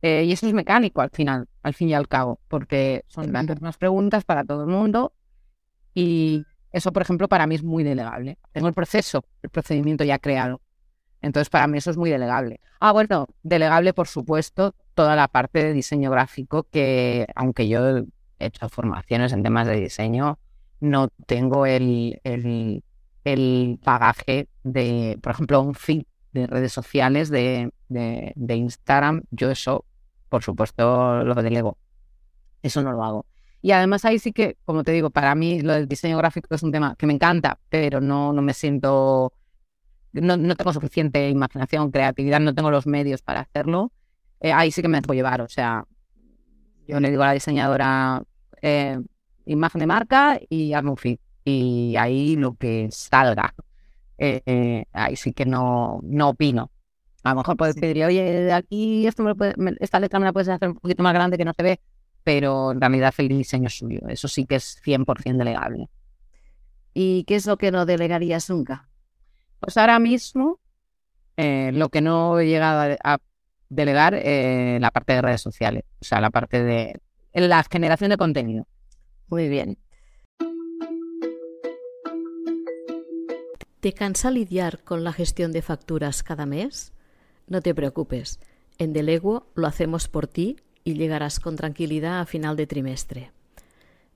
Eh, 0.00 0.24
y 0.24 0.32
eso 0.32 0.46
es 0.46 0.54
mecánico 0.54 1.00
al 1.02 1.10
final, 1.10 1.48
al 1.62 1.74
fin 1.74 1.88
y 1.88 1.94
al 1.94 2.08
cabo, 2.08 2.40
porque 2.48 3.04
son 3.08 3.32
las 3.32 3.46
mismas 3.46 3.76
preguntas 3.76 4.24
para 4.24 4.44
todo 4.44 4.62
el 4.62 4.68
mundo 4.68 5.12
y 5.92 6.46
eso, 6.72 6.92
por 6.92 7.02
ejemplo, 7.02 7.28
para 7.28 7.48
mí 7.48 7.56
es 7.56 7.64
muy 7.64 7.82
delegable. 7.82 8.38
Tengo 8.52 8.68
el 8.68 8.74
proceso, 8.74 9.24
el 9.42 9.50
procedimiento 9.50 10.04
ya 10.04 10.20
creado. 10.20 10.60
Entonces, 11.20 11.50
para 11.50 11.66
mí 11.66 11.78
eso 11.78 11.90
es 11.90 11.96
muy 11.96 12.10
delegable. 12.10 12.60
Ah, 12.78 12.92
bueno, 12.92 13.26
delegable, 13.42 13.92
por 13.92 14.06
supuesto, 14.06 14.74
toda 14.94 15.16
la 15.16 15.26
parte 15.26 15.64
de 15.64 15.72
diseño 15.72 16.12
gráfico, 16.12 16.62
que 16.70 17.26
aunque 17.34 17.68
yo 17.68 17.98
he 17.98 18.06
hecho 18.38 18.68
formaciones 18.68 19.32
en 19.32 19.42
temas 19.42 19.66
de 19.66 19.80
diseño, 19.80 20.38
no 20.78 21.08
tengo 21.26 21.66
el, 21.66 22.20
el, 22.24 22.84
el 23.24 23.78
bagaje 23.84 24.48
de, 24.62 25.18
por 25.22 25.32
ejemplo, 25.32 25.60
un 25.60 25.74
feed 25.74 26.04
de 26.32 26.46
redes 26.46 26.72
sociales 26.72 27.28
de, 27.28 27.72
de, 27.88 28.32
de 28.36 28.54
Instagram. 28.56 29.22
Yo 29.30 29.50
eso 29.50 29.84
por 30.30 30.42
supuesto 30.42 31.22
lo 31.24 31.34
delego. 31.34 31.76
Eso 32.62 32.82
no 32.82 32.92
lo 32.92 33.04
hago. 33.04 33.26
Y 33.60 33.72
además 33.72 34.06
ahí 34.06 34.18
sí 34.18 34.32
que, 34.32 34.56
como 34.64 34.84
te 34.84 34.92
digo, 34.92 35.10
para 35.10 35.34
mí 35.34 35.60
lo 35.60 35.74
del 35.74 35.86
diseño 35.86 36.16
gráfico 36.16 36.54
es 36.54 36.62
un 36.62 36.72
tema 36.72 36.94
que 36.96 37.06
me 37.06 37.12
encanta, 37.12 37.58
pero 37.68 38.00
no, 38.00 38.32
no 38.32 38.40
me 38.40 38.54
siento, 38.54 39.34
no, 40.12 40.36
no 40.38 40.56
tengo 40.56 40.72
suficiente 40.72 41.28
imaginación, 41.28 41.90
creatividad, 41.90 42.40
no 42.40 42.54
tengo 42.54 42.70
los 42.70 42.86
medios 42.86 43.20
para 43.20 43.40
hacerlo. 43.40 43.92
Eh, 44.40 44.52
ahí 44.52 44.70
sí 44.70 44.80
que 44.80 44.88
me 44.88 45.02
puedo 45.02 45.16
llevar. 45.16 45.42
O 45.42 45.48
sea, 45.48 45.84
yo 46.88 47.00
le 47.00 47.10
digo 47.10 47.22
a 47.22 47.26
la 47.26 47.32
diseñadora 47.32 48.22
eh, 48.62 48.98
imagen 49.44 49.80
de 49.80 49.86
marca 49.86 50.40
y 50.48 50.72
hazme 50.72 50.90
un 50.90 50.96
feed. 50.96 51.18
Y 51.44 51.96
ahí 51.96 52.36
lo 52.36 52.54
que 52.54 52.88
salga. 52.90 53.54
Eh, 54.18 54.84
ahí 54.92 55.16
sí 55.16 55.32
que 55.32 55.46
no, 55.46 56.00
no 56.02 56.30
opino. 56.30 56.70
A 57.22 57.30
lo 57.30 57.36
mejor 57.36 57.56
puedes 57.56 57.76
pedir, 57.76 58.04
oye, 58.04 58.52
aquí 58.52 59.06
esto 59.06 59.24
esta 59.80 60.00
letra 60.00 60.18
me 60.18 60.24
la 60.24 60.32
puedes 60.32 60.48
hacer 60.48 60.68
un 60.68 60.76
poquito 60.76 61.02
más 61.02 61.12
grande 61.12 61.36
que 61.36 61.44
no 61.44 61.52
se 61.54 61.62
ve. 61.62 61.80
pero 62.22 62.72
en 62.72 62.80
realidad 62.80 63.14
el 63.18 63.28
diseño 63.28 63.66
es 63.66 63.78
suyo. 63.78 64.00
Eso 64.08 64.28
sí 64.28 64.46
que 64.46 64.56
es 64.56 64.80
100% 64.84 65.36
delegable. 65.36 65.88
¿Y 66.94 67.24
qué 67.24 67.36
es 67.36 67.46
lo 67.46 67.56
que 67.56 67.70
no 67.70 67.86
delegarías 67.86 68.48
nunca? 68.50 68.88
Pues 69.60 69.76
ahora 69.76 69.98
mismo, 69.98 70.58
eh, 71.36 71.70
lo 71.72 71.88
que 71.90 72.00
no 72.00 72.38
he 72.38 72.46
llegado 72.46 72.96
a, 73.04 73.18
delegar, 73.68 74.14
eh, 74.14 74.78
la 74.80 74.90
parte 74.90 75.12
de 75.12 75.22
redes 75.22 75.40
sociales, 75.40 75.84
o 76.00 76.04
sea, 76.04 76.20
la 76.20 76.30
parte 76.30 76.62
de 76.62 77.00
la 77.32 77.62
generación 77.70 78.10
de 78.10 78.16
contenido. 78.16 78.66
Muy 79.28 79.48
bien. 79.48 79.78
¿Te 83.80 83.94
cansa 83.94 84.30
lidiar 84.30 84.82
con 84.84 85.04
la 85.04 85.12
gestión 85.14 85.52
de 85.52 85.62
facturas 85.62 86.22
cada 86.22 86.44
mes? 86.44 86.92
No 87.46 87.62
te 87.62 87.74
preocupes. 87.74 88.38
En 88.76 88.92
Deleguo 88.92 89.46
lo 89.54 89.66
hacemos 89.66 90.06
por 90.06 90.26
ti 90.26 90.56
y 90.84 90.94
llegarás 90.94 91.40
con 91.40 91.56
tranquilidad 91.56 92.20
a 92.20 92.26
final 92.26 92.56
de 92.56 92.66
trimestre. 92.66 93.32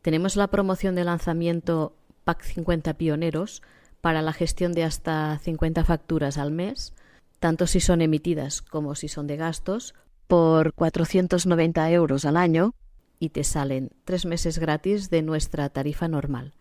Tenemos 0.03 0.37
la 0.37 0.49
promoción 0.49 0.95
de 0.95 1.05
lanzamiento 1.05 1.97
Pack 2.25 2.43
50 2.43 2.93
Pioneros 2.99 3.63
para 4.03 4.21
la 4.21 4.35
gestión 4.35 4.73
de 4.73 4.85
hasta 4.85 5.39
50 5.39 5.83
facturas 5.85 6.37
al 6.37 6.51
mes, 6.51 6.93
tanto 7.41 7.67
si 7.67 7.81
son 7.81 8.03
emitidas 8.03 8.61
como 8.61 8.95
si 8.95 9.09
son 9.09 9.27
de 9.27 9.39
gastos, 9.39 9.95
por 10.27 10.75
490 10.75 11.91
euros 11.91 12.27
al 12.27 12.37
año 12.37 12.75
y 13.19 13.31
te 13.31 13.45
salen 13.45 13.93
tres 14.05 14.27
meses 14.27 14.59
gratis 14.59 15.09
de 15.09 15.23
nuestra 15.23 15.71
tarifa 15.71 16.07
normal. 16.07 16.53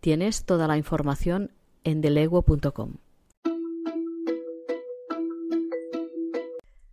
Tienes 0.00 0.44
toda 0.44 0.68
la 0.68 0.76
información 0.76 1.52
en 1.86 2.00
deleguo.com. 2.00 2.94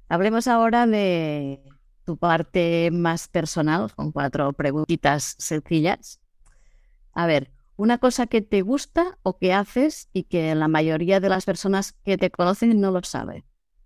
Hablemos 0.08 0.48
ahora 0.48 0.86
de 0.86 1.60
tu 2.06 2.18
parte 2.18 2.92
más 2.92 3.28
personal, 3.28 3.92
con 3.96 4.12
cuatro 4.12 4.54
preguntitas 4.54 5.36
sencillas. 5.40 6.20
A 7.14 7.26
ver, 7.26 7.52
una 7.76 7.98
cosa 7.98 8.28
que 8.28 8.42
te 8.42 8.62
gusta 8.62 9.18
o 9.24 9.38
que 9.38 9.54
haces 9.54 10.10
y 10.14 10.24
que 10.24 10.54
la 10.54 10.68
mayoría 10.68 11.20
de 11.20 11.30
las 11.30 11.46
personas 11.46 11.94
que 12.06 12.18
te 12.20 12.30
conocen 12.30 12.80
no 12.80 12.92
lo 12.92 13.02
sabe. 13.02 13.46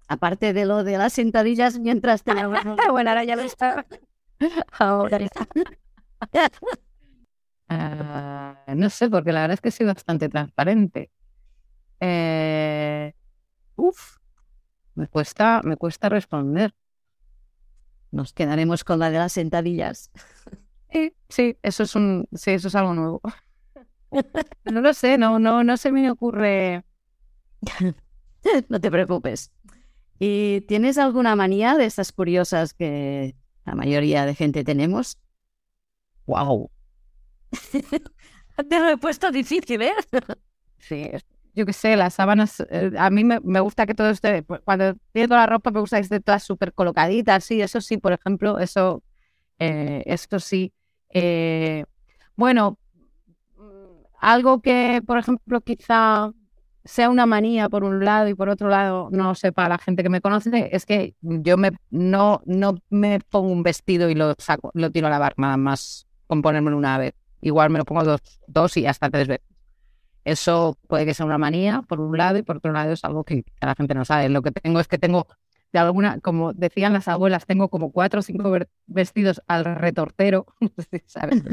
Aparte 0.10 0.51
de 0.51 0.66
lo 0.66 0.84
de 0.84 0.97
las 0.97 1.14
sentadillas 1.14 1.80
mientras 1.80 2.24
te 2.24 2.34
bueno, 2.47 2.76
ahora 2.89 3.24
ya 3.24 3.38
lo 3.38 3.43
está. 3.43 3.86
Ahora 4.78 5.20
Ah, 7.70 8.47
no 8.76 8.89
sé, 8.89 9.09
porque 9.09 9.32
la 9.32 9.41
verdad 9.41 9.55
es 9.55 9.61
que 9.61 9.72
soy 9.72 9.86
bastante 9.86 10.30
transparente. 10.30 11.11
Eh, 12.01 13.13
uf, 13.78 14.18
me 14.95 15.07
cuesta, 15.09 15.61
me 15.65 15.78
cuesta 15.78 16.09
responder. 16.09 16.74
Nos 18.11 18.34
quedaremos 18.34 18.84
con 18.84 18.99
la 18.99 19.11
de 19.11 19.18
las 19.20 19.34
sentadillas. 19.34 20.11
Sí, 20.91 21.13
sí, 21.30 21.57
eso 21.63 21.84
es 21.84 21.95
un, 21.95 22.28
sí, 22.34 22.51
eso 22.51 22.70
es 22.70 22.76
algo 22.76 22.93
nuevo. 22.93 23.22
No 24.65 24.82
lo 24.82 24.93
sé, 24.93 25.18
no, 25.18 25.39
no, 25.39 25.63
no 25.63 25.78
se 25.78 25.91
me 25.91 26.09
ocurre. 26.11 26.84
no 28.70 28.80
te 28.80 28.91
preocupes. 28.91 29.51
¿Y 30.20 30.61
tienes 30.63 30.97
alguna 30.97 31.36
manía 31.36 31.76
de 31.78 31.86
estas 31.86 32.11
curiosas 32.11 32.74
que 32.74 33.36
la 33.65 33.76
mayoría 33.76 34.26
de 34.26 34.36
gente 34.36 34.63
tenemos? 34.63 35.20
Wow, 36.28 36.70
Te 38.58 38.80
lo 38.80 38.89
he 38.89 38.97
puesto 38.97 39.32
difícil, 39.32 39.82
¿eh? 39.82 39.93
Sí, 40.80 41.10
yo 41.53 41.66
qué 41.66 41.74
sé, 41.74 41.95
las 41.95 42.14
sábanas, 42.14 42.60
eh, 42.70 42.91
a 42.97 43.10
mí 43.10 43.24
me, 43.24 43.60
gusta 43.60 43.86
que 43.86 43.95
todo 43.95 44.10
esté, 44.10 44.43
pues, 44.43 44.62
cuando 44.64 44.95
pierdo 45.12 45.36
la 45.36 45.47
ropa 45.47 45.72
me 45.72 45.80
gusta 45.80 45.97
que 45.97 46.03
esté 46.03 46.20
toda 46.20 46.39
súper 46.39 46.72
colocadita, 46.74 47.39
sí, 47.39 47.62
eso 47.62 47.82
sí, 47.82 47.97
por 47.97 48.14
ejemplo, 48.14 48.60
eso, 48.60 49.03
eh, 49.60 50.18
sí. 50.39 50.72
Eh, 51.10 51.86
bueno, 52.36 52.78
algo 54.20 54.62
que, 54.62 55.01
por 55.05 55.18
ejemplo, 55.18 55.62
quizá 55.62 56.32
sea 56.86 57.10
una 57.10 57.26
manía 57.26 57.70
por 57.70 57.84
un 57.84 58.05
lado 58.05 58.28
y 58.30 58.36
por 58.36 58.49
otro 58.49 58.70
lado, 58.70 59.10
no 59.12 59.36
sé, 59.36 59.51
para 59.51 59.70
la 59.70 59.78
gente 59.78 60.03
que 60.03 60.10
me 60.10 60.22
conoce, 60.22 60.70
es 60.72 60.86
que 60.86 61.16
yo 61.22 61.58
me, 61.58 61.72
no, 61.89 62.41
no 62.45 62.76
me 62.89 63.20
pongo 63.20 63.51
un 63.51 63.64
vestido 63.64 64.10
y 64.10 64.16
lo 64.16 64.36
saco, 64.38 64.72
lo 64.74 64.91
tiro 64.91 65.08
a 65.08 65.10
lavar, 65.10 65.34
nada 65.38 65.58
más 65.58 66.08
con 66.28 66.41
ponérmelo 66.41 66.78
una 66.78 66.97
vez 66.97 67.14
igual 67.41 67.69
me 67.69 67.79
lo 67.79 67.85
pongo 67.85 68.03
dos, 68.03 68.21
dos 68.47 68.77
y 68.77 68.85
hasta 68.85 69.09
tres 69.09 69.27
veces. 69.27 69.47
Eso 70.27 70.77
puede 70.88 71.05
que 71.05 71.13
sea 71.13 71.25
una 71.25 71.38
manía, 71.38 71.81
por 71.88 72.01
un 72.01 72.17
lado, 72.17 72.38
y 72.38 72.43
por 72.43 72.57
otro 72.57 72.73
lado 72.73 72.91
es 72.91 73.05
algo 73.05 73.23
que 73.23 73.45
la 73.61 73.75
gente 73.75 73.93
no 73.93 74.03
sabe. 74.03 74.27
Lo 74.27 74.41
que 74.41 74.51
tengo 74.51 74.81
es 74.81 74.89
que 74.89 74.97
tengo, 74.97 75.25
de 75.71 75.79
alguna, 75.79 76.19
como 76.19 76.51
decían 76.51 76.91
las 76.91 77.07
abuelas, 77.07 77.45
tengo 77.45 77.69
como 77.69 77.93
cuatro 77.93 78.19
o 78.19 78.23
cinco 78.23 78.53
vestidos 78.88 79.41
al 79.47 79.63
retortero, 79.63 80.45
¿sabes? 81.05 81.43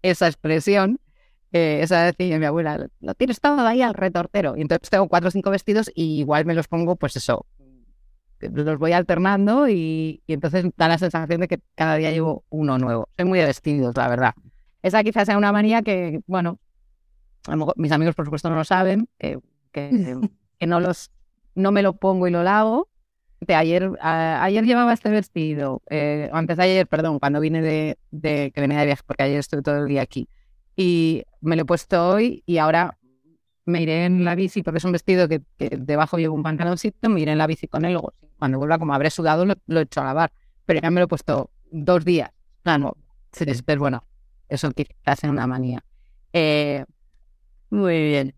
Esa 0.00 0.28
expresión, 0.28 0.98
eh, 1.52 1.80
esa 1.82 2.04
decía 2.04 2.38
mi 2.38 2.46
abuela, 2.46 2.88
lo 3.00 3.14
tienes 3.14 3.38
todo 3.38 3.60
ahí 3.66 3.82
al 3.82 3.92
retortero. 3.92 4.56
Y 4.56 4.62
entonces 4.62 4.88
tengo 4.88 5.06
cuatro 5.06 5.28
o 5.28 5.30
cinco 5.30 5.50
vestidos 5.50 5.90
y 5.94 6.20
igual 6.20 6.46
me 6.46 6.54
los 6.54 6.68
pongo, 6.68 6.96
pues 6.96 7.16
eso, 7.16 7.44
los 8.40 8.78
voy 8.78 8.92
alternando 8.92 9.68
y, 9.68 10.22
y, 10.26 10.32
entonces 10.32 10.64
da 10.74 10.88
la 10.88 10.96
sensación 10.96 11.42
de 11.42 11.48
que 11.48 11.60
cada 11.74 11.96
día 11.96 12.12
llevo 12.12 12.44
uno 12.48 12.78
nuevo. 12.78 13.10
Soy 13.18 13.26
muy 13.26 13.38
de 13.40 13.44
vestidos, 13.44 13.94
la 13.94 14.08
verdad. 14.08 14.34
Esa 14.82 15.02
quizás 15.02 15.26
sea 15.26 15.38
una 15.38 15.52
manía 15.52 15.82
que, 15.82 16.20
bueno, 16.26 16.58
mis 17.76 17.92
amigos 17.92 18.14
por 18.14 18.24
supuesto 18.24 18.50
no 18.50 18.56
lo 18.56 18.64
saben, 18.64 19.08
que, 19.18 19.38
que, 19.72 20.66
no, 20.66 20.80
los, 20.80 21.10
no 21.54 21.72
me 21.72 21.82
lo 21.82 21.94
pongo 21.94 22.28
y 22.28 22.30
lo 22.30 22.42
lavo. 22.42 22.88
De 23.40 23.54
ayer, 23.54 23.92
ayer 24.00 24.64
llevaba 24.64 24.92
este 24.92 25.10
vestido, 25.10 25.80
eh, 25.88 26.28
antes 26.32 26.56
de 26.56 26.62
ayer, 26.64 26.86
perdón, 26.88 27.20
cuando 27.20 27.38
vine 27.38 27.62
de, 27.62 27.96
de, 28.10 28.50
que 28.52 28.60
venía 28.60 28.80
de 28.80 28.86
viaje, 28.86 29.02
porque 29.06 29.22
ayer 29.22 29.38
estuve 29.38 29.62
todo 29.62 29.78
el 29.78 29.86
día 29.86 30.02
aquí. 30.02 30.28
Y 30.74 31.22
me 31.40 31.54
lo 31.54 31.62
he 31.62 31.64
puesto 31.64 32.08
hoy 32.08 32.42
y 32.46 32.58
ahora 32.58 32.98
me 33.68 33.82
iré 33.82 34.06
en 34.06 34.24
la 34.24 34.34
bici, 34.34 34.62
porque 34.62 34.78
es 34.78 34.84
un 34.84 34.92
vestido 34.92 35.28
que, 35.28 35.42
debajo 35.58 36.18
llevo 36.18 36.34
un 36.34 36.42
pantaloncito, 36.42 37.08
me 37.08 37.20
iré 37.20 37.32
en 37.32 37.38
la 37.38 37.46
bici 37.46 37.68
con 37.68 37.84
él. 37.84 37.98
Cuando 38.38 38.58
vuelva, 38.58 38.78
como 38.78 38.94
habré 38.94 39.10
sudado, 39.10 39.44
lo, 39.44 39.54
he 39.54 39.82
hecho 39.82 40.00
a 40.00 40.04
lavar. 40.04 40.32
Pero 40.64 40.80
ya 40.80 40.90
me 40.90 41.00
lo 41.00 41.04
he 41.04 41.08
puesto 41.08 41.50
dos 41.70 42.04
días. 42.04 42.30
Claro, 42.62 42.96
pero 43.64 43.80
bueno, 43.80 44.04
eso 44.48 44.70
quizás 44.72 45.18
sea 45.18 45.30
una 45.30 45.46
manía. 45.46 45.84
Eh, 46.32 46.84
muy 47.70 47.98
bien. 47.98 48.34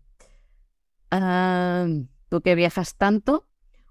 Tú 2.29 2.41
que 2.41 2.55
viajas 2.55 2.95
tanto, 2.95 3.47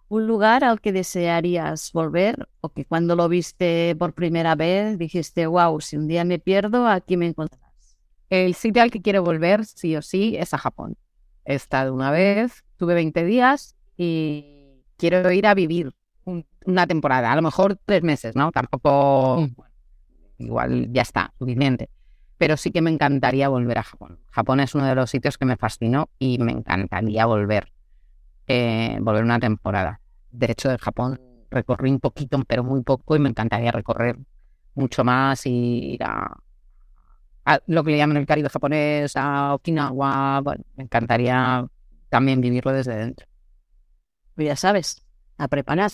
¿un 0.09 0.27
lugar 0.27 0.65
al 0.65 0.81
que 0.81 0.93
desearías 0.93 1.93
volver 1.93 2.49
o 2.61 2.71
que 2.71 2.85
cuando 2.85 3.17
lo 3.17 3.29
viste 3.29 3.95
por 3.97 4.15
primera 4.15 4.55
vez 4.55 4.99
dijiste, 4.99 5.47
wow, 5.47 5.81
si 5.81 5.97
un 5.97 6.09
día 6.09 6.25
me 6.25 6.39
pierdo, 6.39 6.87
aquí 6.87 7.17
me 7.17 7.27
encontrarás? 7.27 7.99
El 8.31 8.55
sitio 8.55 8.83
al 8.83 8.91
que 8.91 9.03
quiero 9.03 9.23
volver, 9.23 9.65
sí 9.65 9.97
o 9.97 10.03
sí, 10.03 10.37
es 10.39 10.55
a 10.55 10.59
Japón. 10.59 10.97
He 11.45 11.55
estado 11.55 11.93
una 11.93 12.11
vez, 12.11 12.65
tuve 12.77 12.95
20 12.95 13.25
días 13.25 13.77
y 13.97 14.83
quiero 14.97 15.31
ir 15.33 15.47
a 15.47 15.55
vivir 15.55 15.93
una 16.65 16.87
temporada, 16.87 17.33
a 17.33 17.37
lo 17.37 17.43
mejor 17.43 17.79
tres 17.85 18.03
meses, 18.03 18.37
¿no? 18.37 18.53
Tampoco, 18.53 19.41
mm. 19.41 20.45
igual 20.45 20.93
ya 20.93 21.03
está, 21.03 21.35
suficiente 21.39 21.89
pero 22.41 22.57
sí 22.57 22.71
que 22.71 22.81
me 22.81 22.89
encantaría 22.89 23.51
volver 23.51 23.77
a 23.77 23.83
Japón. 23.83 24.19
Japón 24.31 24.61
es 24.61 24.75
uno 24.75 24.87
de 24.87 24.95
los 24.95 25.11
sitios 25.11 25.37
que 25.37 25.45
me 25.45 25.59
fascinó 25.59 26.09
y 26.19 26.39
me 26.39 26.53
encantaría 26.53 27.27
volver, 27.27 27.71
eh, 28.47 28.97
volver 28.99 29.25
una 29.25 29.39
temporada. 29.39 30.01
De 30.31 30.51
hecho, 30.51 30.71
de 30.71 30.79
Japón 30.79 31.21
recorrí 31.51 31.91
un 31.91 32.01
poquito, 32.01 32.43
pero 32.49 32.65
muy 32.65 32.83
poco, 32.83 33.15
y 33.15 33.19
me 33.19 33.29
encantaría 33.29 33.71
recorrer 33.73 34.17
mucho 34.75 35.05
más 35.05 35.45
y 35.45 35.97
ir 35.97 36.03
a, 36.03 36.35
lo 37.67 37.85
que 37.85 37.91
le 37.91 37.99
llaman 37.99 38.17
el 38.17 38.27
Caribe 38.27 38.49
japonés, 38.49 39.13
a 39.17 39.53
Okinawa. 39.53 40.41
Bueno, 40.41 40.65
me 40.77 40.85
encantaría 40.85 41.67
también 42.09 42.41
vivirlo 42.41 42.73
desde 42.73 42.97
dentro. 42.97 43.27
Pues 44.35 44.49
ya 44.49 44.57
sabes, 44.57 45.05
a 45.37 45.47
preparar. 45.47 45.91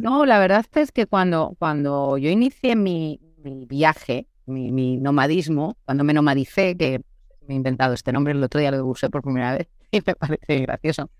No, 0.00 0.24
la 0.24 0.38
verdad 0.38 0.64
es 0.76 0.92
que 0.92 1.06
cuando, 1.06 1.56
cuando 1.58 2.18
yo 2.18 2.30
inicié 2.30 2.76
mi, 2.76 3.20
mi 3.38 3.66
viaje, 3.66 4.28
mi, 4.48 4.96
nomadismo, 4.98 5.76
cuando 5.84 6.04
me 6.04 6.14
nomadicé, 6.14 6.76
que 6.76 7.00
me 7.46 7.54
he 7.54 7.56
inventado 7.56 7.94
este 7.94 8.12
nombre, 8.12 8.32
el 8.32 8.42
otro 8.42 8.60
día 8.60 8.70
lo 8.70 8.84
usé 8.86 9.10
por 9.10 9.22
primera 9.22 9.54
vez 9.56 9.68
y 9.90 10.00
me 10.04 10.14
parece 10.14 10.60
gracioso. 10.60 11.10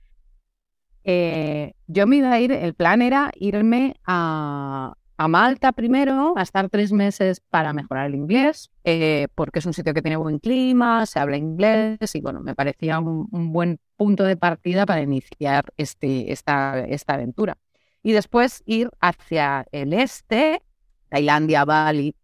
Eh, 1.04 1.72
yo 1.86 2.06
me 2.06 2.16
iba 2.16 2.32
a 2.32 2.40
ir, 2.40 2.52
el 2.52 2.74
plan 2.74 3.00
era 3.00 3.30
irme 3.36 3.94
a, 4.04 4.94
a, 5.16 5.28
Malta 5.28 5.72
primero, 5.72 6.34
a 6.36 6.42
estar 6.42 6.68
tres 6.68 6.92
meses 6.92 7.40
para 7.40 7.72
mejorar 7.72 8.06
el 8.06 8.14
inglés, 8.14 8.70
eh, 8.84 9.28
porque 9.34 9.60
es 9.60 9.66
un 9.66 9.72
sitio 9.72 9.94
que 9.94 10.02
tiene 10.02 10.16
buen 10.16 10.38
clima, 10.38 11.06
se 11.06 11.18
habla 11.18 11.38
inglés 11.38 12.14
y 12.14 12.20
bueno, 12.20 12.40
me 12.40 12.54
parecía 12.54 12.98
un, 12.98 13.26
un 13.30 13.52
buen 13.52 13.80
punto 13.96 14.24
de 14.24 14.36
partida 14.36 14.84
para 14.84 15.00
iniciar 15.00 15.72
este, 15.78 16.30
esta, 16.30 16.80
esta 16.80 17.14
aventura. 17.14 17.56
Y 18.02 18.12
después 18.12 18.62
ir 18.66 18.90
hacia 19.00 19.66
el 19.72 19.92
este, 19.92 20.62
Tailandia, 21.08 21.64
Bali, 21.64 22.14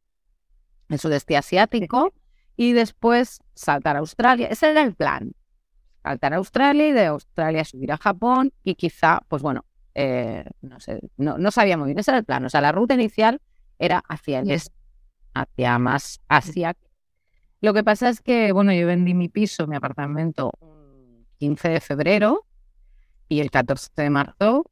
el 0.94 0.98
sudeste 0.98 1.36
asiático, 1.36 2.12
y 2.56 2.72
después 2.72 3.40
saltar 3.54 3.96
a 3.96 4.00
Australia. 4.00 4.48
Ese 4.48 4.70
era 4.70 4.82
el 4.82 4.94
plan. 4.94 5.32
Saltar 6.02 6.34
a 6.34 6.36
Australia 6.36 6.88
y 6.88 6.92
de 6.92 7.06
Australia 7.06 7.64
subir 7.64 7.92
a 7.92 7.96
Japón 7.96 8.52
y 8.62 8.74
quizá, 8.74 9.22
pues 9.28 9.42
bueno, 9.42 9.64
eh, 9.94 10.44
no 10.60 10.80
sé, 10.80 11.00
no, 11.16 11.38
no 11.38 11.50
sabía 11.50 11.76
muy 11.76 11.86
bien. 11.86 11.98
Ese 11.98 12.10
era 12.10 12.18
el 12.18 12.24
plan. 12.24 12.44
O 12.44 12.50
sea, 12.50 12.60
la 12.60 12.72
ruta 12.72 12.94
inicial 12.94 13.40
era 13.78 14.02
hacia 14.08 14.40
el 14.40 14.50
este. 14.50 14.74
hacia 15.34 15.78
más 15.78 16.20
Asia. 16.28 16.76
Lo 17.60 17.72
que 17.72 17.82
pasa 17.82 18.08
es 18.08 18.20
que, 18.20 18.52
bueno, 18.52 18.72
yo 18.72 18.86
vendí 18.86 19.14
mi 19.14 19.28
piso, 19.28 19.66
mi 19.66 19.76
apartamento, 19.76 20.52
el 20.60 21.26
15 21.38 21.68
de 21.70 21.80
febrero 21.80 22.46
y 23.28 23.40
el 23.40 23.50
14 23.50 23.90
de 23.96 24.10
marzo 24.10 24.70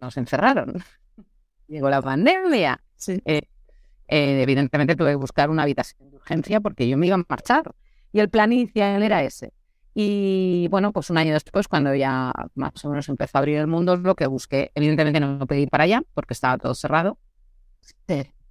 nos 0.00 0.16
encerraron. 0.16 0.82
Llegó 1.66 1.90
la 1.90 2.00
pandemia. 2.00 2.80
Sí. 2.94 3.20
Eh, 3.24 3.42
eh, 4.10 4.42
evidentemente 4.42 4.96
tuve 4.96 5.10
que 5.10 5.16
buscar 5.16 5.50
una 5.50 5.62
habitación 5.62 6.10
de 6.10 6.16
urgencia 6.16 6.60
porque 6.60 6.88
yo 6.88 6.98
me 6.98 7.06
iba 7.06 7.16
a 7.16 7.24
marchar. 7.28 7.74
Y 8.12 8.20
el 8.20 8.28
plan 8.28 8.52
inicial 8.52 9.02
era 9.02 9.22
ese. 9.22 9.52
Y 9.94 10.68
bueno, 10.70 10.92
pues 10.92 11.10
un 11.10 11.18
año 11.18 11.32
después, 11.32 11.68
cuando 11.68 11.94
ya 11.94 12.32
más 12.54 12.84
o 12.84 12.90
menos 12.90 13.08
empezó 13.08 13.38
a 13.38 13.40
abrir 13.40 13.58
el 13.58 13.66
mundo, 13.66 13.96
lo 13.96 14.14
que 14.14 14.26
busqué, 14.26 14.72
evidentemente 14.74 15.20
no 15.20 15.46
pedí 15.46 15.66
para 15.66 15.84
allá 15.84 16.02
porque 16.14 16.34
estaba 16.34 16.58
todo 16.58 16.74
cerrado. 16.74 17.18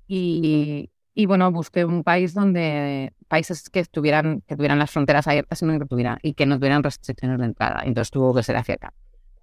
Y, 0.07 0.89
y 1.13 1.25
bueno, 1.25 1.51
busqué 1.51 1.83
un 1.83 2.03
país 2.05 2.33
donde 2.33 3.13
países 3.27 3.69
que 3.69 3.81
estuvieran, 3.81 4.41
que 4.47 4.55
tuvieran 4.55 4.79
las 4.79 4.89
fronteras 4.89 5.27
abiertas 5.27 5.61
y, 5.61 5.65
no 5.65 5.77
que 5.77 5.85
tuvieran, 5.85 6.17
y 6.23 6.33
que 6.33 6.45
no 6.45 6.57
tuvieran 6.57 6.81
restricciones 6.81 7.39
de 7.39 7.45
entrada. 7.45 7.81
Entonces 7.83 8.09
tuvo 8.09 8.33
que 8.33 8.41
ser 8.41 8.55
hacia 8.55 8.75
acá, 8.75 8.93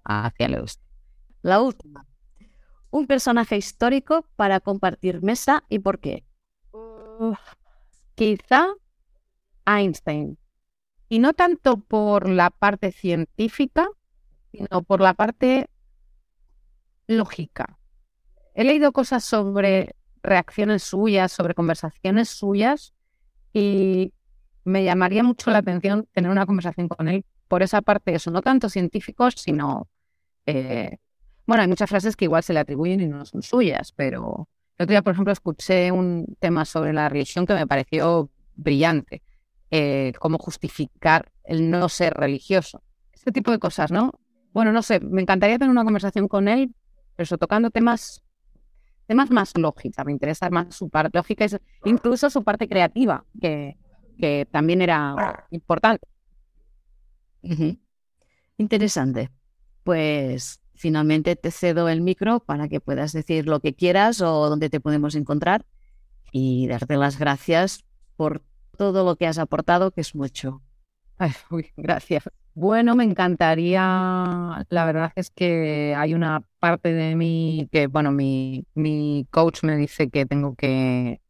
hacia 0.03 0.47
el 0.47 0.55
oeste. 0.55 0.83
La 1.43 1.61
última. 1.61 2.06
Un 2.89 3.07
personaje 3.07 3.57
histórico 3.57 4.25
para 4.35 4.59
compartir 4.59 5.21
mesa 5.21 5.63
y 5.69 5.79
por 5.79 5.99
qué. 5.99 6.23
quizá 8.15 8.67
Einstein. 9.65 10.37
Y 11.09 11.19
no 11.19 11.33
tanto 11.33 11.77
por 11.77 12.29
la 12.29 12.49
parte 12.49 12.91
científica, 12.91 13.87
sino 14.51 14.83
por 14.83 15.01
la 15.01 15.13
parte 15.13 15.69
lógica. 17.07 17.77
He 18.53 18.63
leído 18.63 18.91
cosas 18.91 19.23
sobre 19.23 19.95
reacciones 20.23 20.83
suyas, 20.83 21.31
sobre 21.31 21.53
conversaciones 21.53 22.29
suyas, 22.29 22.93
y 23.53 24.13
me 24.63 24.83
llamaría 24.83 25.23
mucho 25.23 25.51
la 25.51 25.59
atención 25.59 26.07
tener 26.11 26.29
una 26.29 26.45
conversación 26.45 26.87
con 26.89 27.07
él 27.07 27.25
por 27.47 27.63
esa 27.63 27.81
parte, 27.81 28.13
eso, 28.13 28.31
no 28.31 28.41
tanto 28.41 28.69
científicos, 28.69 29.35
sino... 29.37 29.87
Eh, 30.45 30.97
bueno, 31.47 31.63
hay 31.63 31.67
muchas 31.67 31.89
frases 31.89 32.15
que 32.15 32.25
igual 32.25 32.43
se 32.43 32.53
le 32.53 32.59
atribuyen 32.59 33.01
y 33.01 33.07
no 33.07 33.25
son 33.25 33.41
suyas, 33.41 33.91
pero 33.93 34.47
el 34.77 34.83
otro 34.83 34.91
día, 34.91 35.01
por 35.01 35.13
ejemplo, 35.13 35.33
escuché 35.33 35.91
un 35.91 36.35
tema 36.39 36.65
sobre 36.65 36.93
la 36.93 37.09
religión 37.09 37.47
que 37.47 37.55
me 37.55 37.65
pareció 37.65 38.29
brillante. 38.55 39.23
Eh, 39.71 40.13
cómo 40.19 40.37
justificar 40.37 41.29
el 41.43 41.69
no 41.69 41.89
ser 41.89 42.13
religioso. 42.13 42.83
Este 43.11 43.31
tipo 43.31 43.51
de 43.51 43.59
cosas, 43.59 43.91
¿no? 43.91 44.13
Bueno, 44.53 44.71
no 44.71 44.81
sé, 44.81 44.99
me 45.01 45.21
encantaría 45.21 45.57
tener 45.57 45.71
una 45.71 45.83
conversación 45.83 46.27
con 46.27 46.47
él, 46.47 46.73
pero 47.15 47.25
eso, 47.25 47.37
tocando 47.37 47.69
temas, 47.69 48.23
temas 49.07 49.29
más 49.29 49.57
lógicos. 49.57 50.05
Me 50.05 50.13
interesa 50.13 50.49
más 50.49 50.73
su 50.75 50.89
parte 50.89 51.17
lógica, 51.17 51.45
incluso 51.83 52.29
su 52.29 52.43
parte 52.43 52.69
creativa, 52.69 53.25
que 53.41 53.75
también 54.51 54.81
era 54.81 55.47
importante. 55.51 56.07
Interesante. 58.57 59.29
Pues 59.83 60.61
finalmente 60.77 61.35
te 61.35 61.51
cedo 61.51 61.89
el 61.89 62.01
micro 62.01 62.39
para 62.39 62.67
que 62.69 62.79
puedas 62.79 63.11
decir 63.13 63.47
lo 63.47 63.59
que 63.59 63.73
quieras 63.73 64.21
o 64.21 64.49
dónde 64.49 64.69
te 64.69 64.79
podemos 64.79 65.15
encontrar 65.15 65.65
y 66.31 66.67
darte 66.67 66.97
las 66.97 67.19
gracias 67.19 67.83
por 68.15 68.43
todo 68.77 69.03
lo 69.03 69.15
que 69.15 69.27
has 69.27 69.39
aportado, 69.39 69.91
que 69.91 70.01
es 70.01 70.15
mucho. 70.15 70.61
gracias. 71.77 72.29
Bueno, 72.53 72.95
me 72.95 73.03
encantaría, 73.03 74.65
la 74.69 74.85
verdad 74.85 75.11
es 75.15 75.29
que 75.29 75.93
hay 75.95 76.15
una 76.15 76.41
parte 76.59 76.91
de 76.91 77.15
mí 77.15 77.69
que, 77.71 77.85
bueno, 77.85 78.11
mi, 78.11 78.65
mi 78.73 79.27
coach 79.29 79.63
me 79.63 79.75
dice 79.75 80.09
que 80.09 80.25
tengo 80.25 80.55
que, 80.55 81.21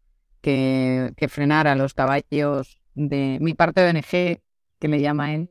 que, 0.42 1.28
frenar 1.30 1.68
a 1.68 1.76
los 1.76 1.94
caballos 1.94 2.80
de 2.96 3.40
mi 3.42 3.54
parte 3.54 3.82
de 3.82 3.90
ONG, 3.90 4.42
que 4.80 4.88
me 4.88 5.02
llama 5.02 5.34
él, 5.34 5.50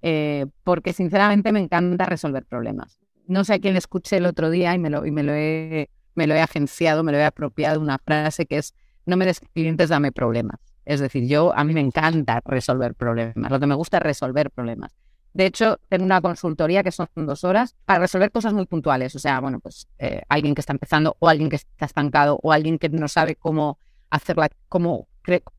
eh, 0.00 0.46
porque 0.64 0.94
sinceramente 0.94 1.52
me 1.52 1.60
encanta 1.60 2.06
resolver 2.06 2.46
problemas. 2.46 3.01
No 3.32 3.44
sé 3.44 3.54
a 3.54 3.58
quién 3.58 3.76
escuché 3.76 4.18
el 4.18 4.26
otro 4.26 4.50
día 4.50 4.74
y 4.74 4.78
me 4.78 4.90
lo, 4.90 5.06
y 5.06 5.10
me 5.10 5.22
lo, 5.22 5.32
he, 5.32 5.88
me 6.14 6.26
lo 6.26 6.34
he 6.34 6.40
agenciado, 6.42 7.02
me 7.02 7.12
lo 7.12 7.18
he 7.18 7.24
apropiado, 7.24 7.80
una 7.80 7.96
frase 7.98 8.44
que 8.44 8.58
es, 8.58 8.74
no 9.06 9.16
me 9.16 9.24
des 9.24 9.40
clientes, 9.40 9.88
dame 9.88 10.12
problemas. 10.12 10.60
Es 10.84 11.00
decir, 11.00 11.26
yo 11.26 11.56
a 11.56 11.64
mí 11.64 11.72
me 11.72 11.80
encanta 11.80 12.42
resolver 12.44 12.94
problemas. 12.94 13.50
Lo 13.50 13.58
que 13.58 13.66
me 13.66 13.74
gusta 13.74 13.96
es 13.96 14.02
resolver 14.02 14.50
problemas. 14.50 14.94
De 15.32 15.46
hecho, 15.46 15.78
tengo 15.88 16.04
una 16.04 16.20
consultoría 16.20 16.82
que 16.82 16.92
son 16.92 17.08
dos 17.14 17.42
horas 17.44 17.74
para 17.86 18.00
resolver 18.00 18.30
cosas 18.30 18.52
muy 18.52 18.66
puntuales. 18.66 19.16
O 19.16 19.18
sea, 19.18 19.40
bueno, 19.40 19.60
pues 19.60 19.88
eh, 19.98 20.20
alguien 20.28 20.54
que 20.54 20.60
está 20.60 20.74
empezando 20.74 21.16
o 21.18 21.26
alguien 21.26 21.48
que 21.48 21.56
está 21.56 21.86
estancado 21.86 22.38
o 22.42 22.52
alguien 22.52 22.78
que 22.78 22.90
no 22.90 23.08
sabe 23.08 23.36
cómo 23.36 23.78
hacerla, 24.10 24.50
cómo 24.68 25.08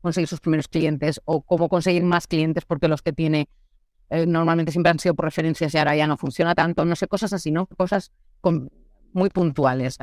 conseguir 0.00 0.28
sus 0.28 0.38
primeros 0.38 0.68
clientes 0.68 1.20
o 1.24 1.42
cómo 1.42 1.68
conseguir 1.68 2.04
más 2.04 2.28
clientes 2.28 2.64
porque 2.64 2.86
los 2.86 3.02
que 3.02 3.12
tiene 3.12 3.48
eh, 4.14 4.26
normalmente 4.26 4.72
siempre 4.72 4.90
han 4.90 4.98
sido 4.98 5.14
por 5.14 5.24
referencias 5.24 5.74
y 5.74 5.78
ahora 5.78 5.96
ya 5.96 6.06
no 6.06 6.16
funciona 6.16 6.54
tanto. 6.54 6.84
No 6.84 6.96
sé, 6.96 7.06
cosas 7.08 7.32
así, 7.32 7.50
¿no? 7.50 7.66
Cosas 7.66 8.12
muy 9.12 9.30
puntuales 9.30 9.98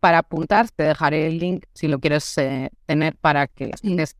para 0.00 0.18
apuntar, 0.18 0.70
te 0.70 0.84
dejaré 0.84 1.26
el 1.26 1.38
link 1.38 1.64
si 1.72 1.88
lo 1.88 1.98
quieres 1.98 2.36
eh, 2.38 2.70
tener 2.86 3.16
para 3.16 3.46
que 3.46 3.72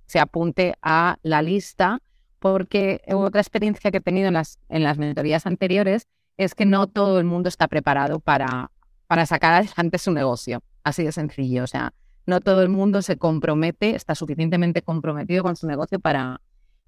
se 0.07 0.19
apunte 0.19 0.75
a 0.83 1.19
la 1.23 1.43
lista, 1.43 2.01
porque 2.39 3.03
otra 3.13 3.41
experiencia 3.41 3.91
que 3.91 3.99
he 3.99 4.01
tenido 4.01 4.29
en 4.29 4.35
las, 4.35 4.59
en 4.69 4.83
las 4.83 4.99
mentorías 4.99 5.47
anteriores 5.47 6.09
es 6.37 6.55
que 6.55 6.67
no 6.67 6.87
todo 6.87 7.19
el 7.19 7.25
mundo 7.25 7.49
está 7.49 7.69
preparado 7.69 8.21
para, 8.21 8.71
para 9.07 9.27
sacar 9.27 9.53
adelante 9.53 9.99
su 9.99 10.13
negocio. 10.13 10.63
Así 10.85 11.05
de 11.05 11.13
sencillo. 11.13 11.65
O 11.65 11.67
sea, 11.67 11.93
no 12.27 12.41
todo 12.41 12.63
el 12.63 12.69
mundo 12.69 13.03
se 13.03 13.17
compromete, 13.17 13.95
está 13.95 14.15
suficientemente 14.15 14.83
comprometido 14.83 15.43
con 15.43 15.57
su 15.57 15.67
negocio 15.67 16.01
para, 16.01 16.41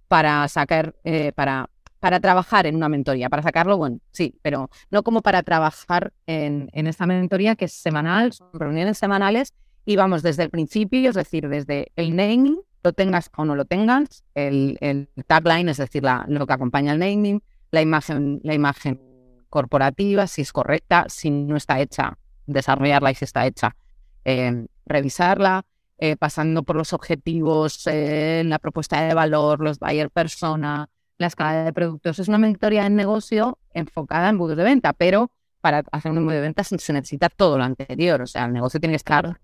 para 0.09 0.47
sacar, 0.49 0.97
eh, 1.05 1.33
para 1.33 1.71
para 2.01 2.21
trabajar 2.21 2.67
en 2.67 2.77
una 2.77 2.89
mentoría, 2.89 3.29
para 3.29 3.43
sacarlo, 3.43 3.77
bueno, 3.77 3.99
sí, 4.13 4.39
pero 4.43 4.71
no 4.91 5.03
como 5.03 5.23
para 5.23 5.43
trabajar 5.43 6.13
en, 6.27 6.71
en 6.73 6.87
esta 6.87 7.07
mentoría 7.07 7.57
que 7.57 7.67
es 7.67 7.73
semanal, 7.73 8.33
son 8.33 8.49
reuniones 8.53 8.99
semanales 8.99 9.53
y 9.85 9.97
vamos 9.97 10.23
desde 10.23 10.45
el 10.45 10.51
principio, 10.51 11.11
es 11.11 11.17
decir, 11.17 11.49
desde 11.49 11.93
el 11.97 12.15
naming, 12.15 12.61
lo 12.85 12.93
tengas 12.93 13.31
o 13.37 13.45
no 13.45 13.57
lo 13.57 13.65
tengas, 13.65 14.25
el, 14.35 14.79
el 14.81 15.09
tagline, 15.27 15.71
es 15.71 15.79
decir, 15.79 16.03
la, 16.03 16.25
lo 16.29 16.47
que 16.47 16.53
acompaña 16.53 16.93
el 16.93 16.99
naming, 16.99 17.43
la 17.71 17.83
imagen, 17.83 18.41
la 18.45 18.55
imagen 18.55 19.01
corporativa, 19.49 20.27
si 20.27 20.43
es 20.43 20.53
correcta, 20.53 21.07
si 21.09 21.31
no 21.31 21.57
está 21.57 21.81
hecha, 21.81 22.19
desarrollarla 22.47 23.11
y 23.11 23.15
si 23.15 23.25
está 23.25 23.47
hecha, 23.47 23.77
eh, 24.25 24.67
revisarla, 24.87 25.65
eh, 25.99 26.17
pasando 26.17 26.63
por 26.63 26.77
los 26.77 26.93
objetivos, 26.93 27.87
eh, 27.87 28.43
la 28.45 28.59
propuesta 28.59 29.03
de 29.03 29.15
valor, 29.15 29.61
los 29.61 29.79
buyer 29.79 30.11
persona, 30.11 30.89
la 31.19 31.27
escala 31.27 31.65
de 31.65 31.73
productos. 31.73 32.19
Es 32.19 32.29
una 32.29 32.39
mentoría 32.39 32.87
en 32.87 32.97
negocio 32.97 33.59
enfocada 33.75 34.29
en 34.29 34.37
embudos 34.37 34.57
de 34.57 34.65
venta, 34.65 34.93
pero 34.93 35.31
para 35.61 35.83
hacer 35.91 36.13
un 36.13 36.19
embudo 36.19 36.37
de 36.37 36.43
venta 36.43 36.65
se 36.65 36.93
necesita 36.93 37.29
todo 37.29 37.59
lo 37.59 37.65
anterior. 37.65 38.23
O 38.23 38.27
sea, 38.27 38.47
el 38.47 38.53
negocio 38.53 38.81
tiene 38.81 38.93
que 38.93 38.97
estar, 38.97 39.41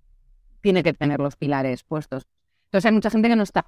tiene 0.61 0.83
que 0.83 0.93
tener 0.95 1.21
los 1.21 1.37
pilares 1.37 1.83
puestos. 1.83 2.27
Entonces 2.67 2.87
hay 2.87 2.93
mucha 2.93 3.11
gente 3.11 3.29
que 3.29 3.37
no 3.37 3.43
está, 3.43 3.67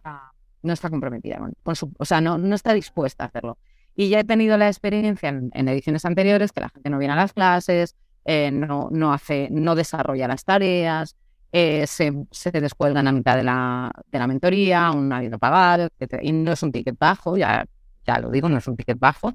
no 0.63 0.73
está 0.73 0.89
comprometida 0.89 1.39
con, 1.63 1.77
su, 1.77 1.93
o 1.99 2.05
sea, 2.05 2.21
no, 2.21 2.39
no 2.39 2.55
está 2.55 2.73
dispuesta 2.73 3.25
a 3.25 3.27
hacerlo. 3.27 3.59
Y 3.95 4.09
ya 4.09 4.21
he 4.21 4.25
tenido 4.25 4.57
la 4.57 4.69
experiencia 4.69 5.29
en, 5.29 5.69
ediciones 5.69 6.05
anteriores 6.05 6.53
que 6.53 6.61
la 6.61 6.69
gente 6.69 6.91
no 6.91 6.99
viene 6.99 7.15
a 7.15 7.17
las 7.17 7.33
clases, 7.33 7.97
eh, 8.25 8.51
no, 8.51 8.89
no, 8.91 9.13
hace, 9.13 9.49
no 9.51 9.75
desarrolla 9.75 10.29
las 10.29 10.45
tareas, 10.45 11.17
eh, 11.53 11.87
se, 11.87 12.13
se, 12.31 12.51
descuelgan 12.51 13.07
a 13.09 13.13
mitad 13.13 13.37
de 13.37 13.45
la, 13.45 13.91
de 14.11 14.19
la 14.19 14.27
mentoría, 14.27 14.91
un 14.91 15.11
habiendo 15.13 15.39
pagado, 15.39 15.89
etc. 15.99 16.21
Y 16.23 16.33
no 16.33 16.53
es 16.53 16.63
un 16.63 16.73
ticket 16.73 16.99
bajo, 16.99 17.37
ya 17.37 17.65
ya 18.07 18.19
lo 18.19 18.31
digo, 18.31 18.49
no 18.49 18.59
es 18.59 18.69
un 18.69 18.77
ticket 18.77 18.99
bajo. 18.99 19.35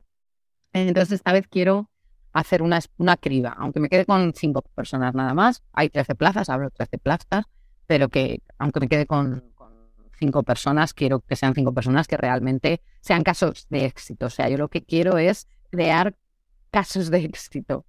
Entonces, 0.73 1.13
esta 1.13 1.33
vez 1.33 1.47
quiero 1.47 1.89
hacer 2.33 2.61
una, 2.61 2.79
una 2.97 3.17
criba, 3.17 3.55
aunque 3.57 3.79
me 3.79 3.89
quede 3.89 4.05
con 4.05 4.33
cinco 4.33 4.61
personas 4.61 5.13
nada 5.13 5.33
más. 5.33 5.63
Hay 5.73 5.89
13 5.89 6.15
plazas, 6.15 6.49
hablo 6.49 6.69
13 6.69 6.97
plazas, 6.97 7.45
pero 7.87 8.09
que 8.09 8.41
aunque 8.57 8.79
me 8.79 8.87
quede 8.87 9.05
con, 9.05 9.51
cinco 10.21 10.43
personas, 10.43 10.93
quiero 10.93 11.19
que 11.21 11.35
sean 11.35 11.55
cinco 11.55 11.73
personas 11.73 12.07
que 12.07 12.15
realmente 12.15 12.81
sean 13.01 13.23
casos 13.23 13.65
de 13.69 13.85
éxito. 13.85 14.27
O 14.27 14.29
sea, 14.29 14.47
yo 14.49 14.57
lo 14.57 14.69
que 14.69 14.83
quiero 14.83 15.17
es 15.17 15.47
crear 15.71 16.15
casos 16.69 17.09
de 17.09 17.25
éxito. 17.25 17.85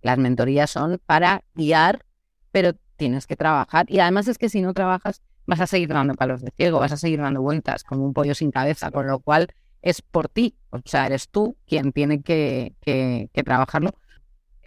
Las 0.00 0.16
mentorías 0.16 0.70
son 0.70 1.00
para 1.04 1.42
guiar, 1.54 2.06
pero 2.52 2.74
tienes 2.96 3.26
que 3.26 3.34
trabajar. 3.34 3.86
Y 3.88 3.98
además 3.98 4.28
es 4.28 4.38
que 4.38 4.48
si 4.48 4.62
no 4.62 4.72
trabajas, 4.72 5.22
vas 5.44 5.60
a 5.60 5.66
seguir 5.66 5.88
dando 5.88 6.14
palos 6.14 6.40
de 6.40 6.52
ciego, 6.56 6.78
vas 6.78 6.92
a 6.92 6.96
seguir 6.96 7.20
dando 7.20 7.42
vueltas 7.42 7.82
como 7.82 8.04
un 8.04 8.14
pollo 8.14 8.34
sin 8.34 8.52
cabeza, 8.52 8.92
con 8.92 9.08
lo 9.08 9.18
cual 9.18 9.48
es 9.82 10.02
por 10.02 10.28
ti, 10.28 10.56
o 10.70 10.80
sea, 10.84 11.06
eres 11.06 11.28
tú 11.28 11.56
quien 11.66 11.92
tiene 11.92 12.22
que, 12.22 12.74
trabajarlo. 13.44 13.94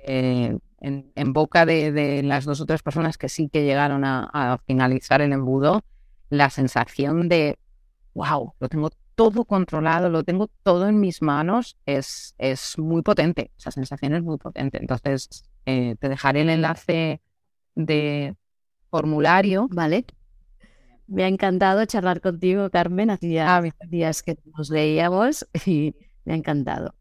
Eh, 0.06 0.58
en, 0.84 1.34
boca 1.34 1.66
de, 1.66 2.22
las 2.24 2.46
dos 2.46 2.60
o 2.60 2.66
tres 2.66 2.84
personas 2.84 3.18
que 3.18 3.30
sí 3.30 3.50
que 3.50 3.64
llegaron 3.64 4.04
a, 4.06 4.60
finalizar 4.66 5.22
el 5.22 5.32
embudo, 5.32 5.84
la 6.30 6.50
sensación 6.50 7.30
de, 7.30 7.58
wow, 8.14 8.54
lo 8.60 8.70
tengo 8.70 8.90
todo 9.16 9.46
controlado, 9.46 10.10
lo 10.10 10.24
tengo 10.24 10.50
todo 10.64 10.88
en 10.88 11.00
mis 11.00 11.22
manos, 11.22 11.78
es, 11.86 12.36
es 12.38 12.78
muy 12.78 13.02
potente, 13.02 13.52
esa 13.58 13.72
sensación 13.72 14.14
es 14.16 14.24
muy 14.24 14.38
potente. 14.38 14.80
Entonces, 14.80 15.46
eh, 15.66 15.96
te 16.00 16.10
dejaré 16.10 16.42
el 16.42 16.50
enlace 16.50 17.22
de 17.76 18.36
formulario, 18.90 19.68
¿vale? 19.72 20.06
Me 21.08 21.24
ha 21.24 21.28
encantado 21.28 21.86
charlar 21.86 22.22
contigo, 22.22 22.70
Carmen. 22.70 23.10
Hacía 23.10 23.62
días 23.90 24.24
que 24.24 24.38
nos 24.58 24.70
leíamos 24.70 25.48
y 25.66 25.96
me 26.26 26.34
ha 26.34 26.36
encantado. 26.36 26.96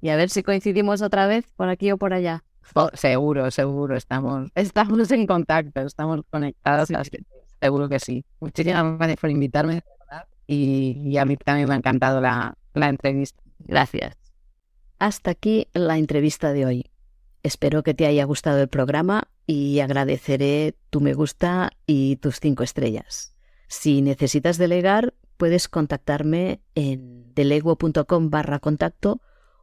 Y 0.00 0.08
a 0.08 0.16
ver 0.16 0.30
si 0.30 0.42
coincidimos 0.42 1.02
otra 1.02 1.26
vez 1.26 1.46
por 1.56 1.68
aquí 1.68 1.90
o 1.90 1.98
por 1.98 2.12
allá. 2.12 2.44
Oh, 2.74 2.88
seguro, 2.94 3.50
seguro, 3.50 3.96
estamos, 3.96 4.50
estamos 4.54 5.10
en 5.10 5.26
contacto, 5.26 5.80
estamos 5.82 6.22
conectados, 6.30 6.88
que 6.88 7.24
seguro 7.60 7.88
que 7.88 8.00
sí. 8.00 8.24
Muchísimas 8.40 8.98
gracias 8.98 9.20
por 9.20 9.30
invitarme 9.30 9.82
y, 10.46 11.02
y 11.04 11.16
a 11.16 11.24
mí 11.24 11.36
también 11.36 11.68
me 11.68 11.74
ha 11.74 11.78
encantado 11.78 12.20
la, 12.20 12.56
la 12.74 12.88
entrevista. 12.88 13.42
Gracias. 13.58 14.16
Hasta 14.98 15.30
aquí 15.32 15.68
la 15.72 15.98
entrevista 15.98 16.52
de 16.52 16.66
hoy. 16.66 16.90
Espero 17.42 17.82
que 17.82 17.94
te 17.94 18.06
haya 18.06 18.24
gustado 18.24 18.60
el 18.60 18.68
programa 18.68 19.28
y 19.46 19.80
agradeceré 19.80 20.74
tu 20.90 21.00
me 21.00 21.14
gusta 21.14 21.70
y 21.86 22.16
tus 22.16 22.40
cinco 22.40 22.62
estrellas. 22.62 23.34
Si 23.68 24.02
necesitas 24.02 24.58
delegar, 24.58 25.14
puedes 25.36 25.68
contactarme 25.68 26.60
en 26.74 27.34
deleguo.com 27.34 28.30
barra 28.30 28.58
contacto 28.58 29.20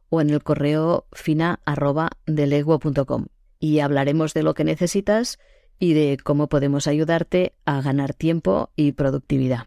o 0.08 0.20
en 0.20 0.30
el 0.30 0.42
correo 0.42 1.06
fina 1.12 1.60
arroba 1.64 2.10
deleguo.com 2.26 3.26
y 3.58 3.80
hablaremos 3.80 4.34
de 4.34 4.42
lo 4.42 4.54
que 4.54 4.64
necesitas 4.64 5.38
y 5.78 5.94
de 5.94 6.18
cómo 6.22 6.48
podemos 6.48 6.86
ayudarte 6.86 7.54
a 7.64 7.80
ganar 7.80 8.14
tiempo 8.14 8.70
y 8.76 8.92
productividad. 8.92 9.66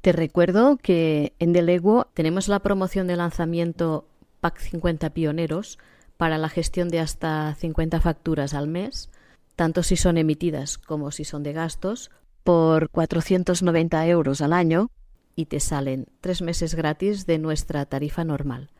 Te 0.00 0.12
recuerdo 0.12 0.76
que 0.76 1.34
en 1.38 1.52
Deleguo 1.52 2.08
tenemos 2.14 2.48
la 2.48 2.60
promoción 2.60 3.06
de 3.06 3.16
lanzamiento 3.16 4.08
Pack 4.40 4.60
50 4.60 5.10
Pioneros 5.10 5.78
para 6.16 6.38
la 6.38 6.48
gestión 6.48 6.88
de 6.88 7.00
hasta 7.00 7.54
50 7.56 8.00
facturas 8.00 8.54
al 8.54 8.68
mes, 8.68 9.10
tanto 9.56 9.82
si 9.82 9.96
son 9.96 10.18
emitidas 10.18 10.78
como 10.78 11.10
si 11.10 11.24
son 11.24 11.42
de 11.42 11.52
gastos, 11.52 12.10
por 12.44 12.90
490 12.90 14.06
euros 14.06 14.40
al 14.40 14.52
año 14.52 14.90
y 15.34 15.46
te 15.46 15.58
salen 15.58 16.06
tres 16.20 16.42
meses 16.42 16.74
gratis 16.74 17.26
de 17.26 17.38
nuestra 17.38 17.84
tarifa 17.86 18.22
normal. 18.22 18.70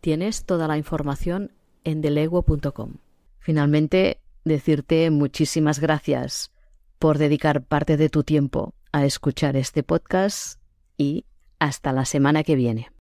Tienes 0.00 0.44
toda 0.44 0.68
la 0.68 0.78
información 0.78 1.52
en 1.82 2.00
deleguo.com. 2.00 2.94
Finalmente, 3.40 4.20
decirte 4.44 5.10
muchísimas 5.10 5.80
gracias 5.80 6.52
por 6.98 7.18
dedicar 7.18 7.64
parte 7.64 7.96
de 7.96 8.08
tu 8.08 8.22
tiempo 8.22 8.74
a 8.92 9.04
escuchar 9.04 9.56
este 9.56 9.82
podcast 9.82 10.60
y 10.96 11.24
hasta 11.58 11.92
la 11.92 12.04
semana 12.04 12.44
que 12.44 12.54
viene. 12.54 12.92